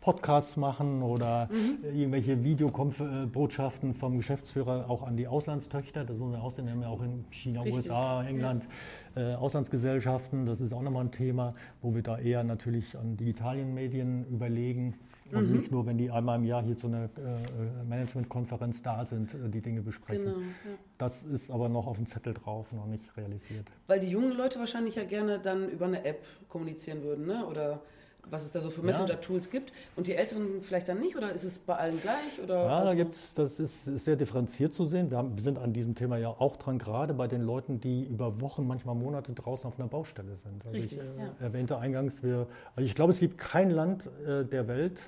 Podcasts 0.00 0.56
machen 0.56 1.02
oder 1.02 1.48
mhm. 1.50 1.84
irgendwelche 1.98 2.44
Videobotschaften 2.44 3.94
vom 3.94 4.16
Geschäftsführer 4.16 4.88
auch 4.88 5.02
an 5.02 5.16
die 5.16 5.26
Auslandstöchter. 5.26 6.04
Das 6.04 6.16
muss 6.18 6.30
man 6.30 6.40
auch 6.40 6.52
sehen. 6.52 6.66
Wir 6.66 6.72
haben 6.72 6.82
ja 6.82 6.88
auch 6.88 7.02
in 7.02 7.24
China, 7.30 7.62
Richtig. 7.62 7.90
USA, 7.90 8.22
England 8.22 8.68
ja. 9.16 9.32
äh, 9.32 9.34
Auslandsgesellschaften. 9.34 10.46
Das 10.46 10.60
ist 10.60 10.72
auch 10.72 10.82
nochmal 10.82 11.06
ein 11.06 11.10
Thema, 11.10 11.54
wo 11.82 11.96
wir 11.96 12.02
da 12.02 12.16
eher 12.16 12.44
natürlich 12.44 12.96
an 12.96 13.16
digitalen 13.16 13.74
Medien 13.74 14.24
überlegen. 14.26 14.94
Und 15.32 15.50
mhm. 15.50 15.56
nicht 15.56 15.70
nur, 15.70 15.86
wenn 15.86 15.98
die 15.98 16.10
einmal 16.10 16.38
im 16.38 16.44
Jahr 16.44 16.62
hier 16.62 16.76
zu 16.76 16.86
einer 16.86 17.04
äh, 17.04 17.84
Managementkonferenz 17.88 18.82
da 18.82 19.04
sind, 19.04 19.34
äh, 19.34 19.48
die 19.48 19.60
Dinge 19.60 19.82
besprechen. 19.82 20.24
Genau, 20.24 20.38
ja. 20.38 20.78
Das 20.96 21.22
ist 21.22 21.50
aber 21.50 21.68
noch 21.68 21.86
auf 21.86 21.96
dem 21.96 22.06
Zettel 22.06 22.34
drauf, 22.34 22.72
noch 22.72 22.86
nicht 22.86 23.16
realisiert. 23.16 23.66
Weil 23.86 24.00
die 24.00 24.08
jungen 24.08 24.32
Leute 24.32 24.58
wahrscheinlich 24.58 24.94
ja 24.94 25.04
gerne 25.04 25.38
dann 25.38 25.68
über 25.68 25.86
eine 25.86 26.04
App 26.04 26.24
kommunizieren 26.48 27.02
würden, 27.02 27.26
ne? 27.26 27.46
oder 27.46 27.82
was 28.30 28.44
es 28.44 28.52
da 28.52 28.60
so 28.60 28.70
für 28.70 28.82
Messenger-Tools 28.82 29.50
gibt 29.50 29.72
und 29.96 30.06
die 30.06 30.14
Älteren 30.14 30.62
vielleicht 30.62 30.88
dann 30.88 31.00
nicht 31.00 31.16
oder 31.16 31.32
ist 31.32 31.44
es 31.44 31.58
bei 31.58 31.76
allen 31.76 32.00
gleich? 32.00 32.40
Oder 32.42 32.54
ja, 32.54 32.78
also? 32.78 32.88
da 32.88 32.94
gibt's, 32.94 33.34
das 33.34 33.60
ist, 33.60 33.84
sehr 33.84 34.16
differenziert 34.16 34.74
zu 34.74 34.86
sehen. 34.86 35.10
Wir, 35.10 35.18
haben, 35.18 35.34
wir, 35.36 35.42
sind 35.42 35.58
an 35.58 35.72
diesem 35.72 35.94
Thema 35.94 36.18
ja 36.18 36.28
auch 36.28 36.56
dran, 36.56 36.78
gerade 36.78 37.14
bei 37.14 37.28
den 37.28 37.42
Leuten, 37.42 37.80
die 37.80 38.04
über 38.04 38.40
Wochen, 38.40 38.66
manchmal 38.66 38.94
Monate 38.94 39.32
draußen 39.32 39.66
auf 39.66 39.78
einer 39.78 39.88
Baustelle 39.88 40.36
sind. 40.36 40.64
Also 40.64 40.76
Richtig, 40.76 40.98
ich 40.98 41.42
äh, 41.42 41.44
erwähnte 41.44 41.78
eingangs, 41.78 42.22
wir, 42.22 42.46
also 42.76 42.86
ich 42.86 42.94
glaube, 42.94 43.12
es 43.12 43.20
gibt 43.20 43.38
kein 43.38 43.70
Land 43.70 44.08
äh, 44.26 44.44
der 44.44 44.68
Welt, 44.68 44.98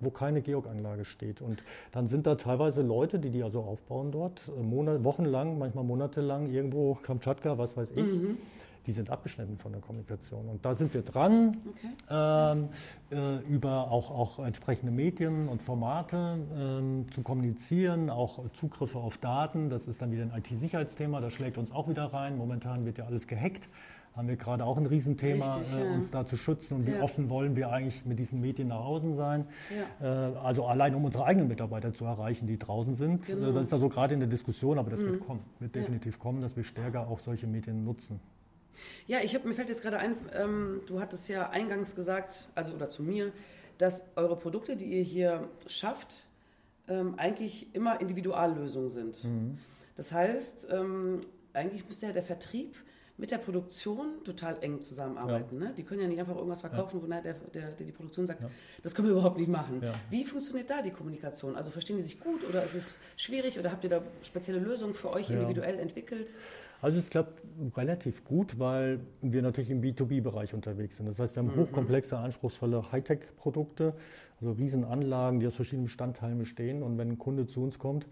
wo 0.00 0.10
keine 0.10 0.42
Georg-Anlage 0.42 1.04
steht. 1.04 1.40
Und 1.40 1.62
dann 1.92 2.06
sind 2.06 2.26
da 2.26 2.34
teilweise 2.34 2.82
Leute, 2.82 3.18
die 3.18 3.30
die 3.30 3.42
also 3.42 3.60
aufbauen 3.60 4.12
dort, 4.12 4.42
äh, 4.48 4.62
Monat, 4.62 5.04
wochenlang, 5.04 5.58
manchmal 5.58 5.84
monatelang 5.84 6.50
irgendwo 6.50 6.94
Kamtschatka, 6.94 7.58
was 7.58 7.76
weiß 7.76 7.88
ich. 7.94 8.06
Mhm 8.06 8.38
die 8.86 8.92
sind 8.92 9.10
abgeschnitten 9.10 9.58
von 9.58 9.72
der 9.72 9.80
Kommunikation. 9.80 10.48
Und 10.48 10.64
da 10.64 10.74
sind 10.74 10.94
wir 10.94 11.02
dran, 11.02 11.52
okay. 11.68 11.88
ähm, 12.10 12.68
äh, 13.10 13.38
über 13.48 13.90
auch, 13.90 14.10
auch 14.10 14.44
entsprechende 14.44 14.92
Medien 14.92 15.48
und 15.48 15.62
Formate 15.62 16.38
ähm, 16.56 17.06
zu 17.10 17.22
kommunizieren, 17.22 18.10
auch 18.10 18.50
Zugriffe 18.52 18.98
auf 18.98 19.18
Daten. 19.18 19.70
Das 19.70 19.88
ist 19.88 20.00
dann 20.02 20.12
wieder 20.12 20.22
ein 20.22 20.32
IT-Sicherheitsthema, 20.36 21.20
das 21.20 21.32
schlägt 21.32 21.58
uns 21.58 21.72
auch 21.72 21.88
wieder 21.88 22.04
rein. 22.12 22.38
Momentan 22.38 22.84
wird 22.84 22.98
ja 22.98 23.06
alles 23.06 23.26
gehackt. 23.26 23.68
Haben 24.14 24.28
wir 24.28 24.36
gerade 24.36 24.64
auch 24.64 24.78
ein 24.78 24.86
Riesenthema, 24.86 25.56
Richtig, 25.56 25.78
äh, 25.78 25.88
uns 25.92 26.10
da 26.10 26.24
zu 26.24 26.38
schützen 26.38 26.76
und 26.76 26.88
ja. 26.88 26.94
wie 26.94 27.02
offen 27.02 27.28
wollen 27.28 27.54
wir 27.54 27.70
eigentlich 27.70 28.06
mit 28.06 28.18
diesen 28.18 28.40
Medien 28.40 28.68
nach 28.68 28.82
außen 28.82 29.14
sein. 29.14 29.44
Ja. 30.00 30.30
Äh, 30.32 30.36
also 30.38 30.64
allein 30.64 30.94
um 30.94 31.04
unsere 31.04 31.26
eigenen 31.26 31.48
Mitarbeiter 31.48 31.92
zu 31.92 32.06
erreichen, 32.06 32.46
die 32.46 32.58
draußen 32.58 32.94
sind. 32.94 33.26
Genau. 33.26 33.52
Das 33.52 33.64
ist 33.64 33.72
also 33.74 33.90
gerade 33.90 34.14
in 34.14 34.20
der 34.20 34.28
Diskussion, 34.28 34.78
aber 34.78 34.88
das 34.88 35.00
mhm. 35.00 35.06
wird 35.08 35.20
kommen, 35.20 35.40
wird 35.58 35.74
definitiv 35.74 36.14
ja. 36.14 36.22
kommen, 36.22 36.40
dass 36.40 36.56
wir 36.56 36.64
stärker 36.64 37.08
auch 37.08 37.18
solche 37.18 37.46
Medien 37.46 37.84
nutzen. 37.84 38.18
Ja, 39.06 39.18
ich 39.22 39.34
hab, 39.34 39.44
mir 39.44 39.54
fällt 39.54 39.68
jetzt 39.68 39.82
gerade 39.82 39.98
ein, 39.98 40.16
ähm, 40.34 40.82
du 40.86 41.00
hattest 41.00 41.28
ja 41.28 41.50
eingangs 41.50 41.94
gesagt, 41.94 42.48
also 42.54 42.72
oder 42.72 42.90
zu 42.90 43.02
mir, 43.02 43.32
dass 43.78 44.02
eure 44.16 44.36
Produkte, 44.36 44.76
die 44.76 44.86
ihr 44.86 45.02
hier 45.02 45.48
schafft, 45.66 46.24
ähm, 46.88 47.14
eigentlich 47.16 47.74
immer 47.74 48.00
Individuallösungen 48.00 48.90
sind. 48.90 49.24
Mhm. 49.24 49.58
Das 49.96 50.12
heißt, 50.12 50.68
ähm, 50.70 51.20
eigentlich 51.52 51.86
müsste 51.86 52.06
ja 52.06 52.12
der 52.12 52.22
Vertrieb 52.22 52.76
mit 53.18 53.30
der 53.30 53.38
Produktion 53.38 54.22
total 54.24 54.62
eng 54.62 54.82
zusammenarbeiten. 54.82 55.60
Ja. 55.60 55.68
Ne? 55.68 55.74
Die 55.74 55.84
können 55.84 56.02
ja 56.02 56.06
nicht 56.06 56.18
einfach 56.18 56.36
irgendwas 56.36 56.60
verkaufen, 56.60 56.98
ja. 56.98 57.02
wo 57.02 57.06
der, 57.06 57.22
der, 57.22 57.70
der, 57.70 57.86
die 57.86 57.92
Produktion 57.92 58.26
sagt, 58.26 58.42
ja. 58.42 58.50
das 58.82 58.94
können 58.94 59.08
wir 59.08 59.12
überhaupt 59.12 59.38
nicht 59.38 59.48
machen. 59.48 59.82
Wie 60.10 60.24
funktioniert 60.24 60.68
da 60.68 60.82
die 60.82 60.90
Kommunikation? 60.90 61.56
Also 61.56 61.70
verstehen 61.70 61.96
die 61.96 62.02
sich 62.02 62.20
gut 62.20 62.46
oder 62.46 62.62
ist 62.62 62.74
es 62.74 62.98
schwierig 63.16 63.58
oder 63.58 63.72
habt 63.72 63.84
ihr 63.84 63.90
da 63.90 64.02
spezielle 64.22 64.58
Lösungen 64.58 64.92
für 64.92 65.10
euch 65.10 65.30
individuell 65.30 65.78
entwickelt? 65.78 66.38
Also 66.86 67.00
es 67.00 67.10
klappt 67.10 67.42
relativ 67.76 68.22
gut, 68.22 68.60
weil 68.60 69.00
wir 69.20 69.42
natürlich 69.42 69.70
im 69.70 69.82
B2B-Bereich 69.82 70.54
unterwegs 70.54 70.98
sind. 70.98 71.06
Das 71.06 71.18
heißt, 71.18 71.34
wir 71.34 71.42
haben 71.42 71.52
mhm. 71.52 71.62
hochkomplexe, 71.62 72.16
anspruchsvolle 72.16 72.92
Hightech-Produkte, 72.92 73.92
also 74.40 74.52
Riesenanlagen, 74.52 75.40
die 75.40 75.48
aus 75.48 75.56
verschiedenen 75.56 75.86
Bestandteilen 75.86 76.38
bestehen. 76.38 76.84
Und 76.84 76.96
wenn 76.96 77.08
ein 77.08 77.18
Kunde 77.18 77.48
zu 77.48 77.60
uns 77.64 77.80
kommt 77.80 78.06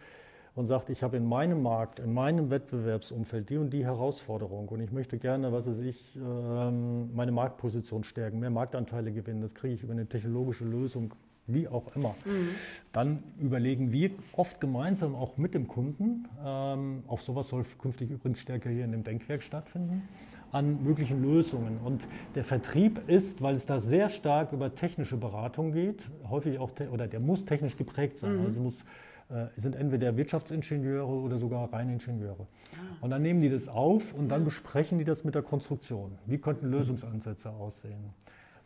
und 0.56 0.66
sagt, 0.66 0.90
ich 0.90 1.04
habe 1.04 1.16
in 1.16 1.24
meinem 1.24 1.62
Markt, 1.62 2.00
in 2.00 2.12
meinem 2.12 2.50
Wettbewerbsumfeld 2.50 3.48
die 3.48 3.58
und 3.58 3.70
die 3.70 3.84
Herausforderung 3.84 4.66
und 4.66 4.80
ich 4.80 4.90
möchte 4.90 5.18
gerne, 5.18 5.52
was 5.52 5.66
weiß 5.68 5.78
ich, 5.78 6.16
ähm, 6.16 7.14
meine 7.14 7.30
Marktposition 7.30 8.02
stärken, 8.02 8.40
mehr 8.40 8.50
Marktanteile 8.50 9.12
gewinnen, 9.12 9.40
das 9.40 9.54
kriege 9.54 9.74
ich 9.74 9.84
über 9.84 9.92
eine 9.92 10.06
technologische 10.06 10.64
Lösung 10.64 11.14
wie 11.46 11.68
auch 11.68 11.94
immer. 11.94 12.14
Mhm. 12.24 12.48
Dann 12.92 13.22
überlegen 13.38 13.92
wir 13.92 14.10
oft 14.32 14.60
gemeinsam 14.60 15.14
auch 15.14 15.36
mit 15.36 15.54
dem 15.54 15.68
Kunden, 15.68 16.26
ähm, 16.44 17.02
auch 17.06 17.20
sowas 17.20 17.48
soll 17.48 17.64
künftig 17.78 18.10
übrigens 18.10 18.38
stärker 18.38 18.70
hier 18.70 18.84
in 18.84 18.92
dem 18.92 19.04
Denkwerk 19.04 19.42
stattfinden, 19.42 20.08
an 20.52 20.82
möglichen 20.82 21.22
Lösungen. 21.22 21.78
Und 21.84 22.06
der 22.34 22.44
Vertrieb 22.44 23.08
ist, 23.08 23.42
weil 23.42 23.56
es 23.56 23.66
da 23.66 23.80
sehr 23.80 24.08
stark 24.08 24.52
über 24.52 24.74
technische 24.74 25.16
Beratung 25.16 25.72
geht, 25.72 26.08
häufig 26.28 26.58
auch, 26.58 26.70
oder 26.92 27.08
der 27.08 27.20
muss 27.20 27.44
technisch 27.44 27.76
geprägt 27.76 28.18
sein. 28.18 28.38
Mhm. 28.38 28.44
Also 28.44 28.60
muss 28.60 28.84
äh, 29.30 29.46
sind 29.56 29.74
entweder 29.74 30.16
Wirtschaftsingenieure 30.16 31.06
oder 31.06 31.38
sogar 31.38 31.72
Reiningenieure. 31.72 32.46
Ah. 32.72 32.76
Und 33.00 33.10
dann 33.10 33.22
nehmen 33.22 33.40
die 33.40 33.48
das 33.48 33.68
auf 33.68 34.12
und 34.12 34.28
dann 34.28 34.44
besprechen 34.44 34.98
die 34.98 35.04
das 35.04 35.24
mit 35.24 35.34
der 35.34 35.42
Konstruktion. 35.42 36.18
Wie 36.26 36.38
könnten 36.38 36.70
Lösungsansätze 36.70 37.50
aussehen? 37.50 38.12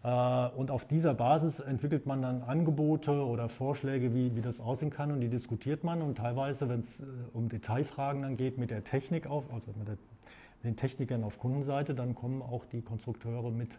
Äh, 0.02 0.48
und 0.56 0.70
auf 0.70 0.84
dieser 0.84 1.14
Basis 1.14 1.60
entwickelt 1.60 2.06
man 2.06 2.22
dann 2.22 2.42
Angebote 2.42 3.24
oder 3.24 3.48
Vorschläge, 3.48 4.14
wie, 4.14 4.36
wie 4.36 4.40
das 4.40 4.60
aussehen 4.60 4.90
kann 4.90 5.10
und 5.10 5.20
die 5.20 5.28
diskutiert 5.28 5.84
man. 5.84 6.02
Und 6.02 6.18
teilweise, 6.18 6.68
wenn 6.68 6.80
es 6.80 7.00
äh, 7.00 7.04
um 7.32 7.48
Detailfragen 7.48 8.22
dann 8.22 8.36
geht, 8.36 8.58
mit 8.58 8.70
der 8.70 8.84
Technik 8.84 9.26
auf, 9.26 9.44
also 9.52 9.72
mit, 9.78 9.88
der, 9.88 9.98
mit 10.62 10.64
den 10.64 10.76
Technikern 10.76 11.24
auf 11.24 11.38
Kundenseite, 11.38 11.94
dann 11.94 12.14
kommen 12.14 12.42
auch 12.42 12.64
die 12.66 12.82
Konstrukteure 12.82 13.50
mit, 13.50 13.70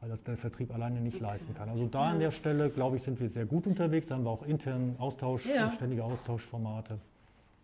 weil 0.00 0.10
das 0.10 0.24
der 0.24 0.36
Vertrieb 0.36 0.74
alleine 0.74 1.00
nicht 1.00 1.20
leisten 1.20 1.54
kann. 1.54 1.68
Also 1.68 1.86
da 1.86 2.10
an 2.10 2.20
der 2.20 2.30
Stelle, 2.30 2.68
glaube 2.68 2.96
ich, 2.96 3.02
sind 3.02 3.18
wir 3.18 3.28
sehr 3.28 3.46
gut 3.46 3.66
unterwegs. 3.66 4.08
Da 4.08 4.16
haben 4.16 4.24
wir 4.24 4.30
auch 4.30 4.42
internen 4.42 4.96
Austausch, 4.98 5.46
ja. 5.46 5.70
ständige 5.70 6.04
Austauschformate 6.04 6.98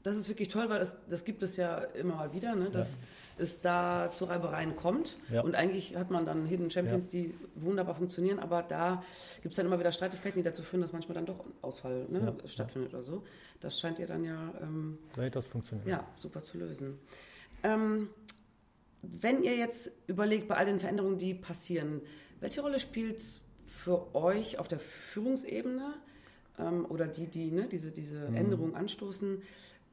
das 0.03 0.17
ist 0.17 0.29
wirklich 0.29 0.49
toll, 0.49 0.69
weil 0.69 0.81
das, 0.81 0.97
das 1.09 1.25
gibt 1.25 1.43
es 1.43 1.57
ja 1.57 1.79
immer 1.79 2.17
mal 2.17 2.33
wieder, 2.33 2.55
ne? 2.55 2.71
dass 2.71 2.97
ja. 2.97 3.03
es 3.39 3.61
da 3.61 4.11
zu 4.11 4.25
Reibereien 4.25 4.75
kommt. 4.77 5.19
Ja. 5.31 5.43
Und 5.43 5.55
eigentlich 5.55 5.97
hat 5.97 6.11
man 6.11 6.27
dann 6.27 6.47
Hidden 6.47 6.71
Champions, 6.71 7.13
ja. 7.13 7.21
die 7.21 7.35
wunderbar 7.55 7.95
funktionieren, 7.95 8.39
aber 8.39 8.63
da 8.63 9.05
gibt 9.43 9.53
es 9.53 9.57
dann 9.57 9.67
immer 9.67 9.79
wieder 9.79 9.93
Streitigkeiten, 9.93 10.39
die 10.39 10.43
dazu 10.43 10.63
führen, 10.63 10.81
dass 10.81 10.93
manchmal 10.93 11.15
dann 11.15 11.27
doch 11.27 11.45
Ausfall 11.61 12.07
ne, 12.09 12.35
stattfindet 12.47 12.93
oder 12.93 13.03
so. 13.03 13.23
Das 13.61 13.79
scheint 13.79 13.99
ja 13.99 14.07
dann 14.07 14.25
ja, 14.25 14.53
ähm, 14.61 14.99
das 15.31 15.47
funktioniert. 15.47 15.87
ja 15.87 16.07
super 16.17 16.43
zu 16.43 16.59
lösen. 16.59 16.99
Ähm, 17.63 18.09
wenn 19.03 19.43
ihr 19.43 19.57
jetzt 19.57 19.93
überlegt, 20.07 20.49
bei 20.49 20.57
all 20.57 20.67
den 20.67 20.81
Veränderungen, 20.81 21.19
die 21.19 21.35
passieren, 21.35 22.01
welche 22.41 22.61
Rolle 22.61 22.79
spielt 22.79 23.23
für 23.67 24.15
euch 24.15 24.59
auf 24.59 24.69
der 24.69 24.79
Führungsebene 24.79 25.95
ähm, 26.59 26.87
oder 26.89 27.07
die, 27.07 27.27
die 27.27 27.51
ne, 27.51 27.69
diese, 27.69 27.91
diese 27.91 28.29
mhm. 28.31 28.37
Änderungen 28.37 28.75
anstoßen, 28.75 29.43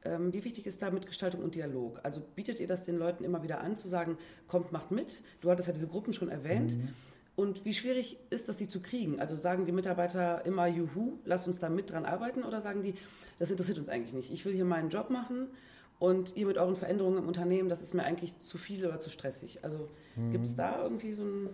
ähm, 0.04 0.32
wie 0.32 0.44
wichtig 0.44 0.66
ist 0.66 0.82
da 0.82 0.90
Mitgestaltung 0.90 1.42
und 1.42 1.54
Dialog? 1.54 2.00
Also 2.02 2.20
bietet 2.34 2.60
ihr 2.60 2.66
das 2.66 2.84
den 2.84 2.96
Leuten 2.96 3.24
immer 3.24 3.42
wieder 3.42 3.60
an, 3.60 3.76
zu 3.76 3.88
sagen, 3.88 4.16
kommt, 4.48 4.72
macht 4.72 4.90
mit? 4.90 5.22
Du 5.40 5.50
hattest 5.50 5.68
ja 5.68 5.74
diese 5.74 5.86
Gruppen 5.86 6.12
schon 6.12 6.28
erwähnt. 6.28 6.76
Mhm. 6.76 6.88
Und 7.36 7.64
wie 7.64 7.72
schwierig 7.72 8.18
ist 8.28 8.48
das, 8.48 8.58
sie 8.58 8.68
zu 8.68 8.80
kriegen? 8.80 9.20
Also 9.20 9.34
sagen 9.36 9.64
die 9.64 9.72
Mitarbeiter 9.72 10.44
immer, 10.44 10.66
juhu, 10.66 11.18
lass 11.24 11.46
uns 11.46 11.58
da 11.58 11.68
mit 11.68 11.90
dran 11.90 12.04
arbeiten? 12.04 12.42
Oder 12.42 12.60
sagen 12.60 12.82
die, 12.82 12.94
das 13.38 13.50
interessiert 13.50 13.78
uns 13.78 13.88
eigentlich 13.88 14.12
nicht. 14.12 14.30
Ich 14.32 14.44
will 14.44 14.52
hier 14.52 14.64
meinen 14.64 14.90
Job 14.90 15.10
machen 15.10 15.48
und 15.98 16.36
ihr 16.36 16.46
mit 16.46 16.58
euren 16.58 16.76
Veränderungen 16.76 17.18
im 17.18 17.28
Unternehmen, 17.28 17.68
das 17.68 17.82
ist 17.82 17.94
mir 17.94 18.04
eigentlich 18.04 18.38
zu 18.40 18.58
viel 18.58 18.84
oder 18.86 19.00
zu 19.00 19.10
stressig. 19.10 19.60
Also 19.62 19.88
mhm. 20.16 20.32
gibt 20.32 20.44
es 20.46 20.56
da 20.56 20.82
irgendwie 20.82 21.12
so 21.12 21.22
ein, 21.22 21.48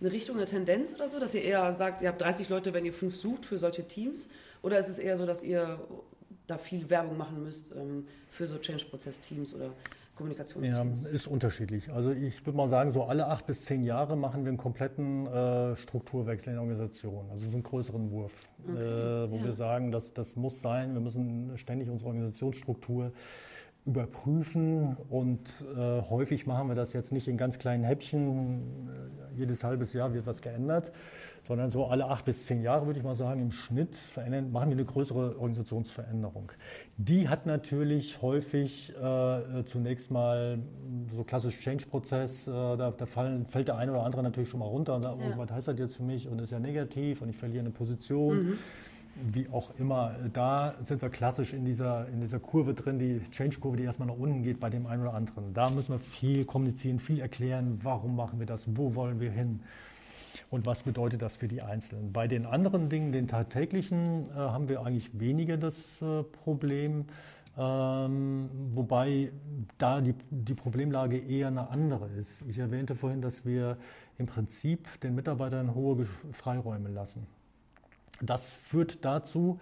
eine 0.00 0.12
Richtung, 0.12 0.36
eine 0.36 0.46
Tendenz 0.46 0.94
oder 0.94 1.08
so, 1.08 1.18
dass 1.18 1.34
ihr 1.34 1.42
eher 1.42 1.74
sagt, 1.76 2.02
ihr 2.02 2.08
habt 2.08 2.20
30 2.20 2.48
Leute, 2.48 2.72
wenn 2.72 2.84
ihr 2.84 2.92
fünf 2.92 3.16
sucht 3.16 3.44
für 3.44 3.58
solche 3.58 3.86
Teams? 3.86 4.28
Oder 4.62 4.78
ist 4.78 4.88
es 4.88 4.98
eher 4.98 5.16
so, 5.16 5.26
dass 5.26 5.42
ihr 5.42 5.80
da 6.48 6.58
viel 6.58 6.90
Werbung 6.90 7.16
machen 7.16 7.44
müsst 7.44 7.72
ähm, 7.76 8.04
für 8.30 8.48
so 8.48 8.58
Change-Prozess-Teams 8.58 9.54
oder 9.54 9.70
Kommunikationsteams? 10.16 11.04
Ja, 11.04 11.10
ist 11.10 11.28
unterschiedlich. 11.28 11.90
Also 11.92 12.10
ich 12.10 12.44
würde 12.44 12.56
mal 12.56 12.68
sagen, 12.68 12.90
so 12.90 13.04
alle 13.04 13.28
acht 13.28 13.46
bis 13.46 13.64
zehn 13.64 13.84
Jahre 13.84 14.16
machen 14.16 14.44
wir 14.44 14.48
einen 14.48 14.58
kompletten 14.58 15.26
äh, 15.26 15.76
Strukturwechsel 15.76 16.50
in 16.50 16.54
der 16.54 16.62
Organisation. 16.62 17.30
Also 17.30 17.48
so 17.48 17.54
einen 17.54 17.62
größeren 17.62 18.10
Wurf, 18.10 18.48
okay. 18.66 18.82
äh, 18.82 19.30
wo 19.30 19.36
ja. 19.36 19.44
wir 19.44 19.52
sagen, 19.52 19.92
dass 19.92 20.12
das 20.12 20.34
muss 20.34 20.60
sein. 20.60 20.94
Wir 20.94 21.00
müssen 21.00 21.56
ständig 21.56 21.88
unsere 21.88 22.08
Organisationsstruktur 22.08 23.12
überprüfen 23.84 24.96
und 25.08 25.64
äh, 25.74 26.02
häufig 26.02 26.46
machen 26.46 26.68
wir 26.68 26.74
das 26.74 26.92
jetzt 26.92 27.10
nicht 27.10 27.26
in 27.26 27.36
ganz 27.36 27.58
kleinen 27.58 27.84
Häppchen. 27.84 28.88
Äh, 28.88 29.38
jedes 29.38 29.64
halbes 29.64 29.92
Jahr 29.92 30.12
wird 30.12 30.26
was 30.26 30.42
geändert, 30.42 30.92
sondern 31.46 31.70
so 31.70 31.86
alle 31.86 32.06
acht 32.06 32.24
bis 32.24 32.44
zehn 32.44 32.60
Jahre, 32.60 32.86
würde 32.86 32.98
ich 32.98 33.04
mal 33.04 33.16
sagen, 33.16 33.40
im 33.40 33.52
Schnitt 33.52 33.94
verändern, 33.96 34.52
machen 34.52 34.68
wir 34.70 34.76
eine 34.76 34.84
größere 34.84 35.38
Organisationsveränderung. 35.38 36.52
Die 36.98 37.28
hat 37.28 37.46
natürlich 37.46 38.20
häufig 38.20 38.94
äh, 38.96 39.64
zunächst 39.64 40.10
mal 40.10 40.58
so 41.16 41.24
klassisch 41.24 41.58
Change-Prozess, 41.60 42.46
äh, 42.46 42.50
da, 42.50 42.90
da 42.90 43.06
fallen, 43.06 43.46
fällt 43.46 43.68
der 43.68 43.76
eine 43.76 43.92
oder 43.92 44.02
andere 44.02 44.22
natürlich 44.22 44.50
schon 44.50 44.60
mal 44.60 44.66
runter 44.66 44.96
und 44.96 45.02
sagt, 45.02 45.16
oh, 45.18 45.22
ja. 45.22 45.34
oh, 45.34 45.38
was 45.38 45.50
heißt 45.50 45.68
das 45.68 45.78
jetzt 45.78 45.96
für 45.96 46.02
mich 46.02 46.28
und 46.28 46.40
ist 46.40 46.50
ja 46.50 46.58
negativ 46.58 47.22
und 47.22 47.30
ich 47.30 47.36
verliere 47.36 47.60
eine 47.60 47.70
Position. 47.70 48.36
Mhm. 48.36 48.58
Wie 49.22 49.48
auch 49.48 49.72
immer, 49.78 50.14
da 50.32 50.74
sind 50.82 51.02
wir 51.02 51.10
klassisch 51.10 51.52
in 51.52 51.64
dieser, 51.64 52.08
in 52.08 52.20
dieser 52.20 52.38
Kurve 52.38 52.74
drin, 52.74 52.98
die 52.98 53.20
Change-Kurve, 53.30 53.76
die 53.76 53.84
erstmal 53.84 54.08
nach 54.08 54.16
unten 54.16 54.42
geht 54.42 54.60
bei 54.60 54.70
dem 54.70 54.86
einen 54.86 55.02
oder 55.02 55.14
anderen. 55.14 55.54
Da 55.54 55.70
müssen 55.70 55.92
wir 55.92 55.98
viel 55.98 56.44
kommunizieren, 56.44 56.98
viel 56.98 57.20
erklären, 57.20 57.80
warum 57.82 58.16
machen 58.16 58.38
wir 58.38 58.46
das, 58.46 58.66
wo 58.76 58.94
wollen 58.94 59.20
wir 59.20 59.30
hin 59.30 59.60
und 60.50 60.66
was 60.66 60.82
bedeutet 60.82 61.22
das 61.22 61.36
für 61.36 61.48
die 61.48 61.62
Einzelnen. 61.62 62.12
Bei 62.12 62.26
den 62.26 62.46
anderen 62.46 62.88
Dingen, 62.88 63.12
den 63.12 63.28
tagtäglichen, 63.28 64.24
äh, 64.30 64.34
haben 64.34 64.68
wir 64.68 64.84
eigentlich 64.84 65.18
weniger 65.18 65.56
das 65.56 66.00
äh, 66.00 66.22
Problem. 66.22 67.06
Ähm, 67.56 68.48
wobei 68.74 69.32
da 69.78 70.00
die, 70.00 70.14
die 70.30 70.54
Problemlage 70.54 71.18
eher 71.18 71.48
eine 71.48 71.70
andere 71.70 72.08
ist. 72.08 72.44
Ich 72.48 72.58
erwähnte 72.58 72.94
vorhin, 72.94 73.20
dass 73.20 73.44
wir 73.44 73.78
im 74.16 74.26
Prinzip 74.26 75.00
den 75.00 75.16
Mitarbeitern 75.16 75.74
hohe 75.74 76.06
Freiräume 76.30 76.88
lassen. 76.88 77.26
Das 78.20 78.52
führt 78.52 79.04
dazu, 79.04 79.58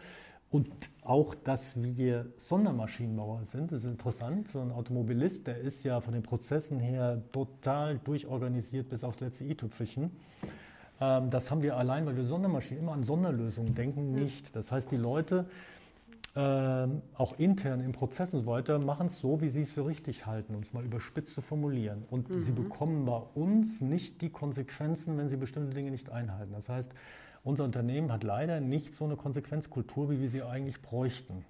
und 0.50 0.68
auch, 1.02 1.34
dass 1.34 1.82
wir 1.82 2.26
Sondermaschinenbauer 2.36 3.44
sind, 3.44 3.72
das 3.72 3.80
ist 3.80 3.90
interessant. 3.90 4.48
So 4.48 4.60
ein 4.60 4.70
Automobilist, 4.70 5.46
der 5.46 5.58
ist 5.58 5.82
ja 5.84 6.00
von 6.00 6.14
den 6.14 6.22
Prozessen 6.22 6.78
her 6.78 7.20
total 7.32 7.98
durchorganisiert 7.98 8.88
bis 8.88 9.02
aufs 9.02 9.20
letzte 9.20 9.44
i-Tüpfelchen. 9.44 10.10
Ähm, 11.00 11.30
das 11.30 11.50
haben 11.50 11.62
wir 11.62 11.76
allein, 11.76 12.06
weil 12.06 12.16
wir 12.16 12.24
Sondermaschinen 12.24 12.84
immer 12.84 12.92
an 12.92 13.02
Sonderlösungen 13.02 13.74
denken, 13.74 14.12
nicht. 14.12 14.54
Das 14.54 14.70
heißt, 14.70 14.90
die 14.90 14.96
Leute 14.96 15.46
ähm, 16.36 17.02
auch 17.14 17.38
intern 17.38 17.80
im 17.80 17.92
Prozess 17.92 18.32
und 18.32 18.44
so 18.44 18.46
weiter 18.46 18.78
machen 18.78 19.08
es 19.08 19.18
so, 19.18 19.40
wie 19.40 19.48
sie 19.48 19.62
es 19.62 19.70
für 19.70 19.86
richtig 19.86 20.26
halten, 20.26 20.54
um 20.54 20.62
es 20.62 20.72
mal 20.72 20.84
überspitzt 20.84 21.34
zu 21.34 21.40
formulieren. 21.40 22.04
Und 22.08 22.30
mhm. 22.30 22.42
sie 22.42 22.52
bekommen 22.52 23.04
bei 23.04 23.20
uns 23.34 23.80
nicht 23.80 24.22
die 24.22 24.30
Konsequenzen, 24.30 25.18
wenn 25.18 25.28
sie 25.28 25.36
bestimmte 25.36 25.74
Dinge 25.74 25.90
nicht 25.90 26.10
einhalten. 26.10 26.52
Das 26.52 26.68
heißt, 26.68 26.92
unser 27.46 27.62
Unternehmen 27.62 28.12
hat 28.12 28.24
leider 28.24 28.60
nicht 28.60 28.96
so 28.96 29.04
eine 29.04 29.14
Konsequenzkultur, 29.14 30.10
wie 30.10 30.20
wir 30.20 30.28
sie 30.28 30.42
eigentlich 30.42 30.82
bräuchten. 30.82 31.44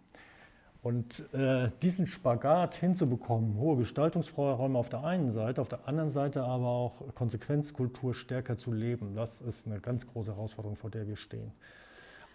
Und 0.82 1.24
äh, 1.32 1.70
diesen 1.80 2.06
Spagat 2.06 2.74
hinzubekommen, 2.74 3.56
hohe 3.56 3.78
Gestaltungsfreiräume 3.78 4.78
auf 4.78 4.90
der 4.90 5.04
einen 5.04 5.32
Seite, 5.32 5.62
auf 5.62 5.70
der 5.70 5.88
anderen 5.88 6.10
Seite 6.10 6.44
aber 6.44 6.66
auch 6.66 7.14
Konsequenzkultur 7.14 8.14
stärker 8.14 8.58
zu 8.58 8.72
leben, 8.72 9.14
das 9.14 9.40
ist 9.40 9.66
eine 9.66 9.80
ganz 9.80 10.06
große 10.06 10.32
Herausforderung, 10.32 10.76
vor 10.76 10.90
der 10.90 11.08
wir 11.08 11.16
stehen. 11.16 11.50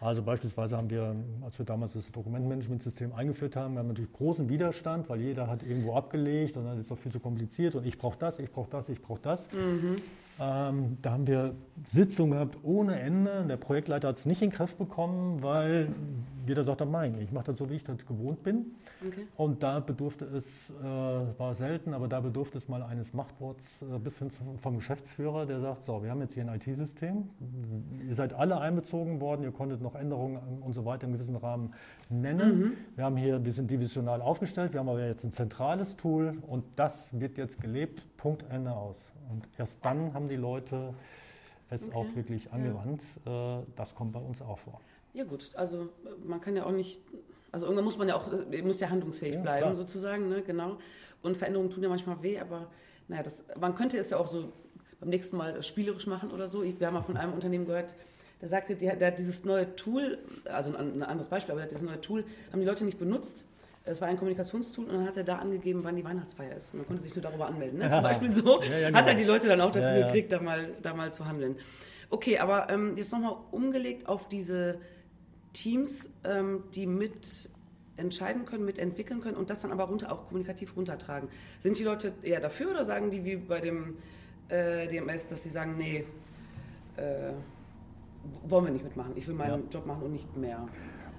Also 0.01 0.23
beispielsweise 0.23 0.75
haben 0.75 0.89
wir, 0.89 1.15
als 1.43 1.59
wir 1.59 1.65
damals 1.65 1.93
das 1.93 2.11
Dokumentmanagementsystem 2.11 3.13
eingeführt 3.13 3.55
haben, 3.55 3.75
wir 3.75 3.79
haben 3.81 3.89
natürlich 3.89 4.11
großen 4.11 4.49
Widerstand, 4.49 5.07
weil 5.07 5.21
jeder 5.21 5.45
hat 5.47 5.61
irgendwo 5.61 5.93
abgelegt 5.93 6.57
und 6.57 6.65
dann 6.65 6.77
ist 6.77 6.85
es 6.85 6.89
doch 6.89 6.97
viel 6.97 7.11
zu 7.11 7.19
kompliziert 7.19 7.75
und 7.75 7.85
ich 7.85 7.99
brauche 7.99 8.17
das, 8.17 8.39
ich 8.39 8.51
brauche 8.51 8.71
das, 8.71 8.89
ich 8.89 8.99
brauche 8.99 9.21
das. 9.21 9.47
Mhm. 9.53 9.97
Ähm, 10.41 10.97
da 11.03 11.11
haben 11.11 11.27
wir 11.27 11.53
Sitzungen 11.85 12.31
gehabt 12.31 12.57
ohne 12.63 12.99
Ende. 12.99 13.45
Der 13.47 13.57
Projektleiter 13.57 14.07
hat 14.07 14.17
es 14.17 14.25
nicht 14.25 14.41
in 14.41 14.49
den 14.49 14.55
Griff 14.55 14.75
bekommen, 14.75 15.43
weil 15.43 15.89
jeder 16.47 16.63
sagt, 16.63 16.83
mein, 16.89 17.21
ich 17.21 17.31
mache 17.31 17.45
das 17.45 17.59
so, 17.59 17.69
wie 17.69 17.75
ich 17.75 17.83
das 17.83 18.03
gewohnt 18.07 18.41
bin. 18.41 18.71
Okay. 19.05 19.27
Und 19.37 19.61
da 19.61 19.79
bedurfte 19.79 20.25
es, 20.25 20.71
äh, 20.71 20.83
war 20.83 21.53
selten, 21.53 21.93
aber 21.93 22.07
da 22.07 22.21
bedurfte 22.21 22.57
es 22.57 22.67
mal 22.67 22.81
eines 22.81 23.13
Machtworts 23.13 23.83
äh, 23.83 23.99
bis 23.99 24.17
hin 24.17 24.31
zu, 24.31 24.41
vom 24.57 24.77
Geschäftsführer, 24.77 25.45
der 25.45 25.59
sagt, 25.59 25.85
so, 25.85 26.01
wir 26.01 26.09
haben 26.09 26.21
jetzt 26.21 26.33
hier 26.33 26.43
ein 26.43 26.55
IT-System, 26.55 27.29
ihr 28.07 28.15
seid 28.15 28.33
alle 28.33 28.59
einbezogen 28.59 29.21
worden, 29.21 29.43
ihr 29.43 29.51
konntet 29.51 29.81
noch 29.81 29.93
Änderungen 29.93 30.39
und 30.61 30.73
so 30.73 30.85
weiter 30.85 31.05
im 31.05 31.13
gewissen 31.13 31.35
Rahmen 31.35 31.73
nennen. 32.09 32.59
Mhm. 32.59 32.73
Wir 32.95 33.05
haben 33.05 33.17
hier, 33.17 33.45
wir 33.45 33.53
sind 33.53 33.69
divisional 33.69 34.21
aufgestellt, 34.21 34.73
wir 34.73 34.79
haben 34.79 34.89
aber 34.89 35.05
jetzt 35.05 35.23
ein 35.23 35.31
zentrales 35.31 35.97
Tool 35.97 36.39
und 36.47 36.63
das 36.75 37.09
wird 37.11 37.37
jetzt 37.37 37.61
gelebt, 37.61 38.07
Punkt, 38.17 38.43
Ende 38.49 38.71
aus. 38.71 39.11
Und 39.31 39.47
erst 39.57 39.83
dann 39.83 40.13
haben 40.13 40.27
die 40.27 40.35
Leute 40.35 40.93
es 41.69 41.87
okay. 41.87 41.95
auch 41.95 42.15
wirklich 42.15 42.51
angewandt. 42.51 43.01
Ja. 43.25 43.59
Äh, 43.59 43.63
das 43.75 43.95
kommt 43.95 44.11
bei 44.11 44.19
uns 44.19 44.41
auch 44.41 44.59
vor. 44.59 44.81
Ja 45.13 45.23
gut, 45.23 45.49
also 45.55 45.89
man 46.25 46.39
kann 46.39 46.55
ja 46.55 46.65
auch 46.65 46.71
nicht, 46.71 47.01
also 47.51 47.65
irgendwann 47.65 47.85
muss 47.85 47.97
man 47.97 48.07
ja 48.07 48.15
auch, 48.15 48.29
muss 48.63 48.79
ja 48.79 48.89
handlungsfähig 48.89 49.33
ja, 49.35 49.41
bleiben 49.41 49.63
klar. 49.63 49.75
sozusagen, 49.75 50.29
ne? 50.29 50.41
genau. 50.41 50.77
Und 51.21 51.37
Veränderungen 51.37 51.69
tun 51.69 51.83
ja 51.83 51.89
manchmal 51.89 52.21
weh, 52.23 52.39
aber 52.39 52.67
naja, 53.07 53.23
das, 53.23 53.43
man 53.59 53.75
könnte 53.75 53.97
es 53.97 54.09
ja 54.09 54.17
auch 54.17 54.27
so 54.27 54.51
beim 54.99 55.09
nächsten 55.09 55.35
Mal 55.35 55.61
spielerisch 55.63 56.07
machen 56.07 56.31
oder 56.31 56.47
so. 56.47 56.63
Wir 56.63 56.87
haben 56.87 56.93
mal 56.93 57.01
von 57.01 57.17
einem 57.17 57.33
Unternehmen 57.33 57.65
gehört, 57.65 57.93
der 58.39 58.47
sagte, 58.47 58.75
der, 58.75 58.95
der 58.95 59.09
hat 59.09 59.19
dieses 59.19 59.43
neue 59.43 59.75
Tool, 59.75 60.17
also 60.45 60.75
ein, 60.75 61.01
ein 61.01 61.03
anderes 61.03 61.29
Beispiel, 61.29 61.53
aber 61.53 61.65
dieses 61.65 61.83
neue 61.83 61.99
Tool 61.99 62.23
haben 62.51 62.59
die 62.59 62.65
Leute 62.65 62.85
nicht 62.85 62.97
benutzt 62.97 63.45
es 63.83 63.99
war 63.99 64.07
ein 64.07 64.17
Kommunikationstool 64.17 64.85
und 64.85 64.93
dann 64.93 65.07
hat 65.07 65.17
er 65.17 65.23
da 65.23 65.37
angegeben, 65.37 65.83
wann 65.83 65.95
die 65.95 66.03
Weihnachtsfeier 66.03 66.55
ist. 66.55 66.73
Man 66.73 66.85
konnte 66.85 67.01
sich 67.01 67.15
nur 67.15 67.23
darüber 67.23 67.47
anmelden. 67.47 67.79
Ne? 67.79 67.85
Ja. 67.85 67.91
Zum 67.91 68.03
Beispiel 68.03 68.31
so 68.31 68.61
ja, 68.61 68.77
ja, 68.77 68.87
genau. 68.87 68.99
hat 68.99 69.07
er 69.07 69.15
die 69.15 69.23
Leute 69.23 69.47
dann 69.47 69.61
auch 69.61 69.71
dazu 69.71 69.93
gekriegt, 69.95 70.31
da 70.31 70.39
mal, 70.39 70.73
da 70.81 70.93
mal 70.93 71.11
zu 71.11 71.25
handeln. 71.25 71.55
Okay, 72.09 72.37
aber 72.37 72.69
ähm, 72.69 72.95
jetzt 72.95 73.11
nochmal 73.11 73.37
umgelegt 73.51 74.07
auf 74.07 74.27
diese 74.27 74.79
Teams, 75.53 76.09
ähm, 76.23 76.63
die 76.75 76.85
mit 76.85 77.49
entscheiden 77.97 78.45
können, 78.45 78.65
mitentwickeln 78.65 79.21
können 79.21 79.37
und 79.37 79.49
das 79.49 79.61
dann 79.61 79.71
aber 79.71 79.85
runter, 79.85 80.11
auch 80.11 80.25
kommunikativ 80.25 80.75
runtertragen. 80.75 81.29
Sind 81.59 81.77
die 81.77 81.83
Leute 81.83 82.13
eher 82.21 82.39
dafür 82.39 82.71
oder 82.71 82.85
sagen 82.85 83.11
die 83.11 83.23
wie 83.25 83.35
bei 83.35 83.61
dem 83.61 83.97
äh, 84.49 84.87
DMS, 84.87 85.27
dass 85.27 85.43
sie 85.43 85.49
sagen, 85.49 85.77
nee, 85.77 86.05
äh, 86.97 87.31
wollen 88.43 88.65
wir 88.65 88.71
nicht 88.71 88.83
mitmachen, 88.83 89.13
ich 89.15 89.27
will 89.27 89.35
meinen 89.35 89.69
Job 89.69 89.85
machen 89.85 90.03
und 90.03 90.11
nicht 90.11 90.35
mehr? 90.37 90.67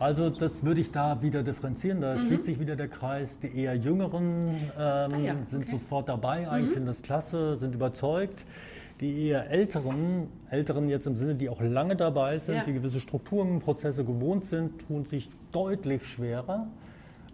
Also 0.03 0.31
das 0.31 0.65
würde 0.65 0.81
ich 0.81 0.91
da 0.91 1.23
wieder 1.23 1.45
differenzieren. 1.45 2.01
Da 2.01 2.15
mhm. 2.15 2.27
schließt 2.27 2.45
sich 2.45 2.59
wieder 2.59 2.75
der 2.75 2.89
Kreis. 2.89 3.39
Die 3.39 3.57
eher 3.57 3.77
Jüngeren 3.77 4.49
ähm, 4.49 4.73
ah, 4.77 5.09
ja. 5.17 5.37
sind 5.45 5.63
okay. 5.63 5.71
sofort 5.71 6.09
dabei, 6.09 6.49
eigentlich 6.49 6.71
mhm. 6.71 6.73
finden 6.73 6.89
das 6.89 7.03
klasse, 7.03 7.55
sind 7.55 7.73
überzeugt. 7.73 8.45
Die 9.01 9.29
eher 9.29 9.49
Älteren, 9.49 10.27
Älteren 10.51 10.89
jetzt 10.89 11.07
im 11.07 11.15
Sinne, 11.15 11.37
die 11.37 11.49
auch 11.49 11.61
lange 11.61 11.95
dabei 11.95 12.39
sind, 12.39 12.57
ja. 12.57 12.65
die 12.65 12.73
gewisse 12.73 12.99
Strukturen, 12.99 13.61
Prozesse 13.61 14.05
gewohnt 14.05 14.45
sind, 14.45 14.87
tun 14.89 15.05
sich 15.05 15.31
deutlich 15.53 16.05
schwerer, 16.05 16.67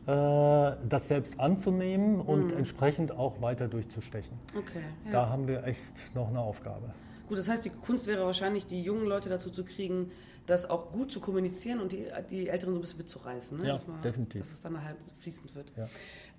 äh, 0.07 0.77
das 0.87 1.09
selbst 1.09 1.41
anzunehmen 1.41 2.21
und 2.21 2.53
mhm. 2.53 2.59
entsprechend 2.59 3.13
auch 3.13 3.41
weiter 3.41 3.67
durchzustechen. 3.69 4.37
Okay, 4.55 4.81
ja. 5.07 5.13
Da 5.13 5.29
haben 5.31 5.49
wir 5.49 5.65
echt 5.65 6.15
noch 6.15 6.29
eine 6.29 6.41
Aufgabe. 6.41 6.93
Gut, 7.29 7.39
das 7.39 7.49
heißt, 7.49 7.65
die 7.65 7.71
Kunst 7.71 8.07
wäre 8.07 8.27
wahrscheinlich, 8.27 8.67
die 8.67 8.83
jungen 8.83 9.07
Leute 9.07 9.31
dazu 9.31 9.51
zu 9.51 9.65
kriegen, 9.65 10.11
das 10.49 10.69
auch 10.69 10.91
gut 10.93 11.13
zu 11.13 11.21
kommunizieren 11.21 11.79
und 11.79 11.93
die, 11.93 12.07
die 12.31 12.49
Älteren 12.49 12.73
so 12.73 12.79
ein 12.79 12.81
bisschen 12.81 12.99
mitzureißen. 12.99 13.59
Ne? 13.59 13.69
Ja, 13.69 13.75
dass 13.75 13.87
man, 13.87 14.01
definitiv. 14.01 14.41
Dass 14.41 14.51
es 14.51 14.63
dann 14.63 14.83
halt 14.83 14.97
fließend 15.21 15.55
wird. 15.55 15.73
Ja. 15.77 15.89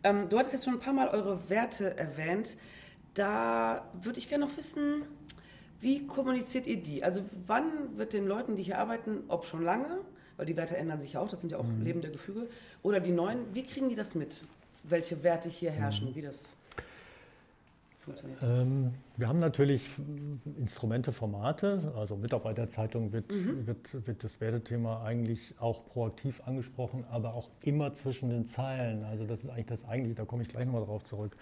Ähm, 0.03 0.27
du 0.29 0.37
hattest 0.37 0.53
jetzt 0.53 0.65
schon 0.65 0.73
ein 0.73 0.79
paar 0.79 0.93
Mal 0.93 1.09
eure 1.09 1.49
Werte 1.49 1.95
erwähnt. 1.95 2.57
Da 3.13 3.87
würde 4.01 4.17
ich 4.17 4.27
gerne 4.27 4.45
noch 4.45 4.57
wissen, 4.57 5.03
wie 5.79 6.07
kommuniziert 6.07 6.65
ihr 6.65 6.81
die? 6.81 7.03
Also 7.03 7.21
wann 7.45 7.97
wird 7.97 8.13
den 8.13 8.25
Leuten, 8.25 8.55
die 8.55 8.63
hier 8.63 8.79
arbeiten, 8.79 9.23
ob 9.27 9.45
schon 9.45 9.63
lange, 9.63 9.99
weil 10.37 10.47
die 10.47 10.57
Werte 10.57 10.75
ändern 10.75 10.99
sich 10.99 11.13
ja 11.13 11.19
auch, 11.19 11.29
das 11.29 11.41
sind 11.41 11.51
ja 11.51 11.59
auch 11.59 11.63
mhm. 11.65 11.83
lebende 11.83 12.09
Gefüge, 12.09 12.49
oder 12.81 12.99
die 12.99 13.11
neuen, 13.11 13.53
wie 13.53 13.63
kriegen 13.63 13.89
die 13.89 13.95
das 13.95 14.15
mit? 14.15 14.43
Welche 14.83 15.23
Werte 15.23 15.49
hier 15.49 15.71
herrschen, 15.71 16.09
mhm. 16.09 16.15
wie 16.15 16.21
das 16.23 16.55
funktioniert? 18.09 18.43
Ähm, 18.43 18.91
wir 19.17 19.27
haben 19.27 19.39
natürlich 19.39 19.87
Instrumente, 20.57 21.11
Formate. 21.11 21.93
Also 21.95 22.15
Mitarbeiterzeitung 22.15 23.11
wird, 23.11 23.31
mhm. 23.31 23.67
wird, 23.67 24.07
wird 24.07 24.23
das 24.23 24.39
Wertethema 24.41 25.03
eigentlich 25.03 25.55
auch 25.59 25.85
proaktiv 25.85 26.41
angesprochen, 26.45 27.05
aber 27.09 27.33
auch 27.33 27.49
immer 27.61 27.93
zwischen 27.93 28.29
den 28.29 28.45
Zeilen. 28.45 29.03
Also 29.03 29.25
das 29.25 29.43
ist 29.43 29.49
eigentlich 29.49 29.67
das 29.67 29.85
eigentliche, 29.85 30.15
da 30.15 30.25
komme 30.25 30.43
ich 30.43 30.49
gleich 30.49 30.65
nochmal 30.65 30.85
drauf 30.85 31.03
zurück. 31.03 31.35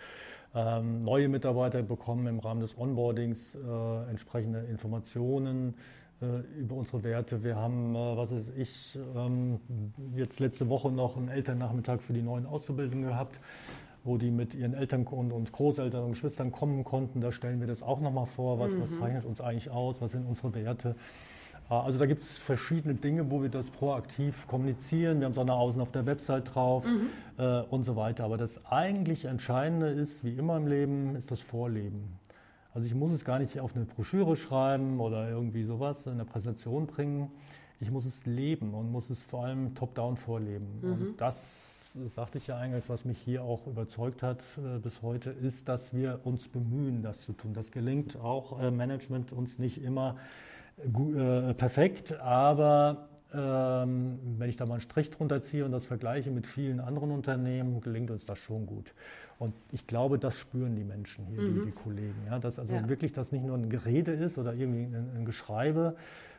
Ähm, 0.55 1.03
neue 1.03 1.27
Mitarbeiter 1.27 1.83
bekommen 1.83 2.25
im 2.27 2.39
Rahmen 2.39 2.61
des 2.61 2.77
Onboardings 2.77 3.55
äh, 3.55 4.09
entsprechende 4.09 4.59
Informationen 4.61 5.75
äh, 6.21 6.59
über 6.59 6.75
unsere 6.75 7.03
Werte. 7.03 7.43
Wir 7.43 7.57
haben, 7.57 7.95
äh, 7.95 8.17
was 8.17 8.31
weiß 8.31 8.53
ich, 8.55 8.97
ähm, 9.15 9.59
jetzt 10.15 10.39
letzte 10.39 10.69
Woche 10.69 10.91
noch 10.91 11.17
einen 11.17 11.29
Elternnachmittag 11.29 12.01
für 12.01 12.13
die 12.13 12.21
neuen 12.21 12.45
Auszubildenden 12.45 13.09
gehabt 13.09 13.39
wo 14.07 14.17
die 14.17 14.31
mit 14.31 14.55
ihren 14.55 14.73
Eltern 14.73 15.05
und 15.05 15.51
Großeltern 15.51 16.03
und 16.03 16.11
Geschwistern 16.11 16.51
kommen 16.51 16.83
konnten. 16.83 17.21
Da 17.21 17.31
stellen 17.31 17.59
wir 17.59 17.67
das 17.67 17.83
auch 17.83 17.99
nochmal 17.99 18.25
vor, 18.25 18.57
was, 18.57 18.73
mhm. 18.73 18.81
was 18.81 18.97
zeichnet 18.97 19.25
uns 19.25 19.41
eigentlich 19.41 19.69
aus, 19.69 20.01
was 20.01 20.13
sind 20.13 20.25
unsere 20.25 20.55
Werte. 20.55 20.95
Äh, 21.69 21.73
also 21.73 21.99
da 21.99 22.05
gibt 22.05 22.21
es 22.21 22.37
verschiedene 22.37 22.95
Dinge, 22.95 23.29
wo 23.29 23.41
wir 23.41 23.49
das 23.49 23.69
proaktiv 23.69 24.47
kommunizieren. 24.47 25.19
Wir 25.19 25.25
haben 25.25 25.33
Sonne 25.33 25.53
außen 25.53 25.81
auf 25.81 25.91
der 25.91 26.05
Website 26.05 26.55
drauf 26.55 26.85
mhm. 26.85 27.09
äh, 27.37 27.61
und 27.63 27.83
so 27.83 27.95
weiter. 27.95 28.23
Aber 28.23 28.37
das 28.37 28.65
eigentlich 28.65 29.25
Entscheidende 29.25 29.89
ist, 29.89 30.23
wie 30.23 30.35
immer 30.35 30.57
im 30.57 30.67
Leben, 30.67 31.15
ist 31.15 31.29
das 31.29 31.41
Vorleben. 31.41 32.17
Also 32.73 32.87
ich 32.87 32.95
muss 32.95 33.11
es 33.11 33.25
gar 33.25 33.39
nicht 33.39 33.59
auf 33.59 33.75
eine 33.75 33.85
Broschüre 33.85 34.35
schreiben 34.35 34.99
oder 34.99 35.29
irgendwie 35.29 35.63
sowas 35.63 36.05
in 36.05 36.13
eine 36.13 36.25
Präsentation 36.25 36.85
bringen. 36.87 37.31
Ich 37.79 37.91
muss 37.91 38.05
es 38.05 38.25
leben 38.25 38.73
und 38.73 38.91
muss 38.91 39.09
es 39.09 39.21
vor 39.23 39.45
allem 39.45 39.75
top-down 39.75 40.15
vorleben. 40.15 40.79
Mhm. 40.81 40.91
Und 40.91 41.21
das 41.21 41.76
das 42.01 42.15
sagte 42.15 42.37
ich 42.37 42.47
ja 42.47 42.57
eingangs, 42.57 42.89
was 42.89 43.05
mich 43.05 43.17
hier 43.19 43.43
auch 43.43 43.67
überzeugt 43.67 44.23
hat 44.23 44.43
äh, 44.57 44.79
bis 44.79 45.01
heute, 45.01 45.29
ist, 45.29 45.67
dass 45.67 45.93
wir 45.93 46.21
uns 46.23 46.47
bemühen, 46.47 47.01
das 47.01 47.21
zu 47.21 47.33
tun. 47.33 47.53
Das 47.53 47.71
gelingt 47.71 48.17
auch 48.17 48.61
äh, 48.61 48.71
Management 48.71 49.33
uns 49.33 49.59
nicht 49.59 49.81
immer 49.81 50.17
äh, 50.77 51.53
perfekt, 51.53 52.19
aber 52.19 53.09
ähm, 53.33 54.19
wenn 54.37 54.49
ich 54.49 54.55
da 54.55 54.65
mal 54.65 54.75
einen 54.75 54.81
Strich 54.81 55.09
drunter 55.09 55.41
ziehe 55.41 55.65
und 55.65 55.71
das 55.71 55.85
vergleiche 55.85 56.31
mit 56.31 56.47
vielen 56.47 56.79
anderen 56.79 57.11
Unternehmen, 57.11 57.81
gelingt 57.81 58.09
uns 58.09 58.25
das 58.25 58.39
schon 58.39 58.65
gut. 58.65 58.93
Und 59.39 59.53
ich 59.71 59.85
glaube, 59.85 60.17
das 60.17 60.37
spüren 60.37 60.75
die 60.75 60.83
Menschen 60.83 61.25
hier, 61.27 61.41
mhm. 61.41 61.59
die, 61.59 61.65
die, 61.65 61.71
Kollegen. 61.71 62.15
Ja, 62.25 62.39
dass 62.39 62.57
also 62.57 62.73
ja. 62.73 62.89
wirklich 62.89 63.13
das 63.13 63.31
nicht 63.31 63.45
nur 63.45 63.57
ein 63.57 63.69
Gerede 63.69 64.11
ist 64.13 64.37
oder 64.37 64.53
irgendwie 64.53 64.83
ein, 64.83 65.09
ein, 65.15 65.25
Geschreibe, 65.25 65.95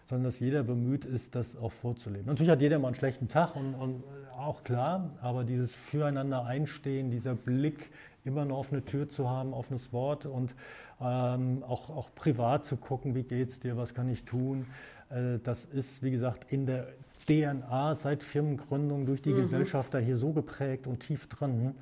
sondern 0.08 0.24
dass 0.24 0.40
jeder 0.40 0.62
bemüht 0.62 1.04
ist, 1.04 1.34
das 1.34 1.56
auch 1.56 1.72
vorzuleben. 1.72 2.26
Natürlich 2.26 2.50
hat 2.50 2.62
jeder 2.62 2.78
mal 2.78 2.88
einen 2.88 2.94
schlechten 2.94 3.28
Tag 3.28 3.56
und, 3.56 3.74
und 3.74 4.02
auch 4.38 4.64
klar, 4.64 5.10
aber 5.20 5.44
dieses 5.44 5.74
Füreinander 5.74 6.44
einstehen, 6.44 7.10
dieser 7.10 7.34
Blick, 7.34 7.90
immer 8.24 8.42
eine 8.42 8.54
offene 8.54 8.84
Tür 8.84 9.08
zu 9.08 9.28
haben, 9.28 9.52
offenes 9.52 9.92
Wort 9.92 10.26
und 10.26 10.54
ähm, 11.00 11.62
auch, 11.66 11.90
auch 11.90 12.14
privat 12.14 12.64
zu 12.64 12.76
gucken, 12.76 13.14
wie 13.14 13.22
geht 13.22 13.48
es 13.48 13.60
dir, 13.60 13.76
was 13.76 13.94
kann 13.94 14.08
ich 14.08 14.24
tun. 14.24 14.66
Äh, 15.10 15.38
das 15.42 15.64
ist, 15.64 16.02
wie 16.02 16.10
gesagt, 16.10 16.50
in 16.52 16.66
der 16.66 16.88
DNA 17.26 17.94
seit 17.94 18.22
Firmengründung 18.22 19.06
durch 19.06 19.22
die 19.22 19.32
mhm. 19.32 19.42
Gesellschafter 19.42 20.00
hier 20.00 20.16
so 20.16 20.32
geprägt 20.32 20.86
und 20.86 21.00
tief 21.00 21.28
drin, 21.28 21.74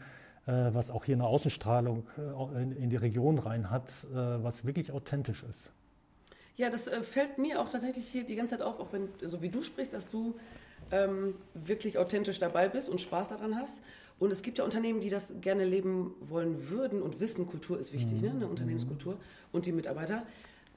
äh, 0.46 0.52
was 0.72 0.90
auch 0.90 1.04
hier 1.04 1.16
eine 1.16 1.24
Ausstrahlung 1.24 2.04
äh, 2.18 2.62
in 2.62 2.90
die 2.90 2.96
Region 2.96 3.38
rein 3.38 3.70
hat, 3.70 3.90
was 4.12 4.64
wirklich 4.64 4.92
authentisch 4.92 5.44
ist. 5.44 5.70
Ja, 6.56 6.70
das 6.70 6.88
fällt 6.88 7.38
mir 7.38 7.60
auch 7.60 7.68
tatsächlich 7.68 8.06
hier 8.06 8.24
die 8.24 8.34
ganze 8.34 8.56
Zeit 8.56 8.62
auf, 8.66 8.80
auch 8.80 8.92
wenn, 8.92 9.08
so 9.20 9.42
wie 9.42 9.50
du 9.50 9.62
sprichst, 9.62 9.92
dass 9.92 10.10
du 10.10 10.34
ähm, 10.90 11.34
wirklich 11.54 11.98
authentisch 11.98 12.38
dabei 12.38 12.68
bist 12.68 12.88
und 12.88 13.00
Spaß 13.00 13.28
daran 13.28 13.56
hast. 13.56 13.82
Und 14.18 14.32
es 14.32 14.40
gibt 14.40 14.56
ja 14.58 14.64
Unternehmen, 14.64 15.00
die 15.00 15.10
das 15.10 15.34
gerne 15.42 15.66
leben 15.66 16.14
wollen 16.20 16.70
würden 16.70 17.02
und 17.02 17.20
wissen, 17.20 17.46
Kultur 17.46 17.78
ist 17.78 17.92
wichtig, 17.92 18.22
mhm. 18.22 18.28
ne? 18.28 18.30
eine 18.30 18.46
Unternehmenskultur 18.46 19.18
und 19.52 19.66
die 19.66 19.72
Mitarbeiter. 19.72 20.22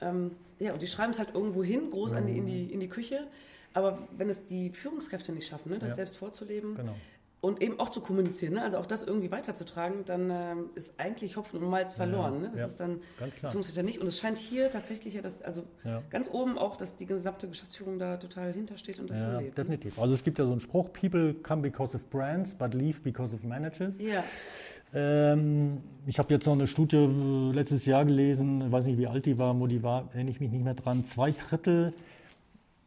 Ähm, 0.02 0.32
ja, 0.58 0.74
und 0.74 0.82
die 0.82 0.86
schreiben 0.86 1.12
es 1.12 1.18
halt 1.18 1.34
irgendwo 1.34 1.64
hin, 1.64 1.90
groß 1.90 2.12
an 2.12 2.26
die, 2.26 2.36
in, 2.36 2.46
die, 2.46 2.72
in 2.72 2.80
die 2.80 2.88
Küche. 2.88 3.26
Aber 3.72 4.06
wenn 4.16 4.28
es 4.28 4.44
die 4.44 4.70
Führungskräfte 4.70 5.32
nicht 5.32 5.46
schaffen, 5.46 5.70
ne, 5.70 5.78
das 5.78 5.90
ja. 5.90 5.96
selbst 5.96 6.18
vorzuleben, 6.18 6.74
genau 6.74 6.94
und 7.40 7.62
eben 7.62 7.80
auch 7.80 7.88
zu 7.88 8.00
kommunizieren, 8.00 8.54
ne? 8.54 8.62
also 8.62 8.76
auch 8.76 8.86
das 8.86 9.02
irgendwie 9.02 9.30
weiterzutragen, 9.30 10.04
dann 10.04 10.30
äh, 10.30 10.54
ist 10.74 11.00
eigentlich 11.00 11.36
Hopfen 11.36 11.62
und 11.62 11.70
Malz 11.70 11.94
verloren. 11.94 12.34
Ja, 12.34 12.40
ne? 12.40 12.48
Das 12.50 12.60
ja, 12.60 12.66
ist 12.66 12.80
dann, 12.80 13.00
das 13.40 13.52
funktioniert 13.52 13.76
ja 13.76 13.82
nicht. 13.82 13.98
Und 13.98 14.06
es 14.06 14.18
scheint 14.18 14.36
hier 14.36 14.70
tatsächlich 14.70 15.14
ja, 15.14 15.22
dass, 15.22 15.40
also 15.40 15.64
ja. 15.84 16.02
ganz 16.10 16.28
oben 16.30 16.58
auch, 16.58 16.76
dass 16.76 16.96
die 16.96 17.06
gesamte 17.06 17.48
Geschäftsführung 17.48 17.98
da 17.98 18.18
total 18.18 18.52
hintersteht 18.52 18.98
und 19.00 19.08
das 19.08 19.22
ja, 19.22 19.32
so 19.32 19.38
lebt. 19.38 19.56
Ne? 19.56 19.64
Definitiv. 19.64 19.98
Also 19.98 20.14
es 20.14 20.22
gibt 20.22 20.38
ja 20.38 20.44
so 20.44 20.52
einen 20.52 20.60
Spruch, 20.60 20.92
People 20.92 21.32
come 21.34 21.62
because 21.62 21.96
of 21.96 22.06
brands, 22.10 22.54
but 22.54 22.74
leave 22.74 23.00
because 23.00 23.34
of 23.34 23.42
managers. 23.42 23.98
Ja. 23.98 24.22
Ähm, 24.92 25.78
ich 26.06 26.18
habe 26.18 26.34
jetzt 26.34 26.44
noch 26.44 26.52
eine 26.52 26.66
Studie 26.66 26.96
äh, 26.96 27.52
letztes 27.54 27.86
Jahr 27.86 28.04
gelesen, 28.04 28.70
weiß 28.70 28.84
nicht, 28.84 28.98
wie 28.98 29.06
alt 29.06 29.24
die 29.24 29.38
war, 29.38 29.58
wo 29.58 29.66
die 29.66 29.82
war, 29.82 30.08
erinnere 30.12 30.32
ich 30.32 30.40
mich 30.40 30.50
nicht 30.50 30.64
mehr 30.64 30.74
dran. 30.74 31.04
Zwei 31.04 31.30
Drittel 31.30 31.94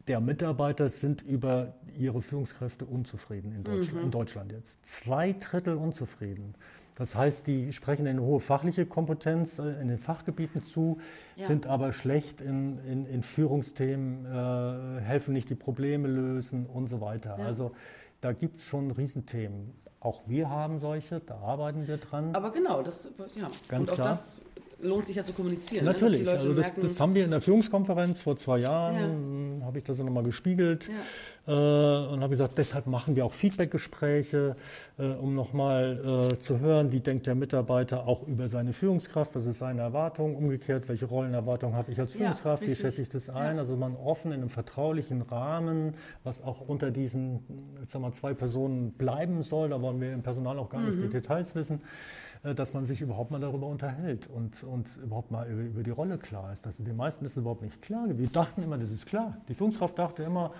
der 0.06 0.20
Mitarbeiter 0.20 0.88
sind 0.88 1.22
über 1.22 1.74
ihre 1.96 2.20
Führungskräfte 2.22 2.84
unzufrieden 2.84 3.52
in 3.52 3.64
Deutschland, 3.64 3.98
mhm. 3.98 4.04
in 4.04 4.10
Deutschland 4.10 4.52
jetzt. 4.52 4.84
Zwei 4.84 5.32
Drittel 5.32 5.76
unzufrieden. 5.76 6.54
Das 6.96 7.14
heißt, 7.14 7.46
die 7.48 7.72
sprechen 7.72 8.06
eine 8.06 8.22
hohe 8.22 8.38
fachliche 8.38 8.86
Kompetenz 8.86 9.58
äh, 9.58 9.80
in 9.80 9.88
den 9.88 9.98
Fachgebieten 9.98 10.62
zu, 10.62 10.98
ja. 11.36 11.46
sind 11.46 11.66
aber 11.66 11.92
schlecht 11.92 12.40
in, 12.40 12.78
in, 12.86 13.06
in 13.06 13.22
Führungsthemen, 13.22 14.26
äh, 14.26 15.00
helfen 15.00 15.32
nicht 15.32 15.50
die 15.50 15.56
Probleme 15.56 16.06
lösen 16.06 16.66
und 16.66 16.88
so 16.88 17.00
weiter. 17.00 17.36
Ja. 17.38 17.46
Also 17.46 17.72
da 18.20 18.32
gibt 18.32 18.60
es 18.60 18.66
schon 18.66 18.92
Riesenthemen. 18.92 19.72
Auch 19.98 20.22
wir 20.26 20.50
haben 20.50 20.78
solche, 20.78 21.20
da 21.20 21.36
arbeiten 21.38 21.88
wir 21.88 21.96
dran. 21.96 22.34
Aber 22.34 22.52
genau, 22.52 22.82
das, 22.82 23.08
ja. 23.34 23.48
Ganz 23.68 23.88
und 23.88 23.94
klar. 23.94 24.08
das 24.08 24.40
lohnt 24.80 25.06
sich 25.06 25.16
ja 25.16 25.24
zu 25.24 25.32
kommunizieren. 25.32 25.84
Ne, 25.84 25.92
Natürlich, 25.92 26.22
ne? 26.22 26.30
also 26.30 26.52
das, 26.52 26.72
das, 26.74 27.00
haben 27.00 27.14
wir 27.14 27.24
in 27.24 27.30
der 27.30 27.40
Führungskonferenz 27.40 28.20
vor 28.20 28.36
zwei 28.36 28.58
Jahren, 28.58 28.94
ja. 28.94 29.06
Habe 29.64 29.78
ich 29.78 29.84
das 29.84 29.98
nochmal 29.98 30.22
gespiegelt 30.22 30.88
ja. 31.46 31.52
äh, 31.52 32.08
und 32.12 32.20
habe 32.20 32.30
gesagt, 32.30 32.58
deshalb 32.58 32.86
machen 32.86 33.16
wir 33.16 33.24
auch 33.24 33.32
Feedbackgespräche, 33.32 34.56
äh, 34.98 35.02
um 35.04 35.34
nochmal 35.34 36.30
äh, 36.32 36.38
zu 36.38 36.60
hören, 36.60 36.92
wie 36.92 37.00
denkt 37.00 37.26
der 37.26 37.34
Mitarbeiter 37.34 38.06
auch 38.06 38.26
über 38.26 38.48
seine 38.48 38.72
Führungskraft, 38.72 39.34
was 39.34 39.46
ist 39.46 39.58
seine 39.58 39.80
Erwartung, 39.80 40.36
umgekehrt, 40.36 40.88
welche 40.88 41.06
Rollenerwartung 41.06 41.74
habe 41.74 41.92
ich 41.92 42.00
als 42.00 42.12
Führungskraft, 42.12 42.62
ja, 42.62 42.68
wie 42.68 42.76
schätze 42.76 43.02
ich 43.02 43.08
das 43.08 43.30
ein, 43.30 43.58
also 43.58 43.76
man 43.76 43.96
offen 43.96 44.32
in 44.32 44.40
einem 44.40 44.50
vertraulichen 44.50 45.22
Rahmen, 45.22 45.94
was 46.22 46.42
auch 46.42 46.60
unter 46.60 46.90
diesen 46.90 47.40
sagen 47.86 48.04
wir, 48.04 48.12
zwei 48.12 48.34
Personen 48.34 48.92
bleiben 48.92 49.42
soll, 49.42 49.70
da 49.70 49.80
wollen 49.80 50.00
wir 50.00 50.12
im 50.12 50.22
Personal 50.22 50.58
auch 50.58 50.68
gar 50.68 50.80
mhm. 50.80 50.88
nicht 50.88 51.02
die 51.02 51.08
Details 51.08 51.54
wissen. 51.54 51.80
Äh, 52.44 52.54
dass 52.54 52.74
man 52.74 52.84
sich 52.84 53.00
überhaupt 53.00 53.30
mal 53.30 53.40
darüber 53.40 53.66
unterhält 53.66 54.28
und, 54.28 54.62
und 54.64 54.86
überhaupt 55.02 55.30
mal 55.30 55.48
über, 55.48 55.62
über 55.62 55.82
die 55.82 55.90
Rolle 55.90 56.18
klar 56.18 56.52
ist. 56.52 56.66
Das, 56.66 56.74
den 56.76 56.96
meisten 56.96 57.24
ist 57.24 57.32
es 57.32 57.38
überhaupt 57.38 57.62
nicht 57.62 57.80
klar. 57.80 58.06
Wir 58.06 58.28
dachten 58.28 58.62
immer, 58.62 58.76
das 58.76 58.90
ist 58.90 59.06
klar. 59.06 59.38
Die 59.48 59.54
Führungskraft 59.54 59.98
dachte 59.98 60.22
immer, 60.22 60.52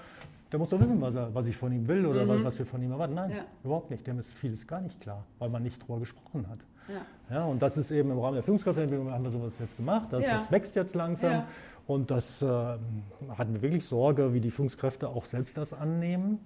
der 0.51 0.59
muss 0.59 0.71
doch 0.71 0.81
wissen, 0.81 1.01
was, 1.01 1.15
er, 1.15 1.35
was 1.35 1.47
ich 1.47 1.57
von 1.57 1.73
ihm 1.73 1.87
will 1.87 2.07
oder 2.07 2.25
mhm. 2.25 2.45
was 2.45 2.59
wir 2.59 2.65
von 2.65 2.83
ihm 2.83 2.93
erwarten. 2.93 3.15
Nein, 3.15 3.31
ja. 3.31 3.45
überhaupt 3.63 3.91
nicht. 3.91 4.07
Dem 4.07 4.19
ist 4.19 4.33
vieles 4.33 4.67
gar 4.67 4.81
nicht 4.81 5.01
klar, 5.01 5.25
weil 5.39 5.51
man 5.51 5.63
nicht 5.63 5.83
darüber 5.83 5.99
gesprochen 5.99 6.47
hat. 6.49 6.59
Ja. 6.89 7.37
ja. 7.37 7.45
und 7.45 7.61
das 7.61 7.77
ist 7.77 7.91
eben 7.91 8.11
im 8.11 8.19
Rahmen 8.19 8.35
der 8.35 8.43
Führungskraftentwicklung, 8.43 9.11
haben 9.11 9.25
wir 9.25 9.31
sowas 9.31 9.53
jetzt 9.59 9.77
gemacht. 9.77 10.09
Das, 10.11 10.23
ja. 10.23 10.39
das 10.39 10.51
wächst 10.51 10.77
jetzt 10.77 10.95
langsam. 10.95 11.45
Und 11.87 12.11
das 12.11 12.41
äh, 12.41 12.47
hatten 12.47 13.53
wir 13.53 13.61
wirklich 13.61 13.85
Sorge, 13.85 14.33
wie 14.33 14.41
die 14.41 14.51
Führungskräfte 14.51 15.09
auch 15.09 15.27
selbst 15.27 15.59
das 15.59 15.75
annehmen. 15.75 16.39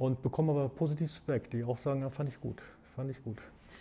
Und 0.00 0.22
bekommen 0.22 0.50
aber 0.50 0.68
positives 0.68 1.18
Feedback, 1.18 1.48
die 1.50 1.62
auch 1.62 1.78
sagen, 1.78 2.00
ja, 2.00 2.10
fand 2.10 2.28
ich 2.28 2.40
gut, 2.40 2.60
fand 2.96 3.10
ich 3.10 3.22
gut. 3.22 3.38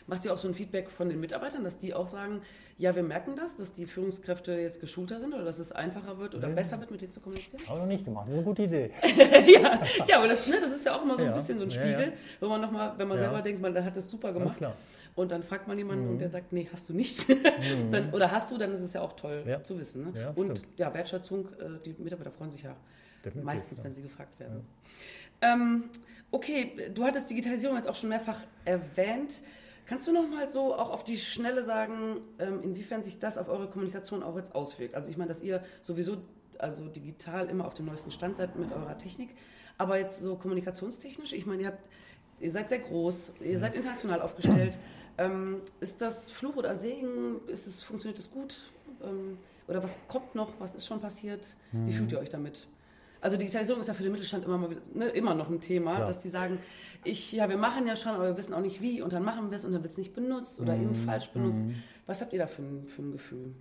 Macht 0.08 0.26
ihr 0.26 0.34
auch 0.34 0.38
so 0.38 0.48
ein 0.48 0.54
Feedback 0.54 0.90
von 0.90 1.10
den 1.10 1.20
Mitarbeitern, 1.20 1.64
dass 1.64 1.80
die 1.80 1.94
auch 1.94 2.08
sagen, 2.08 2.42
ja, 2.78 2.96
wir 2.96 3.04
merken 3.04 3.36
das, 3.36 3.56
dass 3.56 3.74
die 3.74 3.86
Führungskräfte 3.86 4.54
jetzt 4.54 4.82
geschulter 4.82 5.20
sind 5.20 5.34
oder 5.34 5.46
dass 5.46 5.60
es 5.60 5.72
einfacher 5.72 6.18
wird 6.18 6.36
oder 6.36 6.50
ja. 6.50 6.56
besser 6.56 6.80
wird, 6.80 6.92
mit 6.92 7.02
denen 7.02 7.12
zu 7.12 7.22
kommunizieren? 7.22 7.66
Habe 7.68 7.80
noch 7.80 7.88
nicht 7.88 8.04
gemacht, 8.04 8.28
das 8.28 8.34
ist 8.34 8.38
eine 8.38 8.46
gute 8.46 8.64
Idee. 8.64 8.92
ja, 9.54 9.82
ja, 10.08 10.18
aber 10.18 10.28
das, 10.28 10.48
ne, 10.48 10.58
das 10.60 10.72
ist 10.72 10.86
ja 10.86 10.94
auch 10.94 11.04
immer 11.04 11.16
so 11.16 11.24
ein 11.24 11.30
ja. 11.30 11.36
bisschen 11.36 11.58
so 11.58 11.64
ein 11.64 11.72
Spiegel, 11.72 12.14
wo 12.40 12.48
man 12.50 12.62
nochmal, 12.62 12.94
wenn 12.98 13.08
man 13.08 13.18
selber 13.18 13.42
denkt, 13.42 13.62
man 13.62 13.84
hat 13.84 13.96
das 13.96 14.10
super 14.10 14.34
gemacht. 14.34 14.58
Und 15.16 15.32
dann 15.32 15.44
fragt 15.44 15.68
man 15.68 15.78
jemanden 15.78 16.06
mhm. 16.06 16.12
und 16.12 16.22
der 16.22 16.30
sagt, 16.30 16.52
nee, 16.54 16.68
hast 16.72 16.90
du 16.90 16.94
nicht. 16.94 17.30
Mhm. 17.30 17.36
dann, 17.92 18.14
oder 18.14 18.32
hast 18.32 18.52
du, 18.52 18.58
dann 18.58 18.72
ist 18.72 18.80
es 18.80 18.94
ja 18.94 19.02
auch 19.02 19.14
toll 19.14 19.60
zu 19.64 19.80
wissen. 19.80 20.12
Ne? 20.12 20.34
und 20.36 20.58
stimmt. 20.58 20.78
ja, 20.78 20.94
Wertschätzung, 20.94 21.46
äh, 21.60 21.80
die 21.86 21.96
Mitarbeiter 22.00 22.32
freuen 22.32 22.52
sich 22.52 22.64
ja 22.64 22.76
Definitiv, 23.24 23.46
meistens, 23.46 23.84
wenn 23.84 23.94
sie 23.94 24.02
gefragt 24.02 24.40
werden. 24.40 24.66
Ähm, 25.42 25.84
okay, 26.32 26.90
du 26.94 27.04
hattest 27.04 27.30
Digitalisierung 27.30 27.78
jetzt 27.78 27.88
auch 27.88 27.96
schon 27.96 28.10
mehrfach 28.10 28.40
erwähnt. 28.66 29.42
Kannst 29.86 30.08
du 30.08 30.14
noch 30.14 30.30
mal 30.30 30.48
so 30.48 30.76
auch 30.76 30.90
auf 30.90 31.04
die 31.04 31.18
Schnelle 31.18 31.64
sagen, 31.64 32.22
ähm, 32.40 32.62
inwiefern 32.64 33.04
sich 33.04 33.20
das 33.20 33.38
auf 33.38 33.50
eure 33.50 33.70
Kommunikation 33.70 34.24
auch 34.24 34.36
jetzt 34.38 34.56
auswirkt? 34.56 34.96
Also 34.96 35.10
ich 35.10 35.18
meine, 35.18 35.28
dass 35.30 35.42
ihr 35.42 35.64
sowieso 35.82 36.18
also 36.58 36.86
digital 36.88 37.50
immer 37.50 37.66
auf 37.66 37.74
dem 37.74 37.86
neuesten 37.86 38.12
Stand 38.12 38.38
seid 38.38 38.56
mit 38.58 38.72
eurer 38.72 38.98
Technik, 38.98 39.30
aber 39.78 39.98
jetzt 39.98 40.20
so 40.20 40.36
kommunikationstechnisch, 40.36 41.34
ich 41.34 41.46
meine, 41.46 41.64
ihr, 41.64 41.68
habt, 41.70 41.84
ihr 42.40 42.52
seid 42.52 42.70
sehr 42.70 42.80
groß, 42.80 43.34
ihr 43.42 43.60
seid 43.60 43.76
international 43.76 44.22
aufgestellt. 44.22 44.80
Ähm, 45.18 45.62
ist 45.80 46.02
das 46.02 46.32
Fluch 46.32 46.56
oder 46.56 46.76
Segen? 46.76 47.40
Ist 47.48 47.68
es, 47.68 47.84
funktioniert 47.84 48.20
es 48.20 48.32
gut? 48.32 48.72
Ähm, 49.04 49.38
oder 49.68 49.84
was 49.84 49.98
kommt 50.08 50.34
noch? 50.36 50.54
Was 50.60 50.76
ist 50.76 50.86
schon 50.86 51.02
passiert? 51.02 51.46
Wie 51.72 51.94
fühlt 51.94 52.12
ihr 52.12 52.20
euch 52.20 52.30
damit? 52.30 52.68
Also 53.24 53.38
Digitalisierung 53.38 53.80
ist 53.80 53.88
ja 53.88 53.94
für 53.94 54.04
den 54.04 54.12
Mittelstand 54.12 54.44
immer, 54.44 54.58
mal, 54.58 54.70
ne, 54.94 55.08
immer 55.08 55.34
noch 55.34 55.50
ein 55.50 55.62
Thema, 55.62 55.96
Klar. 55.96 56.08
dass 56.08 56.22
die 56.22 56.28
sagen, 56.28 56.58
ich, 57.06 57.32
ja, 57.32 57.48
wir 57.48 57.56
machen 57.56 57.88
ja 57.88 57.96
schon, 57.96 58.12
aber 58.12 58.26
wir 58.26 58.38
wissen 58.38 58.54
auch 58.54 58.60
nicht 58.60 58.82
wie 58.82 59.02
und 59.02 59.14
dann 59.14 59.24
machen 59.24 59.50
wir 59.50 59.56
es 59.56 59.64
und 59.64 59.72
dann 59.72 59.82
wird 59.82 59.94
es 59.94 59.98
nicht 59.98 60.14
benutzt 60.14 60.60
oder 60.60 60.76
mhm. 60.76 60.84
eben 60.84 60.96
falsch 60.96 61.30
benutzt. 61.30 61.66
Mhm. 61.66 61.76
Was 62.06 62.20
habt 62.20 62.34
ihr 62.34 62.40
da 62.40 62.48
für 62.48 62.64
ein, 62.64 62.86
für 62.86 63.02
ein 63.02 63.14
Gefühl? 63.14 63.54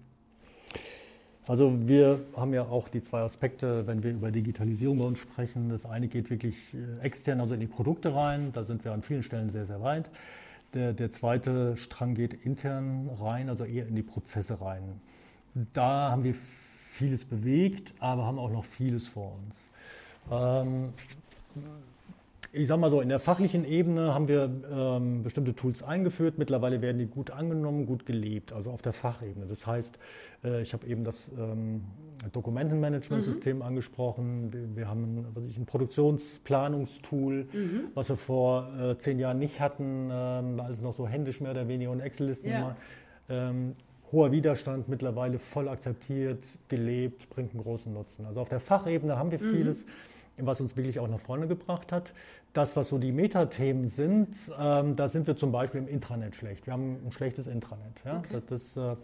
Also 1.46 1.72
wir 1.86 2.20
haben 2.36 2.52
ja 2.52 2.62
auch 2.62 2.88
die 2.88 3.02
zwei 3.02 3.20
Aspekte, 3.20 3.86
wenn 3.86 4.02
wir 4.02 4.10
über 4.10 4.32
Digitalisierung 4.32 4.98
bei 4.98 5.04
uns 5.04 5.20
sprechen. 5.20 5.68
Das 5.68 5.86
eine 5.86 6.08
geht 6.08 6.28
wirklich 6.28 6.56
äh, 6.74 7.04
extern, 7.04 7.40
also 7.40 7.54
in 7.54 7.60
die 7.60 7.68
Produkte 7.68 8.12
rein. 8.16 8.50
Da 8.52 8.64
sind 8.64 8.84
wir 8.84 8.92
an 8.92 9.02
vielen 9.02 9.22
Stellen 9.22 9.50
sehr, 9.50 9.66
sehr 9.66 9.80
weit. 9.80 10.10
Der, 10.74 10.92
der 10.92 11.12
zweite 11.12 11.76
Strang 11.76 12.14
geht 12.14 12.34
intern 12.44 13.10
rein, 13.20 13.48
also 13.48 13.64
eher 13.64 13.86
in 13.86 13.94
die 13.94 14.02
Prozesse 14.02 14.60
rein. 14.60 15.00
Da 15.72 16.10
haben 16.10 16.24
wir 16.24 16.34
vieles 16.92 17.24
bewegt, 17.24 17.94
aber 17.98 18.26
haben 18.26 18.38
auch 18.38 18.50
noch 18.50 18.64
vieles 18.64 19.08
vor 19.08 19.36
uns. 19.38 19.70
Ähm, 20.30 20.92
ich 22.54 22.66
sage 22.68 22.80
mal 22.80 22.90
so, 22.90 23.00
in 23.00 23.08
der 23.08 23.18
fachlichen 23.18 23.64
Ebene 23.64 24.12
haben 24.12 24.28
wir 24.28 24.50
ähm, 24.70 25.22
bestimmte 25.22 25.54
Tools 25.54 25.82
eingeführt. 25.82 26.36
Mittlerweile 26.36 26.82
werden 26.82 26.98
die 26.98 27.06
gut 27.06 27.30
angenommen, 27.30 27.86
gut 27.86 28.04
gelebt, 28.04 28.52
also 28.52 28.70
auf 28.70 28.82
der 28.82 28.92
Fachebene. 28.92 29.46
Das 29.46 29.66
heißt, 29.66 29.98
äh, 30.44 30.60
ich 30.60 30.74
habe 30.74 30.86
eben 30.86 31.02
das 31.02 31.30
ähm, 31.38 31.82
Dokumentenmanagementsystem 32.32 33.56
mhm. 33.56 33.62
angesprochen. 33.62 34.52
Wir, 34.52 34.76
wir 34.76 34.88
haben 34.88 35.26
was 35.32 35.44
ich, 35.44 35.56
ein 35.56 35.64
Produktionsplanungstool, 35.64 37.46
mhm. 37.50 37.80
was 37.94 38.10
wir 38.10 38.16
vor 38.16 38.68
äh, 38.78 38.98
zehn 38.98 39.18
Jahren 39.18 39.38
nicht 39.38 39.58
hatten, 39.58 40.10
ähm, 40.12 40.60
alles 40.60 40.82
noch 40.82 40.92
so 40.92 41.08
händisch 41.08 41.40
mehr 41.40 41.52
oder 41.52 41.68
weniger 41.68 41.90
und 41.90 42.00
Excel-Listen 42.00 42.50
ja. 42.50 42.76
Ähm, 43.30 43.76
hoher 44.12 44.30
Widerstand, 44.30 44.88
mittlerweile 44.88 45.38
voll 45.38 45.68
akzeptiert, 45.68 46.44
gelebt, 46.68 47.28
bringt 47.30 47.52
einen 47.52 47.62
großen 47.62 47.92
Nutzen. 47.92 48.26
Also 48.26 48.40
auf 48.40 48.48
der 48.48 48.60
Fachebene 48.60 49.18
haben 49.18 49.30
wir 49.30 49.40
mhm. 49.40 49.50
vieles, 49.50 49.84
was 50.36 50.60
uns 50.60 50.76
wirklich 50.76 50.98
auch 51.00 51.08
nach 51.08 51.20
vorne 51.20 51.48
gebracht 51.48 51.92
hat. 51.92 52.12
Das, 52.52 52.76
was 52.76 52.90
so 52.90 52.98
die 52.98 53.12
Metathemen 53.12 53.88
sind, 53.88 54.36
ähm, 54.58 54.94
da 54.96 55.08
sind 55.08 55.26
wir 55.26 55.36
zum 55.36 55.52
Beispiel 55.52 55.80
im 55.80 55.88
Intranet 55.88 56.36
schlecht. 56.36 56.66
Wir 56.66 56.74
haben 56.74 56.98
ein 57.06 57.12
schlechtes 57.12 57.46
Intranet. 57.46 58.02
Ja? 58.04 58.18
Okay. 58.18 58.42
Das, 58.48 58.74
das, 58.74 58.76
äh, 58.76 58.96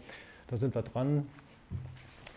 da 0.47 0.57
sind 0.57 0.75
wir 0.75 0.83
dran. 0.83 1.27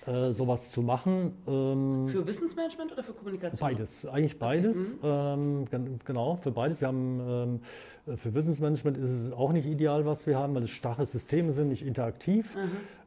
Äh, 0.07 0.33
sowas 0.33 0.71
zu 0.71 0.83
machen. 0.83 1.33
Ähm, 1.47 2.09
für 2.09 2.27
Wissensmanagement 2.27 2.93
oder 2.93 3.03
für 3.03 3.13
Kommunikation? 3.13 3.71
Beides, 3.71 4.07
eigentlich 4.07 4.39
beides. 4.39 4.97
Okay. 4.99 5.37
Mhm. 5.37 5.67
Ähm, 5.73 5.99
genau, 6.05 6.37
für 6.37 6.51
beides. 6.51 6.81
Wir 6.81 6.89
haben 6.89 7.61
ähm, 8.07 8.17
für 8.19 8.35
Wissensmanagement 8.35 8.97
ist 8.99 9.11
es 9.11 9.33
auch 9.33 9.53
nicht 9.53 9.67
ideal, 9.67 10.05
was 10.05 10.27
wir 10.27 10.37
haben, 10.37 10.55
weil 10.55 10.65
es 10.65 10.71
starre 10.71 11.07
Systeme 11.07 11.53
sind, 11.53 11.69
nicht 11.69 11.87
interaktiv. 11.87 12.57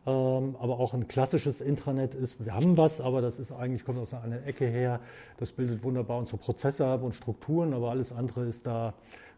Ähm, 0.07 0.55
aber 0.59 0.79
auch 0.79 0.93
ein 0.93 1.07
klassisches 1.07 1.61
Intranet 1.61 2.13
ist, 2.13 2.43
wir 2.45 2.53
haben 2.53 2.77
was, 2.77 3.01
aber 3.01 3.21
das 3.21 3.39
ist 3.39 3.51
eigentlich, 3.51 3.83
kommt 3.83 3.97
aus 3.97 4.13
einer 4.13 4.45
Ecke 4.45 4.65
her, 4.65 4.99
das 5.37 5.51
bildet 5.51 5.83
wunderbar 5.83 6.19
unsere 6.19 6.37
Prozesse 6.37 6.85
ab 6.85 7.01
und 7.01 7.15
Strukturen, 7.15 7.73
aber 7.73 7.89
alles 7.89 8.13
andere 8.13 8.45
ist 8.45 8.67
da 8.67 8.93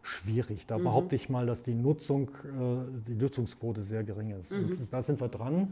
schwierig. 0.08 0.66
Da 0.66 0.78
mhm. 0.78 0.84
behaupte 0.84 1.16
ich 1.16 1.28
mal, 1.28 1.46
dass 1.46 1.62
die 1.62 1.74
Nutzung, 1.74 2.28
äh, 2.28 3.08
die 3.08 3.14
Nutzungsquote 3.14 3.82
sehr 3.82 4.04
gering 4.04 4.30
ist. 4.30 4.50
Mhm. 4.50 4.78
Und 4.80 4.92
da 4.92 5.02
sind 5.02 5.20
wir 5.20 5.28
dran. 5.28 5.54
Mhm. 5.54 5.68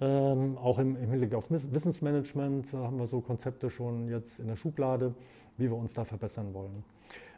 Ähm, 0.00 0.58
auch 0.58 0.78
im, 0.78 0.96
im, 0.96 1.10
Hinblick 1.10 1.34
auf 1.34 1.50
Wissensmanagement 1.50 2.72
haben 2.72 2.98
wir 2.98 3.06
so 3.06 3.20
Konzepte 3.20 3.70
schon 3.70 4.08
jetzt 4.08 4.38
in 4.40 4.48
der 4.48 4.56
Schublade, 4.56 5.14
wie 5.56 5.70
wir 5.70 5.76
uns 5.76 5.94
da 5.94 6.04
verbessern 6.04 6.54
wollen. 6.54 6.84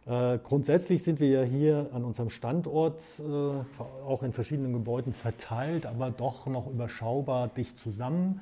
Äh, 0.05 0.39
grundsätzlich 0.43 1.03
sind 1.03 1.21
wir 1.21 1.29
ja 1.29 1.43
hier 1.43 1.91
an 1.93 2.05
unserem 2.05 2.31
Standort 2.31 3.03
äh, 3.21 3.23
auch 4.05 4.23
in 4.23 4.33
verschiedenen 4.33 4.73
Gebäuden 4.73 5.13
verteilt, 5.13 5.87
aber 5.87 6.11
doch 6.11 6.47
noch 6.47 6.67
überschaubar 6.69 7.49
dicht 7.49 7.79
zusammen. 7.79 8.41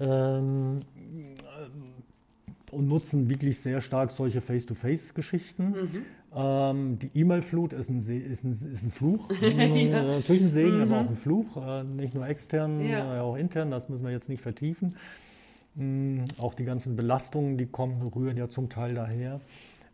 Ähm, 0.00 0.80
und 2.70 2.86
nutzen 2.88 3.28
wirklich 3.28 3.60
sehr 3.60 3.80
stark 3.80 4.10
solche 4.10 4.40
Face-to-Face-Geschichten. 4.40 5.70
Mhm. 5.70 6.06
Ähm, 6.34 6.98
die 7.00 7.10
E-Mail-Flut 7.14 7.72
ist, 7.72 7.90
ist, 7.90 8.44
ist 8.44 8.44
ein, 8.44 8.90
Fluch, 8.90 9.28
ja. 9.40 10.02
natürlich 10.02 10.42
ein 10.42 10.48
Segen, 10.48 10.76
mhm. 10.76 10.82
aber 10.82 11.00
auch 11.00 11.08
ein 11.08 11.16
Fluch, 11.16 11.56
äh, 11.56 11.82
nicht 11.82 12.14
nur 12.14 12.26
extern, 12.26 12.80
ja. 12.80 13.16
äh, 13.16 13.20
auch 13.20 13.36
intern, 13.36 13.70
das 13.70 13.88
müssen 13.88 14.04
wir 14.04 14.12
jetzt 14.12 14.28
nicht 14.28 14.42
vertiefen. 14.42 14.96
Mhm, 15.74 16.26
auch 16.38 16.54
die 16.54 16.64
ganzen 16.64 16.94
Belastungen, 16.94 17.56
die 17.56 17.66
kommen, 17.66 18.00
rühren 18.02 18.36
ja 18.36 18.48
zum 18.48 18.68
Teil 18.68 18.94
daher. 18.94 19.40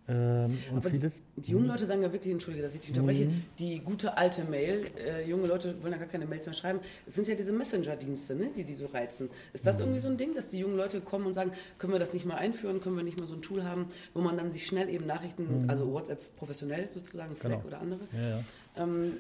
Ähm, 0.08 0.58
und 0.70 0.78
Aber 0.78 0.90
vieles. 0.90 1.14
Die, 1.36 1.42
die 1.42 1.50
jungen 1.52 1.66
Leute 1.66 1.84
sagen 1.84 2.02
ja 2.02 2.12
wirklich, 2.12 2.32
entschuldige, 2.32 2.62
dass 2.62 2.74
ich 2.74 2.80
dich 2.80 2.90
unterbreche, 2.90 3.26
mhm. 3.26 3.42
die 3.58 3.80
gute 3.80 4.16
alte 4.16 4.44
Mail, 4.44 4.86
äh, 4.96 5.28
junge 5.28 5.48
Leute 5.48 5.82
wollen 5.82 5.92
ja 5.92 5.98
gar 5.98 6.06
keine 6.06 6.26
Mails 6.26 6.46
mehr 6.46 6.54
schreiben, 6.54 6.78
es 7.06 7.14
sind 7.14 7.26
ja 7.26 7.34
diese 7.34 7.52
Messenger-Dienste, 7.52 8.36
ne, 8.36 8.50
die 8.54 8.64
die 8.64 8.74
so 8.74 8.86
reizen. 8.86 9.30
Ist 9.52 9.66
das 9.66 9.76
mhm. 9.76 9.82
irgendwie 9.82 10.00
so 10.00 10.08
ein 10.08 10.16
Ding, 10.16 10.34
dass 10.34 10.48
die 10.48 10.58
jungen 10.58 10.76
Leute 10.76 11.00
kommen 11.00 11.26
und 11.26 11.34
sagen, 11.34 11.52
können 11.78 11.92
wir 11.92 11.98
das 11.98 12.14
nicht 12.14 12.24
mal 12.24 12.36
einführen, 12.36 12.80
können 12.80 12.96
wir 12.96 13.02
nicht 13.02 13.18
mal 13.18 13.26
so 13.26 13.34
ein 13.34 13.42
Tool 13.42 13.64
haben, 13.64 13.86
wo 14.14 14.20
man 14.20 14.36
dann 14.36 14.50
sich 14.52 14.66
schnell 14.66 14.88
eben 14.88 15.06
Nachrichten, 15.06 15.64
mhm. 15.64 15.70
also 15.70 15.90
WhatsApp 15.92 16.36
professionell 16.36 16.88
sozusagen, 16.92 17.34
Slack 17.34 17.62
genau. 17.62 17.66
oder 17.66 17.80
andere. 17.80 18.00
Ja, 18.12 18.28
ja. 18.28 18.40
Ähm, 18.76 19.12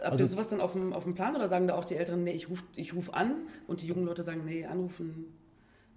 habt 0.00 0.12
also, 0.12 0.24
ihr 0.24 0.28
sowas 0.28 0.48
dann 0.48 0.60
auf 0.60 0.72
dem, 0.72 0.92
auf 0.92 1.04
dem 1.04 1.14
Plan 1.14 1.34
oder 1.34 1.48
sagen 1.48 1.66
da 1.66 1.74
auch 1.74 1.84
die 1.84 1.96
Älteren, 1.96 2.22
nee, 2.22 2.32
ich 2.32 2.48
rufe 2.48 2.64
ich 2.76 2.94
ruf 2.94 3.12
an 3.12 3.34
und 3.66 3.82
die 3.82 3.86
jungen 3.86 4.04
Leute 4.04 4.22
sagen, 4.22 4.42
nee, 4.44 4.66
anrufen 4.66 5.26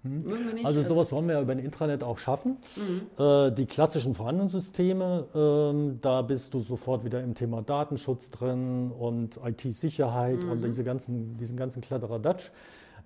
hm. 0.02 0.24
Also, 0.64 0.78
also 0.78 0.82
sowas 0.82 1.12
wollen 1.12 1.28
wir 1.28 1.36
ja 1.36 1.42
über 1.42 1.52
ein 1.52 1.60
Intranet 1.60 2.02
auch 2.02 2.18
schaffen. 2.18 2.56
Mhm. 2.76 3.24
Äh, 3.24 3.52
die 3.52 3.66
klassischen 3.66 4.14
vorhandenen 4.14 4.48
Systeme, 4.48 5.26
äh, 5.32 5.98
da 6.00 6.22
bist 6.22 6.54
du 6.54 6.60
sofort 6.60 7.04
wieder 7.04 7.22
im 7.22 7.34
Thema 7.34 7.62
Datenschutz 7.62 8.30
drin 8.30 8.90
und 8.90 9.38
IT-Sicherheit 9.44 10.42
mhm. 10.42 10.50
und 10.50 10.64
diese 10.64 10.82
ganzen, 10.82 11.36
diesen 11.36 11.56
ganzen 11.56 11.82
Kladderadatsch. 11.82 12.50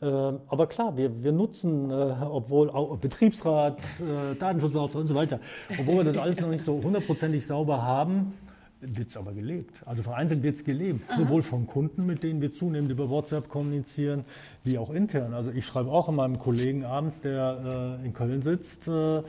Äh, 0.01 0.07
aber 0.07 0.67
klar, 0.67 0.97
wir, 0.97 1.23
wir 1.23 1.33
nutzen, 1.33 1.91
äh, 1.91 2.15
obwohl 2.31 2.71
auch 2.71 2.97
Betriebsrat, 2.97 3.83
äh, 4.01 4.35
Datenschutzbeauftragter 4.35 5.01
und 5.01 5.07
so 5.07 5.15
weiter, 5.15 5.41
obwohl 5.79 5.97
wir 5.97 6.05
das 6.05 6.17
alles 6.17 6.41
noch 6.41 6.49
nicht 6.49 6.65
so 6.65 6.83
hundertprozentig 6.83 7.47
sauber 7.47 7.83
haben, 7.83 8.35
wird 8.81 9.09
es 9.09 9.17
aber 9.17 9.33
gelebt. 9.33 9.75
Also 9.87 10.03
vereinzelt 10.03 10.43
wird 10.43 10.57
es 10.57 10.65
gelebt, 10.65 11.11
Aha. 11.11 11.19
sowohl 11.19 11.43
von 11.43 11.67
Kunden, 11.67 12.05
mit 12.05 12.23
denen 12.23 12.43
wir 12.43 12.53
zunehmend 12.53 12.91
über 12.91 13.09
WhatsApp 13.09 13.49
kommunizieren, 13.49 14.25
wie 14.65 14.77
auch 14.79 14.91
intern. 14.91 15.33
Also 15.33 15.51
ich 15.51 15.65
schreibe 15.65 15.91
auch 15.91 16.09
an 16.09 16.17
meinem 16.17 16.39
Kollegen 16.39 16.85
abends, 16.85 17.21
der 17.21 17.99
äh, 18.03 18.07
in 18.07 18.13
Köln 18.13 18.43
sitzt, 18.43 18.87
äh, 18.87 19.19
äh, 19.19 19.23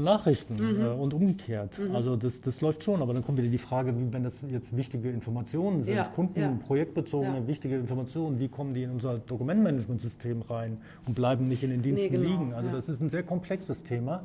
Nachrichten 0.00 0.54
mhm. 0.54 0.80
Äh, 0.80 0.88
und 0.88 1.14
umgekehrt. 1.14 1.78
Mhm. 1.78 1.94
Also 1.94 2.16
das, 2.16 2.40
das 2.40 2.60
läuft 2.60 2.82
schon, 2.82 3.00
aber 3.00 3.14
dann 3.14 3.24
kommt 3.24 3.38
wieder 3.38 3.48
die 3.48 3.58
Frage, 3.58 3.94
wenn 4.10 4.24
das 4.24 4.42
jetzt 4.50 4.76
wichtige 4.76 5.10
Informationen 5.10 5.80
sind, 5.82 5.94
ja. 5.94 6.04
Kunden, 6.04 6.40
ja. 6.40 6.58
projektbezogene, 6.66 7.38
ja. 7.38 7.46
wichtige 7.46 7.76
Informationen, 7.76 8.40
wie 8.40 8.48
kommen 8.48 8.74
die 8.74 8.82
in 8.82 8.90
unser 8.90 9.18
Dokumentmanagementsystem 9.18 10.42
rein 10.42 10.78
und 11.06 11.14
bleiben 11.14 11.46
nicht 11.46 11.62
in 11.62 11.70
den 11.70 11.82
Diensten 11.82 12.12
nee, 12.12 12.18
genau. 12.18 12.40
liegen. 12.40 12.54
Also 12.54 12.70
das 12.70 12.88
ist 12.88 13.00
ein 13.00 13.10
sehr 13.10 13.22
komplexes 13.22 13.84
Thema. 13.84 14.24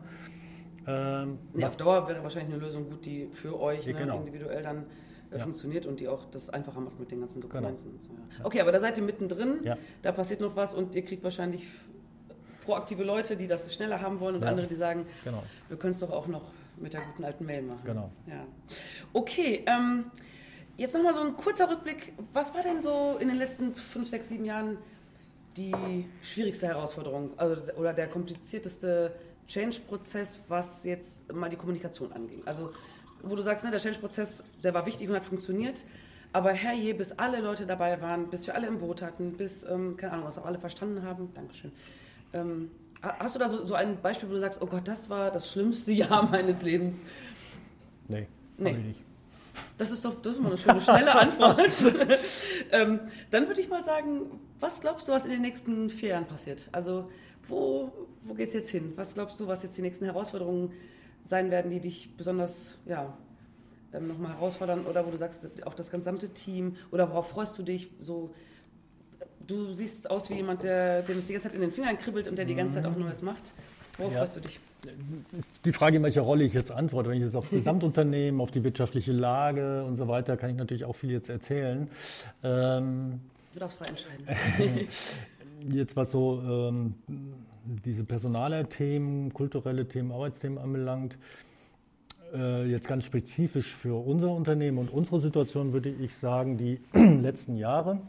Ähm, 0.88 1.38
ja, 1.56 1.68
auf 1.68 1.78
Dauer 1.78 2.08
wäre 2.08 2.24
wahrscheinlich 2.24 2.54
eine 2.54 2.64
Lösung 2.64 2.90
gut, 2.90 3.06
die 3.06 3.28
für 3.32 3.60
euch 3.60 3.86
ne, 3.86 3.94
genau. 3.94 4.18
individuell 4.18 4.64
dann 4.64 4.86
äh, 5.32 5.38
ja. 5.38 5.44
funktioniert 5.44 5.86
und 5.86 6.00
die 6.00 6.08
auch 6.08 6.26
das 6.26 6.50
einfacher 6.50 6.82
macht 6.82 7.00
mit 7.00 7.12
den 7.12 7.20
ganzen 7.20 7.42
genau. 7.42 7.54
Dokumenten. 7.54 7.92
Genau. 7.92 8.04
So, 8.04 8.14
ja. 8.40 8.46
Okay, 8.46 8.62
aber 8.62 8.72
da 8.72 8.80
seid 8.80 8.98
ihr 8.98 9.04
mittendrin, 9.04 9.60
da 10.02 10.12
passiert 10.12 10.42
noch 10.42 10.56
was 10.56 10.74
und 10.74 10.96
ihr 10.96 11.04
kriegt 11.04 11.24
wahrscheinlich 11.24 11.68
proaktive 12.66 13.04
Leute, 13.04 13.36
die 13.36 13.48
das 13.48 13.74
schneller 13.74 14.02
haben 14.02 14.20
wollen 14.20 14.36
und 14.36 14.44
andere, 14.44 14.68
die 14.68 14.76
sagen, 14.76 15.06
genau. 15.24 15.44
wir 15.68 15.78
können 15.78 15.94
es 15.94 16.00
doch 16.00 16.12
auch 16.12 16.28
noch 16.28 16.44
mit 16.78 16.94
der 16.94 17.02
guten 17.02 17.24
alten 17.24 17.46
Mail 17.46 17.62
machen. 17.64 17.82
Genau. 17.86 18.12
Ja. 18.28 18.46
Okay, 19.14 19.64
ähm, 19.68 20.06
jetzt 20.78 20.94
nochmal 20.94 21.14
so 21.14 21.22
ein 21.22 21.36
kurzer 21.38 21.70
Rückblick. 21.70 22.14
Was 22.34 22.54
war 22.56 22.64
denn 22.64 22.82
so 22.82 23.18
in 23.20 23.28
den 23.28 23.38
letzten 23.38 23.76
fünf, 23.76 24.08
sechs, 24.08 24.30
sieben 24.30 24.46
Jahren 24.46 24.78
die 25.58 26.06
schwierigste 26.24 26.68
Herausforderung 26.68 27.32
also, 27.38 27.74
oder 27.74 27.94
der 27.94 28.08
komplizierteste 28.08 29.14
Change-Prozess, 29.52 30.39
was 30.47 30.84
jetzt 30.84 31.32
mal 31.34 31.49
die 31.49 31.56
Kommunikation 31.56 32.12
anging. 32.14 32.41
Also, 32.45 32.72
wo 33.22 33.36
du 33.36 33.41
sagst, 33.41 33.66
ne, 33.66 33.72
der 33.72 33.80
Change-Prozess, 33.80 34.43
der 34.64 34.74
war 34.74 34.86
wichtig 34.86 35.10
und 35.10 35.16
hat 35.16 35.24
funktioniert. 35.24 35.86
Aber 36.34 36.54
herrje, 36.54 36.93
bis 36.93 37.12
alle 37.14 37.41
Leute 37.41 37.66
dabei 37.66 38.02
waren, 38.02 38.30
bis 38.30 38.47
wir 38.47 38.56
alle 38.56 38.68
im 38.68 38.80
Boot 38.80 39.02
hatten, 39.02 39.34
bis, 39.34 39.64
ähm, 39.64 39.97
keine 39.97 40.14
Ahnung, 40.14 40.28
was 40.28 40.38
auch 40.38 40.45
alle 40.45 40.60
verstanden 40.60 41.04
haben. 41.04 41.34
Dankeschön. 41.34 41.74
Ähm, 42.34 42.72
hast 43.02 43.36
du 43.36 43.39
da 43.39 43.49
so, 43.49 43.66
so 43.66 43.74
ein 43.74 44.02
Beispiel, 44.02 44.30
wo 44.30 44.34
du 44.34 44.39
sagst, 44.39 44.62
oh 44.62 44.68
Gott, 44.68 44.88
das 44.88 45.10
war 45.10 45.32
das 45.32 45.52
schlimmste 45.52 45.91
Jahr 45.91 46.30
meines 46.30 46.62
Lebens? 46.62 47.04
Nee, 48.08 48.28
nee. 48.58 48.74
nicht. 48.74 49.02
Das 49.78 49.91
ist 49.91 50.06
doch 50.06 50.22
das 50.22 50.34
ist 50.34 50.41
mal 50.41 50.49
eine 50.49 50.58
schöne, 50.58 50.80
schnelle 50.80 51.14
Antwort. 51.14 51.60
ähm, 52.72 53.02
dann 53.32 53.47
würde 53.47 53.60
ich 53.60 53.68
mal 53.68 53.84
sagen, 53.84 54.39
was 54.62 54.80
glaubst 54.80 55.08
du, 55.08 55.12
was 55.12 55.26
in 55.26 55.32
den 55.32 55.41
nächsten 55.41 55.89
vier 55.89 56.10
Jahren 56.10 56.26
passiert? 56.26 56.70
Also 56.72 57.10
wo, 57.52 57.91
wo 58.24 58.34
gehst 58.34 58.54
du 58.54 58.60
jetzt 58.60 58.70
hin? 58.70 58.93
Was 58.95 59.14
glaubst 59.14 59.39
du, 59.39 59.47
was 59.47 59.64
jetzt 59.64 59.78
die 59.78 59.82
nächsten 59.82 60.06
Herausforderungen 60.06 60.72
sein 61.26 61.52
werden, 61.52 61.70
die 61.70 61.80
dich 61.80 62.10
besonders 62.18 62.80
ja, 62.86 63.16
ähm, 63.93 64.08
nochmal 64.08 64.34
herausfordern 64.34 64.86
oder 64.86 65.06
wo 65.06 65.12
du 65.12 65.18
sagst, 65.18 65.43
auch 65.66 65.74
das 65.74 65.91
gesamte 65.91 66.30
Team 66.30 66.78
oder 66.91 67.10
worauf 67.10 67.30
freust 67.30 67.58
du 67.58 67.64
dich? 67.64 67.89
So, 67.99 68.34
du 69.45 69.72
siehst 69.72 70.10
aus 70.10 70.30
wie 70.30 70.36
jemand, 70.36 70.64
der, 70.64 71.02
dem 71.04 71.18
es 71.18 71.28
die 71.28 71.34
ganze 71.34 71.49
Zeit 71.49 71.56
in 71.56 71.62
den 71.62 71.72
Fingern 71.72 71.97
kribbelt 71.97 72.28
und 72.28 72.38
der 72.38 72.45
die 72.45 72.56
ganze 72.56 72.76
Zeit 72.82 72.86
auch 72.86 72.97
Neues 72.97 73.22
macht. 73.22 73.54
Worauf 73.97 74.14
ja. 74.14 74.20
freust 74.20 74.38
du 74.38 74.39
dich? 74.41 74.60
Ist 75.38 75.52
die 75.64 75.74
Frage, 75.74 75.97
in 75.97 76.04
welcher 76.04 76.22
Rolle 76.22 76.43
ich 76.43 76.54
jetzt 76.54 76.72
antworte. 76.72 77.10
Wenn 77.10 77.18
ich 77.18 77.24
jetzt 77.24 77.36
aufs 77.36 77.49
Gesamtunternehmen, 77.52 78.41
auf 78.41 78.49
die 78.49 78.64
wirtschaftliche 78.64 79.12
Lage 79.12 79.84
und 79.84 79.97
so 79.97 80.08
weiter, 80.08 80.38
kann 80.38 80.49
ich 80.49 80.56
natürlich 80.56 80.86
auch 80.86 80.95
viel 80.95 81.12
jetzt 81.12 81.30
erzählen. 81.30 81.88
Ähm, 82.43 83.20
du 83.54 83.60
darfst 83.60 83.78
frei 83.78 83.86
entscheiden. 83.86 84.26
jetzt 85.70 85.95
was 85.95 86.12
so 86.12 86.41
ähm, 86.41 86.95
diese 87.86 88.03
personale 88.03 88.68
Themen, 88.68 89.34
kulturelle 89.34 89.88
Themen, 89.88 90.12
Arbeitsthemen 90.12 90.57
anbelangt, 90.57 91.18
äh, 92.34 92.66
jetzt 92.66 92.88
ganz 92.88 93.05
spezifisch 93.05 93.74
für 93.74 93.95
unser 94.05 94.32
Unternehmen 94.32 94.78
und 94.78 94.91
unsere 94.91 95.20
Situation 95.20 95.74
würde 95.74 95.89
ich 95.89 96.16
sagen, 96.16 96.57
die 96.57 96.80
letzten 96.93 97.55
Jahre 97.55 97.99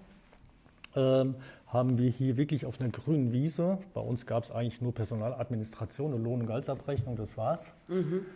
äh, 0.95 1.25
haben 1.67 1.99
wir 1.99 2.11
hier 2.11 2.37
wirklich 2.37 2.67
auf 2.67 2.81
einer 2.81 2.91
grünen 2.91 3.33
Wiese, 3.33 3.79
bei 3.95 4.01
uns 4.01 4.27
gab 4.27 4.45
es 4.45 4.51
eigentlich 4.51 4.81
nur 4.81 4.95
Personaladministration 4.95 6.13
und 6.13 6.23
Lohn- 6.23 6.41
und 6.41 6.47
Gehaltsabrechnung, 6.47 7.17
das 7.17 7.37
war's. 7.37 7.71
Mhm. 7.89 8.27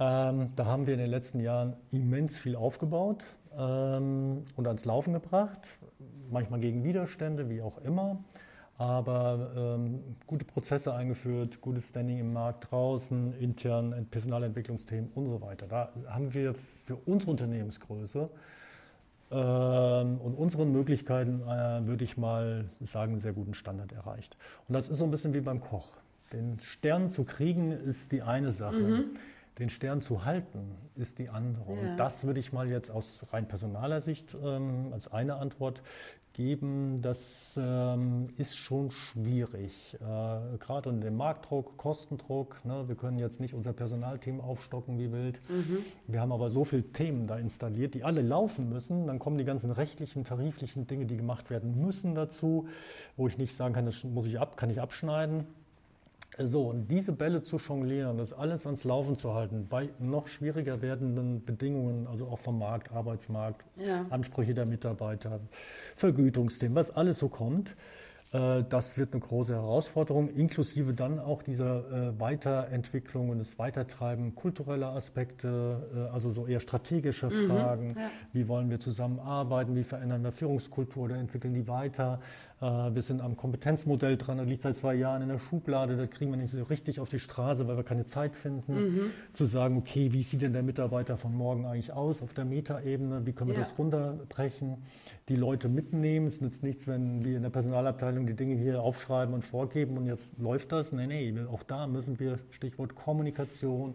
Ähm, 0.00 0.50
da 0.56 0.66
haben 0.66 0.86
wir 0.86 0.94
in 0.94 1.00
den 1.00 1.10
letzten 1.10 1.38
Jahren 1.40 1.74
immens 1.92 2.36
viel 2.36 2.56
aufgebaut 2.56 3.24
ähm, 3.56 4.44
und 4.56 4.66
ans 4.66 4.84
Laufen 4.84 5.12
gebracht, 5.12 5.78
manchmal 6.30 6.60
gegen 6.60 6.82
Widerstände, 6.82 7.48
wie 7.50 7.62
auch 7.62 7.78
immer 7.78 8.18
aber 8.82 9.52
ähm, 9.56 10.16
gute 10.26 10.44
Prozesse 10.44 10.92
eingeführt, 10.92 11.60
gutes 11.60 11.90
Standing 11.90 12.18
im 12.18 12.32
Markt 12.32 12.70
draußen, 12.70 13.32
intern 13.34 14.06
Personalentwicklungsthemen 14.10 15.12
und 15.14 15.28
so 15.28 15.40
weiter. 15.40 15.68
Da 15.68 15.92
haben 16.08 16.34
wir 16.34 16.54
für 16.54 16.96
unsere 17.06 17.30
Unternehmensgröße 17.30 18.28
ähm, 19.30 20.18
und 20.18 20.34
unseren 20.34 20.72
Möglichkeiten, 20.72 21.42
äh, 21.42 21.86
würde 21.86 22.02
ich 22.02 22.16
mal 22.16 22.64
sagen, 22.80 23.12
einen 23.12 23.20
sehr 23.20 23.32
guten 23.32 23.54
Standard 23.54 23.92
erreicht. 23.92 24.36
Und 24.66 24.74
das 24.74 24.88
ist 24.88 24.98
so 24.98 25.04
ein 25.04 25.12
bisschen 25.12 25.32
wie 25.32 25.40
beim 25.40 25.60
Koch. 25.60 25.88
Den 26.32 26.58
Stern 26.58 27.08
zu 27.08 27.22
kriegen 27.22 27.70
ist 27.70 28.10
die 28.10 28.22
eine 28.22 28.50
Sache. 28.50 28.74
Mhm. 28.76 29.04
Den 29.60 29.68
Stern 29.68 30.00
zu 30.00 30.24
halten 30.24 30.74
ist 30.96 31.20
die 31.20 31.28
andere. 31.28 31.72
Ja. 31.72 31.80
Und 31.80 31.96
das 31.98 32.24
würde 32.24 32.40
ich 32.40 32.52
mal 32.52 32.68
jetzt 32.68 32.90
aus 32.90 33.26
rein 33.32 33.46
personaler 33.46 34.00
Sicht 34.00 34.36
ähm, 34.42 34.92
als 34.92 35.12
eine 35.12 35.36
Antwort 35.36 35.82
geben, 36.32 37.00
das 37.02 37.58
ähm, 37.60 38.28
ist 38.36 38.56
schon 38.56 38.90
schwierig. 38.90 39.72
Äh, 39.94 40.58
Gerade 40.58 40.88
unter 40.88 41.04
dem 41.04 41.16
Marktdruck, 41.16 41.76
Kostendruck. 41.76 42.64
Ne? 42.64 42.88
Wir 42.88 42.94
können 42.94 43.18
jetzt 43.18 43.40
nicht 43.40 43.54
unser 43.54 43.72
Personalteam 43.72 44.40
aufstocken 44.40 44.98
wie 44.98 45.12
wild. 45.12 45.40
Mhm. 45.48 45.78
Wir 46.06 46.20
haben 46.20 46.32
aber 46.32 46.50
so 46.50 46.64
viele 46.64 46.84
Themen 46.92 47.26
da 47.26 47.36
installiert, 47.36 47.94
die 47.94 48.04
alle 48.04 48.22
laufen 48.22 48.68
müssen. 48.68 49.06
Dann 49.06 49.18
kommen 49.18 49.38
die 49.38 49.44
ganzen 49.44 49.70
rechtlichen, 49.70 50.24
tariflichen 50.24 50.86
Dinge, 50.86 51.06
die 51.06 51.16
gemacht 51.16 51.50
werden 51.50 51.80
müssen 51.80 52.14
dazu, 52.14 52.68
wo 53.16 53.26
ich 53.28 53.38
nicht 53.38 53.54
sagen 53.54 53.74
kann, 53.74 53.86
das 53.86 54.04
muss 54.04 54.26
ich 54.26 54.38
ab, 54.38 54.56
kann 54.56 54.70
ich 54.70 54.80
abschneiden. 54.80 55.46
So, 56.38 56.70
und 56.70 56.90
diese 56.90 57.12
Bälle 57.12 57.42
zu 57.42 57.58
jonglieren, 57.58 58.16
das 58.16 58.32
alles 58.32 58.64
ans 58.64 58.84
Laufen 58.84 59.16
zu 59.16 59.34
halten, 59.34 59.66
bei 59.68 59.90
noch 59.98 60.28
schwieriger 60.28 60.80
werdenden 60.80 61.44
Bedingungen, 61.44 62.06
also 62.06 62.26
auch 62.26 62.38
vom 62.38 62.58
Markt, 62.58 62.90
Arbeitsmarkt, 62.90 63.64
ja. 63.76 64.06
Ansprüche 64.08 64.54
der 64.54 64.64
Mitarbeiter, 64.64 65.40
Vergütungsthemen, 65.94 66.74
was 66.74 66.90
alles 66.90 67.18
so 67.18 67.28
kommt, 67.28 67.76
äh, 68.32 68.64
das 68.68 68.96
wird 68.96 69.12
eine 69.12 69.20
große 69.20 69.52
Herausforderung, 69.52 70.30
inklusive 70.30 70.94
dann 70.94 71.18
auch 71.18 71.42
dieser 71.42 72.10
äh, 72.10 72.20
Weiterentwicklung 72.20 73.28
und 73.30 73.38
des 73.38 73.58
Weitertreiben 73.58 74.34
kultureller 74.34 74.94
Aspekte, 74.94 75.86
äh, 75.94 76.14
also 76.14 76.30
so 76.30 76.46
eher 76.46 76.60
strategische 76.60 77.28
mhm, 77.28 77.48
Fragen. 77.48 77.94
Ja. 77.96 78.10
Wie 78.32 78.48
wollen 78.48 78.70
wir 78.70 78.80
zusammenarbeiten? 78.80 79.76
Wie 79.76 79.84
verändern 79.84 80.24
wir 80.24 80.32
Führungskultur 80.32 81.04
oder 81.04 81.16
entwickeln 81.16 81.54
die 81.54 81.68
weiter? 81.68 82.20
Äh, 82.62 82.94
wir 82.94 83.02
sind 83.02 83.20
am 83.20 83.36
Kompetenzmodell 83.36 84.16
dran, 84.16 84.38
das 84.38 84.46
liegt 84.46 84.62
seit 84.62 84.76
zwei 84.76 84.94
Jahren 84.94 85.22
in 85.22 85.28
der 85.28 85.40
Schublade, 85.40 85.96
das 85.96 86.08
kriegen 86.10 86.30
wir 86.30 86.38
nicht 86.38 86.52
so 86.52 86.62
richtig 86.62 87.00
auf 87.00 87.08
die 87.08 87.18
Straße, 87.18 87.66
weil 87.66 87.76
wir 87.76 87.82
keine 87.82 88.06
Zeit 88.06 88.36
finden, 88.36 88.74
mhm. 88.74 89.10
zu 89.32 89.46
sagen, 89.46 89.76
okay, 89.76 90.12
wie 90.12 90.22
sieht 90.22 90.42
denn 90.42 90.52
der 90.52 90.62
Mitarbeiter 90.62 91.16
von 91.16 91.34
morgen 91.34 91.66
eigentlich 91.66 91.92
aus 91.92 92.22
auf 92.22 92.32
der 92.34 92.44
Metaebene, 92.44 93.26
wie 93.26 93.32
können 93.32 93.50
wir 93.50 93.56
ja. 93.56 93.62
das 93.62 93.76
runterbrechen, 93.76 94.76
die 95.28 95.36
Leute 95.36 95.68
mitnehmen. 95.68 96.28
Es 96.28 96.40
nützt 96.40 96.62
nichts, 96.62 96.86
wenn 96.86 97.24
wir 97.24 97.36
in 97.36 97.42
der 97.42 97.50
Personalabteilung 97.50 98.26
die 98.26 98.34
Dinge 98.34 98.54
hier 98.54 98.80
aufschreiben 98.80 99.34
und 99.34 99.42
vorgeben 99.44 99.96
und 99.96 100.06
jetzt 100.06 100.38
läuft 100.38 100.70
das. 100.70 100.92
Nee, 100.92 101.06
nee, 101.06 101.34
auch 101.50 101.64
da 101.64 101.88
müssen 101.88 102.20
wir, 102.20 102.38
Stichwort 102.50 102.94
Kommunikation, 102.94 103.94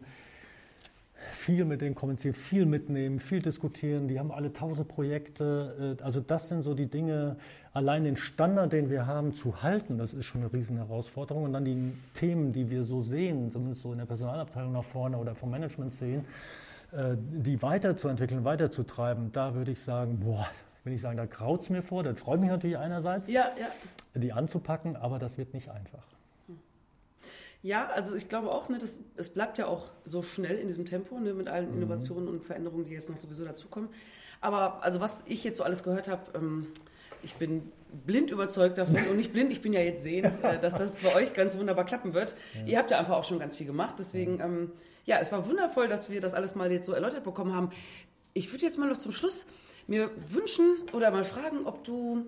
viel 1.34 1.66
mit 1.66 1.82
denen 1.82 1.96
kommunizieren, 1.96 2.34
viel 2.34 2.66
mitnehmen, 2.66 3.20
viel 3.20 3.42
diskutieren. 3.42 4.08
Die 4.08 4.20
haben 4.20 4.32
alle 4.32 4.54
tausend 4.54 4.88
Projekte. 4.88 5.98
Äh, 6.00 6.04
also 6.04 6.20
das 6.22 6.50
sind 6.50 6.64
so 6.64 6.74
die 6.74 6.88
Dinge, 6.88 7.38
allein 7.74 8.04
den 8.04 8.16
Standard, 8.16 8.74
den 8.74 8.90
wir 8.90 9.06
haben, 9.06 9.34
zu 9.34 9.62
halten, 9.62 9.98
das 9.98 10.14
ist 10.14 10.26
schon 10.26 10.42
eine 10.42 10.52
riesen 10.52 10.78
Herausforderung. 10.78 11.44
Und 11.44 11.54
dann 11.54 11.66
die 11.66 11.94
Themen, 12.14 12.52
die 12.52 12.70
wir 12.70 12.84
so 12.84 13.02
sehen, 13.02 13.52
zumindest 13.52 13.82
so 13.82 13.92
in 13.92 14.00
der 14.00 14.06
Personalabteilung 14.06 14.74
nach 14.74 14.84
vorne 14.84 15.18
oder 15.18 15.36
vom 15.36 15.52
Management 15.52 15.94
sehen, 15.94 16.26
äh, 16.92 17.16
die 17.18 17.62
weiterzuentwickeln, 17.62 18.44
weiterzutreiben, 18.44 19.32
da 19.32 19.54
würde 19.54 19.72
ich 19.72 19.82
sagen, 19.82 20.20
boah, 20.20 20.48
will 20.84 20.94
ich 20.94 21.02
sagen, 21.02 21.18
da 21.18 21.28
kraut 21.28 21.64
es 21.64 21.70
mir 21.70 21.84
vor. 21.84 22.04
Das 22.04 22.20
freut 22.20 22.40
mich 22.40 22.50
natürlich 22.50 22.78
einerseits, 22.78 23.30
ja, 23.30 23.52
ja. 23.60 24.20
die 24.20 24.34
anzupacken, 24.34 24.96
aber 24.96 25.20
das 25.20 25.38
wird 25.38 25.54
nicht 25.54 25.70
einfach. 25.70 26.17
Ja, 27.68 27.88
also 27.88 28.16
ich 28.16 28.30
glaube 28.30 28.50
auch, 28.50 28.70
ne, 28.70 28.78
das, 28.78 28.98
es 29.18 29.30
bleibt 29.30 29.58
ja 29.58 29.68
auch 29.68 29.92
so 30.06 30.22
schnell 30.22 30.58
in 30.58 30.68
diesem 30.68 30.86
Tempo 30.86 31.20
ne, 31.20 31.34
mit 31.34 31.50
allen 31.50 31.70
mhm. 31.70 31.82
Innovationen 31.82 32.30
und 32.30 32.46
Veränderungen, 32.46 32.86
die 32.86 32.94
jetzt 32.94 33.10
noch 33.10 33.18
sowieso 33.18 33.44
dazukommen. 33.44 33.90
Aber 34.40 34.82
also 34.86 35.02
was 35.02 35.26
ich 35.28 35.44
jetzt 35.44 35.58
so 35.58 35.66
alles 35.66 35.84
gehört 35.84 36.08
habe, 36.08 36.22
ähm, 36.34 36.68
ich 37.24 37.34
bin 37.34 37.70
blind 38.06 38.32
überzeugt 38.32 38.78
davon 38.78 38.96
und 39.10 39.18
nicht 39.18 39.34
blind, 39.34 39.52
ich 39.52 39.62
bin 39.62 39.74
ja 39.74 39.82
jetzt 39.82 40.02
sehend, 40.02 40.42
äh, 40.44 40.58
dass 40.60 40.78
das 40.78 40.96
bei 40.96 41.14
euch 41.16 41.34
ganz 41.34 41.58
wunderbar 41.58 41.84
klappen 41.84 42.14
wird. 42.14 42.38
Ja. 42.56 42.66
Ihr 42.66 42.78
habt 42.78 42.90
ja 42.90 43.00
einfach 43.00 43.18
auch 43.18 43.26
schon 43.26 43.38
ganz 43.38 43.58
viel 43.58 43.68
gemacht, 43.68 43.96
deswegen 44.00 44.40
ähm, 44.40 44.72
ja, 45.04 45.18
es 45.20 45.34
war 45.34 45.46
wundervoll, 45.46 45.90
dass 45.90 46.10
wir 46.10 46.22
das 46.22 46.36
alles 46.36 46.56
mal 46.56 46.72
jetzt 46.72 46.86
so 46.86 46.94
erläutert 46.94 47.26
bekommen 47.26 47.54
haben. 47.54 47.72
Ich 48.34 48.50
würde 48.54 48.64
jetzt 48.64 48.78
mal 48.78 48.88
noch 48.88 48.98
zum 48.98 49.12
Schluss 49.12 49.46
mir 49.88 50.10
wünschen 50.30 50.78
oder 50.94 51.12
mal 51.12 51.26
fragen, 51.26 51.66
ob 51.66 51.84
du 51.84 52.28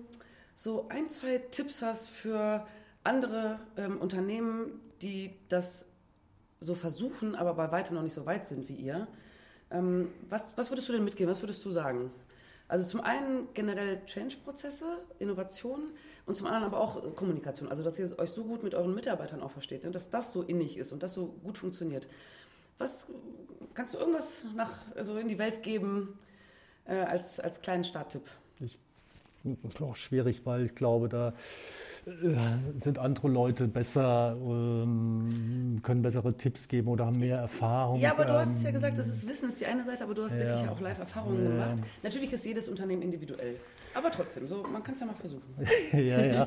so 0.54 0.86
ein, 0.90 1.08
zwei 1.08 1.38
Tipps 1.38 1.80
hast 1.80 2.10
für 2.10 2.66
andere 3.04 3.60
ähm, 3.76 3.98
Unternehmen, 3.98 4.80
die 5.02 5.36
das 5.48 5.86
so 6.60 6.74
versuchen, 6.74 7.34
aber 7.34 7.54
bei 7.54 7.72
weitem 7.72 7.94
noch 7.96 8.02
nicht 8.02 8.12
so 8.12 8.26
weit 8.26 8.46
sind 8.46 8.68
wie 8.68 8.74
ihr. 8.74 9.08
Ähm, 9.70 10.08
was, 10.28 10.52
was 10.56 10.70
würdest 10.70 10.88
du 10.88 10.92
denn 10.92 11.04
mitgeben? 11.04 11.30
Was 11.30 11.42
würdest 11.42 11.64
du 11.64 11.70
sagen? 11.70 12.10
Also 12.68 12.86
zum 12.86 13.00
einen 13.00 13.48
generell 13.52 14.04
Change-Prozesse, 14.04 14.98
Innovationen 15.18 15.90
und 16.26 16.36
zum 16.36 16.46
anderen 16.46 16.66
aber 16.66 16.78
auch 16.80 17.16
Kommunikation. 17.16 17.68
Also 17.68 17.82
dass 17.82 17.98
ihr 17.98 18.16
euch 18.18 18.30
so 18.30 18.44
gut 18.44 18.62
mit 18.62 18.74
euren 18.74 18.94
Mitarbeitern 18.94 19.42
auch 19.42 19.50
versteht, 19.50 19.82
ne? 19.82 19.90
dass 19.90 20.10
das 20.10 20.32
so 20.32 20.42
innig 20.42 20.76
ist 20.76 20.92
und 20.92 21.02
das 21.02 21.14
so 21.14 21.26
gut 21.42 21.58
funktioniert. 21.58 22.08
Was 22.78 23.08
kannst 23.74 23.94
du 23.94 23.98
irgendwas 23.98 24.44
nach, 24.54 24.70
also 24.94 25.18
in 25.18 25.26
die 25.26 25.38
Welt 25.38 25.64
geben 25.64 26.16
äh, 26.84 26.94
als, 26.94 27.40
als 27.40 27.60
kleinen 27.60 27.82
Starttipp? 27.82 28.22
Ich, 28.60 28.78
das 29.42 29.74
ist 29.74 29.82
auch 29.82 29.96
schwierig, 29.96 30.42
weil 30.44 30.66
ich 30.66 30.74
glaube, 30.74 31.08
da 31.08 31.32
äh, 32.06 32.78
sind 32.78 32.98
andere 32.98 33.28
Leute 33.28 33.68
besser, 33.68 34.36
ähm, 34.40 35.80
können 35.82 36.02
bessere 36.02 36.34
Tipps 36.36 36.68
geben 36.68 36.88
oder 36.88 37.06
haben 37.06 37.18
mehr 37.18 37.38
Erfahrung. 37.38 38.00
Ja, 38.00 38.12
aber 38.12 38.24
du 38.24 38.32
hast 38.32 38.56
es 38.56 38.62
ja 38.62 38.70
gesagt, 38.70 38.98
das 38.98 39.06
ist 39.06 39.28
Wissen, 39.28 39.48
ist 39.48 39.60
die 39.60 39.66
eine 39.66 39.84
Seite, 39.84 40.04
aber 40.04 40.14
du 40.14 40.24
hast 40.24 40.34
ja. 40.34 40.40
wirklich 40.40 40.68
auch 40.68 40.80
Live-Erfahrungen 40.80 41.44
ja. 41.44 41.50
gemacht. 41.50 41.78
Natürlich 42.02 42.32
ist 42.32 42.44
jedes 42.44 42.68
Unternehmen 42.68 43.02
individuell. 43.02 43.56
Aber 43.94 44.10
trotzdem, 44.10 44.46
so, 44.46 44.62
man 44.62 44.82
kann 44.82 44.94
es 44.94 45.00
ja 45.00 45.06
mal 45.06 45.14
versuchen. 45.14 45.42
ja, 45.92 46.24
ja, 46.24 46.46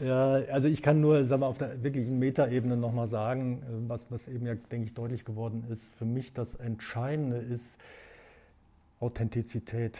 ja. 0.00 0.32
Also 0.52 0.68
ich 0.68 0.82
kann 0.82 1.00
nur 1.00 1.24
sag 1.24 1.40
mal, 1.40 1.46
auf 1.46 1.58
der 1.58 1.82
wirklichen 1.82 2.18
Metaebene 2.18 2.76
nochmal 2.76 3.06
sagen, 3.06 3.62
äh, 3.62 3.88
was, 3.88 4.00
was 4.10 4.28
eben 4.28 4.46
ja, 4.46 4.54
denke 4.54 4.86
ich, 4.86 4.94
deutlich 4.94 5.24
geworden 5.24 5.64
ist. 5.70 5.94
Für 5.94 6.04
mich 6.04 6.32
das 6.32 6.56
Entscheidende 6.56 7.36
ist 7.36 7.78
Authentizität 8.98 9.98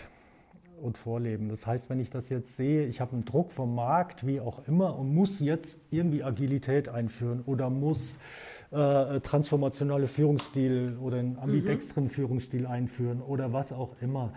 und 0.80 0.98
vorleben. 0.98 1.48
Das 1.48 1.66
heißt, 1.66 1.90
wenn 1.90 2.00
ich 2.00 2.10
das 2.10 2.28
jetzt 2.28 2.56
sehe, 2.56 2.86
ich 2.86 3.00
habe 3.00 3.12
einen 3.12 3.24
Druck 3.24 3.52
vom 3.52 3.74
Markt, 3.74 4.26
wie 4.26 4.40
auch 4.40 4.66
immer, 4.66 4.98
und 4.98 5.14
muss 5.14 5.40
jetzt 5.40 5.80
irgendwie 5.90 6.22
Agilität 6.24 6.88
einführen 6.88 7.42
oder 7.46 7.70
muss 7.70 8.18
äh, 8.70 9.20
transformationale 9.20 10.06
Führungsstil 10.06 10.96
oder 11.00 11.18
einen 11.18 11.38
ambidextren 11.38 12.04
mhm. 12.04 12.10
Führungsstil 12.10 12.66
einführen 12.66 13.20
oder 13.20 13.52
was 13.52 13.72
auch 13.72 13.96
immer, 14.00 14.32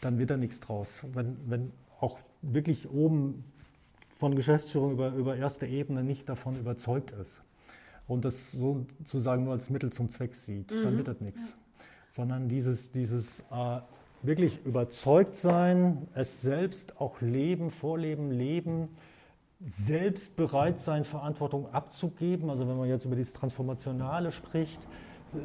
dann 0.00 0.18
wird 0.18 0.30
da 0.30 0.36
nichts 0.36 0.60
draus. 0.60 1.04
Wenn, 1.14 1.36
wenn 1.46 1.72
auch 2.00 2.18
wirklich 2.42 2.90
oben 2.90 3.44
von 4.14 4.34
Geschäftsführung 4.34 4.92
über, 4.92 5.12
über 5.12 5.36
erste 5.36 5.66
Ebene 5.66 6.02
nicht 6.02 6.28
davon 6.28 6.58
überzeugt 6.58 7.12
ist 7.12 7.40
und 8.06 8.24
das 8.24 8.52
sozusagen 8.52 9.44
nur 9.44 9.52
als 9.52 9.70
Mittel 9.70 9.90
zum 9.90 10.10
Zweck 10.10 10.34
sieht, 10.34 10.70
mhm. 10.70 10.82
dann 10.82 10.96
wird 10.96 11.08
das 11.08 11.20
nichts. 11.20 11.40
Ja. 11.40 11.54
Sondern 12.10 12.48
dieses, 12.48 12.90
dieses 12.90 13.40
äh, 13.50 13.80
wirklich 14.22 14.64
überzeugt 14.64 15.36
sein, 15.36 16.08
es 16.14 16.40
selbst 16.40 17.00
auch 17.00 17.20
leben, 17.20 17.70
vorleben, 17.70 18.30
leben, 18.30 18.88
selbst 19.64 20.36
bereit 20.36 20.80
sein, 20.80 21.04
Verantwortung 21.04 21.72
abzugeben. 21.72 22.50
Also 22.50 22.68
wenn 22.68 22.76
man 22.76 22.88
jetzt 22.88 23.04
über 23.04 23.16
dieses 23.16 23.32
Transformationale 23.32 24.30
spricht, 24.30 24.80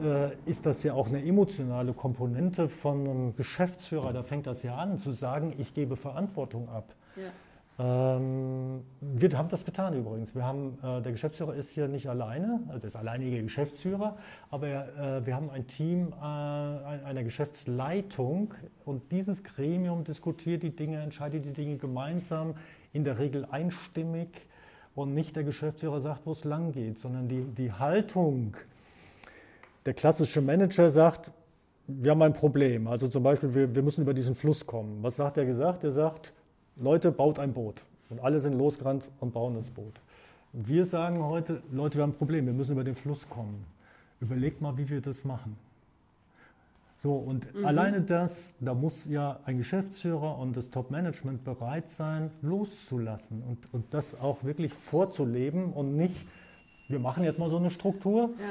äh, 0.03 0.32
ist 0.45 0.65
das 0.65 0.84
ja 0.84 0.93
auch 0.93 1.07
eine 1.07 1.24
emotionale 1.26 1.93
Komponente 1.93 2.69
von 2.69 3.07
einem 3.07 3.36
Geschäftsführer. 3.36 4.13
Da 4.13 4.24
fängt 4.24 4.47
das 4.47 4.63
ja 4.63 4.76
an, 4.76 4.97
zu 4.97 5.11
sagen, 5.11 5.53
ich 5.57 5.74
gebe 5.74 5.95
Verantwortung 5.95 6.69
ab. 6.69 6.95
Ja. 7.15 7.30
Ähm, 7.80 8.84
wir 9.01 9.38
haben 9.38 9.49
das 9.49 9.65
getan 9.65 9.95
übrigens. 9.95 10.36
Wir 10.36 10.43
haben, 10.43 10.78
äh, 10.84 11.01
der 11.01 11.11
Geschäftsführer 11.11 11.55
ist 11.55 11.71
hier 11.71 11.88
nicht 11.88 12.07
alleine, 12.07 12.61
also 12.67 12.80
der 12.80 12.89
ist 12.89 12.95
alleinige 12.95 13.41
Geschäftsführer, 13.41 14.15
aber 14.51 14.67
äh, 14.67 15.26
wir 15.26 15.36
haben 15.36 15.49
ein 15.49 15.65
Team 15.65 16.13
äh, 16.13 16.24
einer 16.24 17.24
Geschäftsleitung 17.24 18.53
und 18.86 19.11
dieses 19.11 19.43
Gremium 19.43 20.03
diskutiert 20.03 20.61
die 20.61 20.76
Dinge, 20.76 21.01
entscheidet 21.01 21.45
die 21.45 21.53
Dinge 21.53 21.78
gemeinsam, 21.78 22.53
in 22.93 23.03
der 23.03 23.17
Regel 23.17 23.47
einstimmig 23.49 24.30
und 24.93 25.15
nicht 25.15 25.36
der 25.36 25.43
Geschäftsführer 25.43 26.01
sagt, 26.01 26.28
wo 26.28 26.32
es 26.32 26.43
lang 26.43 26.74
geht, 26.74 26.99
sondern 26.99 27.28
die, 27.28 27.41
die 27.41 27.71
Haltung. 27.71 28.55
Der 29.88 29.95
klassische 29.95 30.41
Manager 30.41 30.91
sagt, 30.91 31.32
wir 31.88 32.11
haben 32.11 32.21
ein 32.21 32.34
Problem. 32.34 32.88
Also 32.88 33.07
zum 33.07 33.24
Beispiel, 33.24 33.55
wir, 33.55 33.74
wir 33.74 33.82
müssen 33.82 34.03
über 34.03 34.13
diesen 34.13 34.36
Fluss 34.36 34.65
kommen. 34.65 34.99
Was 35.01 35.17
hat 35.17 35.38
er 35.38 35.45
gesagt? 35.45 35.84
Er 35.84 35.91
sagt, 35.91 36.34
Leute, 36.76 37.11
baut 37.11 37.39
ein 37.39 37.53
Boot. 37.53 37.82
Und 38.09 38.19
alle 38.19 38.39
sind 38.39 38.53
losgerannt 38.53 39.09
und 39.19 39.34
bauen 39.34 39.55
das 39.55 39.69
Boot. 39.69 39.93
Und 40.53 40.67
wir 40.67 40.86
sagen 40.86 41.24
heute, 41.24 41.61
Leute, 41.71 41.97
wir 41.97 42.03
haben 42.03 42.11
ein 42.11 42.17
Problem, 42.17 42.45
wir 42.45 42.53
müssen 42.53 42.74
über 42.74 42.84
den 42.84 42.95
Fluss 42.95 43.28
kommen. 43.30 43.65
Überlegt 44.21 44.61
mal, 44.61 44.78
wie 44.78 44.88
wir 44.89 45.01
das 45.01 45.26
machen. 45.26 45.57
So, 47.01 47.15
und 47.15 47.53
mhm. 47.53 47.65
alleine 47.65 48.01
das, 48.01 48.53
da 48.61 48.74
muss 48.74 49.05
ja 49.09 49.39
ein 49.45 49.57
Geschäftsführer 49.57 50.38
und 50.38 50.55
das 50.55 50.69
Top-Management 50.69 51.43
bereit 51.43 51.89
sein, 51.89 52.32
loszulassen 52.41 53.43
und, 53.43 53.74
und 53.74 53.93
das 53.93 54.19
auch 54.19 54.43
wirklich 54.43 54.74
vorzuleben 54.74 55.74
und 55.74 55.97
nicht, 55.97 56.26
wir 56.88 56.99
machen 56.99 57.26
jetzt 57.26 57.39
mal 57.39 57.49
so 57.49 57.57
eine 57.57 57.71
Struktur, 57.71 58.30
ja. 58.39 58.45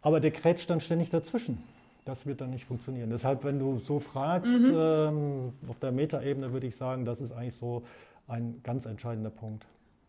aber 0.00 0.20
der 0.20 0.30
krätscht 0.30 0.70
dann 0.70 0.80
ständig 0.80 1.10
dazwischen 1.10 1.62
das 2.04 2.26
wird 2.26 2.40
dann 2.40 2.50
nicht 2.50 2.64
funktionieren. 2.64 3.10
Deshalb, 3.10 3.44
wenn 3.44 3.58
du 3.58 3.78
so 3.78 4.00
fragst, 4.00 4.50
mhm. 4.50 4.74
ähm, 4.74 5.52
auf 5.68 5.78
der 5.78 5.92
Metaebene 5.92 6.52
würde 6.52 6.66
ich 6.66 6.76
sagen, 6.76 7.04
das 7.04 7.20
ist 7.20 7.32
eigentlich 7.32 7.56
so 7.56 7.84
ein 8.26 8.60
ganz 8.62 8.86
entscheidender 8.86 9.30
Punkt. 9.30 9.66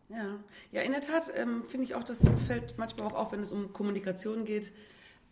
Ja, 0.08 0.38
ja 0.72 0.82
in 0.82 0.92
der 0.92 1.00
Tat 1.00 1.32
ähm, 1.34 1.64
finde 1.68 1.84
ich 1.84 1.94
auch, 1.94 2.04
das 2.04 2.28
fällt 2.46 2.78
manchmal 2.78 3.06
auch 3.08 3.14
auf, 3.14 3.32
wenn 3.32 3.40
es 3.40 3.52
um 3.52 3.72
Kommunikation 3.72 4.44
geht. 4.44 4.72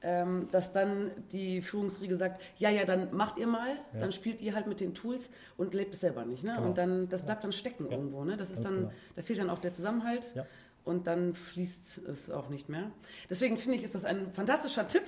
ähm, 0.02 0.48
dass 0.50 0.72
dann 0.72 1.10
die 1.30 1.62
Führungsriege 1.62 2.16
sagt, 2.16 2.42
ja, 2.58 2.70
ja, 2.70 2.84
dann 2.84 3.14
macht 3.14 3.38
ihr 3.38 3.46
mal, 3.46 3.68
ja. 3.94 4.00
dann 4.00 4.12
spielt 4.12 4.40
ihr 4.40 4.54
halt 4.54 4.66
mit 4.66 4.80
den 4.80 4.94
Tools 4.94 5.30
und 5.56 5.74
lebt 5.74 5.94
es 5.94 6.00
selber 6.00 6.24
nicht. 6.24 6.42
Ne? 6.42 6.54
Genau. 6.56 6.66
Und 6.66 6.78
dann, 6.78 7.08
das 7.08 7.24
bleibt 7.24 7.44
dann 7.44 7.52
stecken 7.52 7.86
ja. 7.86 7.96
irgendwo. 7.96 8.24
Ne? 8.24 8.36
Das 8.36 8.50
ist 8.50 8.64
dann, 8.64 8.74
genau. 8.74 8.92
da 9.14 9.22
fehlt 9.22 9.38
dann 9.38 9.50
auch 9.50 9.60
der 9.60 9.72
Zusammenhalt. 9.72 10.34
Ja. 10.34 10.46
Und 10.84 11.06
dann 11.06 11.34
fließt 11.34 11.98
es 12.08 12.30
auch 12.30 12.48
nicht 12.48 12.68
mehr. 12.68 12.90
Deswegen 13.30 13.56
finde 13.56 13.78
ich, 13.78 13.84
ist 13.84 13.94
das 13.94 14.04
ein 14.04 14.32
fantastischer 14.32 14.88
Tipp. 14.88 15.04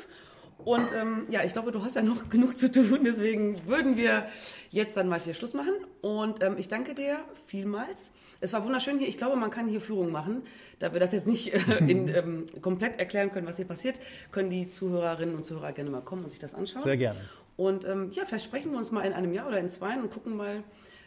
Und 0.59 0.93
ähm, 0.95 1.27
ja, 1.31 1.43
ich 1.45 1.53
glaube, 1.53 1.73
du 1.73 1.83
hast 1.83 1.97
ja 1.97 2.03
noch 2.03 2.29
genug 2.31 2.57
zu 2.57 2.71
tun, 2.71 3.01
deswegen 3.05 3.67
würden 3.67 3.97
wir 3.97 4.27
jetzt 4.71 4.97
dann 4.97 5.09
mal 5.09 5.21
hier 5.21 5.35
Schluss 5.35 5.55
machen. 5.55 5.75
Und 6.01 6.43
ähm, 6.43 6.57
ich 6.59 6.69
danke 6.69 6.95
dir 6.95 7.19
vielmals. 7.47 8.13
Es 8.41 8.53
war 8.53 8.65
wunderschön 8.65 8.99
hier. 8.99 9.09
Ich 9.09 9.19
glaube, 9.19 9.37
man 9.37 9.51
kann 9.51 9.69
hier 9.69 9.81
Führung 9.81 10.11
machen. 10.13 10.43
Da 10.79 10.93
wir 10.93 11.01
das 11.01 11.13
jetzt 11.13 11.27
nicht 11.27 11.53
äh, 11.53 11.79
in, 11.87 12.09
ähm, 12.09 12.47
komplett 12.63 12.99
erklären 12.99 13.31
können, 13.31 13.47
was 13.47 13.57
hier 13.57 13.67
passiert, 13.67 13.99
können 14.33 14.51
die 14.51 14.71
Zuhörerinnen 14.71 15.35
und 15.35 15.45
Zuhörer 15.45 15.73
gerne 15.73 15.91
mal 15.91 16.03
kommen 16.03 16.25
und 16.25 16.31
sich 16.31 16.41
das 16.41 16.55
anschauen. 16.55 16.85
Sehr 16.85 16.97
gerne. 16.97 17.21
Und 17.57 17.85
ähm, 17.85 18.11
ja, 18.13 18.25
vielleicht 18.27 18.45
sprechen 18.45 18.73
wir 18.73 18.79
uns 18.79 18.91
mal 18.91 19.03
in 19.03 19.13
einem 19.13 19.33
Jahr 19.33 19.47
oder 19.47 19.59
in 19.59 19.69
zwei 19.69 19.97
und 19.99 20.11
gucken 20.11 20.37
mal, 20.37 20.65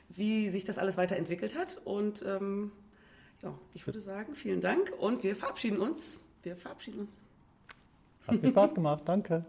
wie 0.09 0.49
sich 0.49 0.63
das 0.63 0.77
alles 0.77 0.97
weiterentwickelt 0.97 1.55
hat. 1.55 1.79
Und 1.83 2.23
ähm, 2.25 2.71
ja, 3.43 3.53
ich 3.73 3.85
würde 3.85 3.99
sagen, 3.99 4.35
vielen 4.35 4.61
Dank 4.61 4.93
und 4.97 5.23
wir 5.23 5.35
verabschieden 5.35 5.79
uns. 5.79 6.19
Wir 6.43 6.55
verabschieden 6.55 7.01
uns. 7.01 7.26
Hat 8.27 8.41
mir 8.43 8.49
Spaß 8.49 8.75
gemacht, 8.75 9.03
danke. 9.05 9.45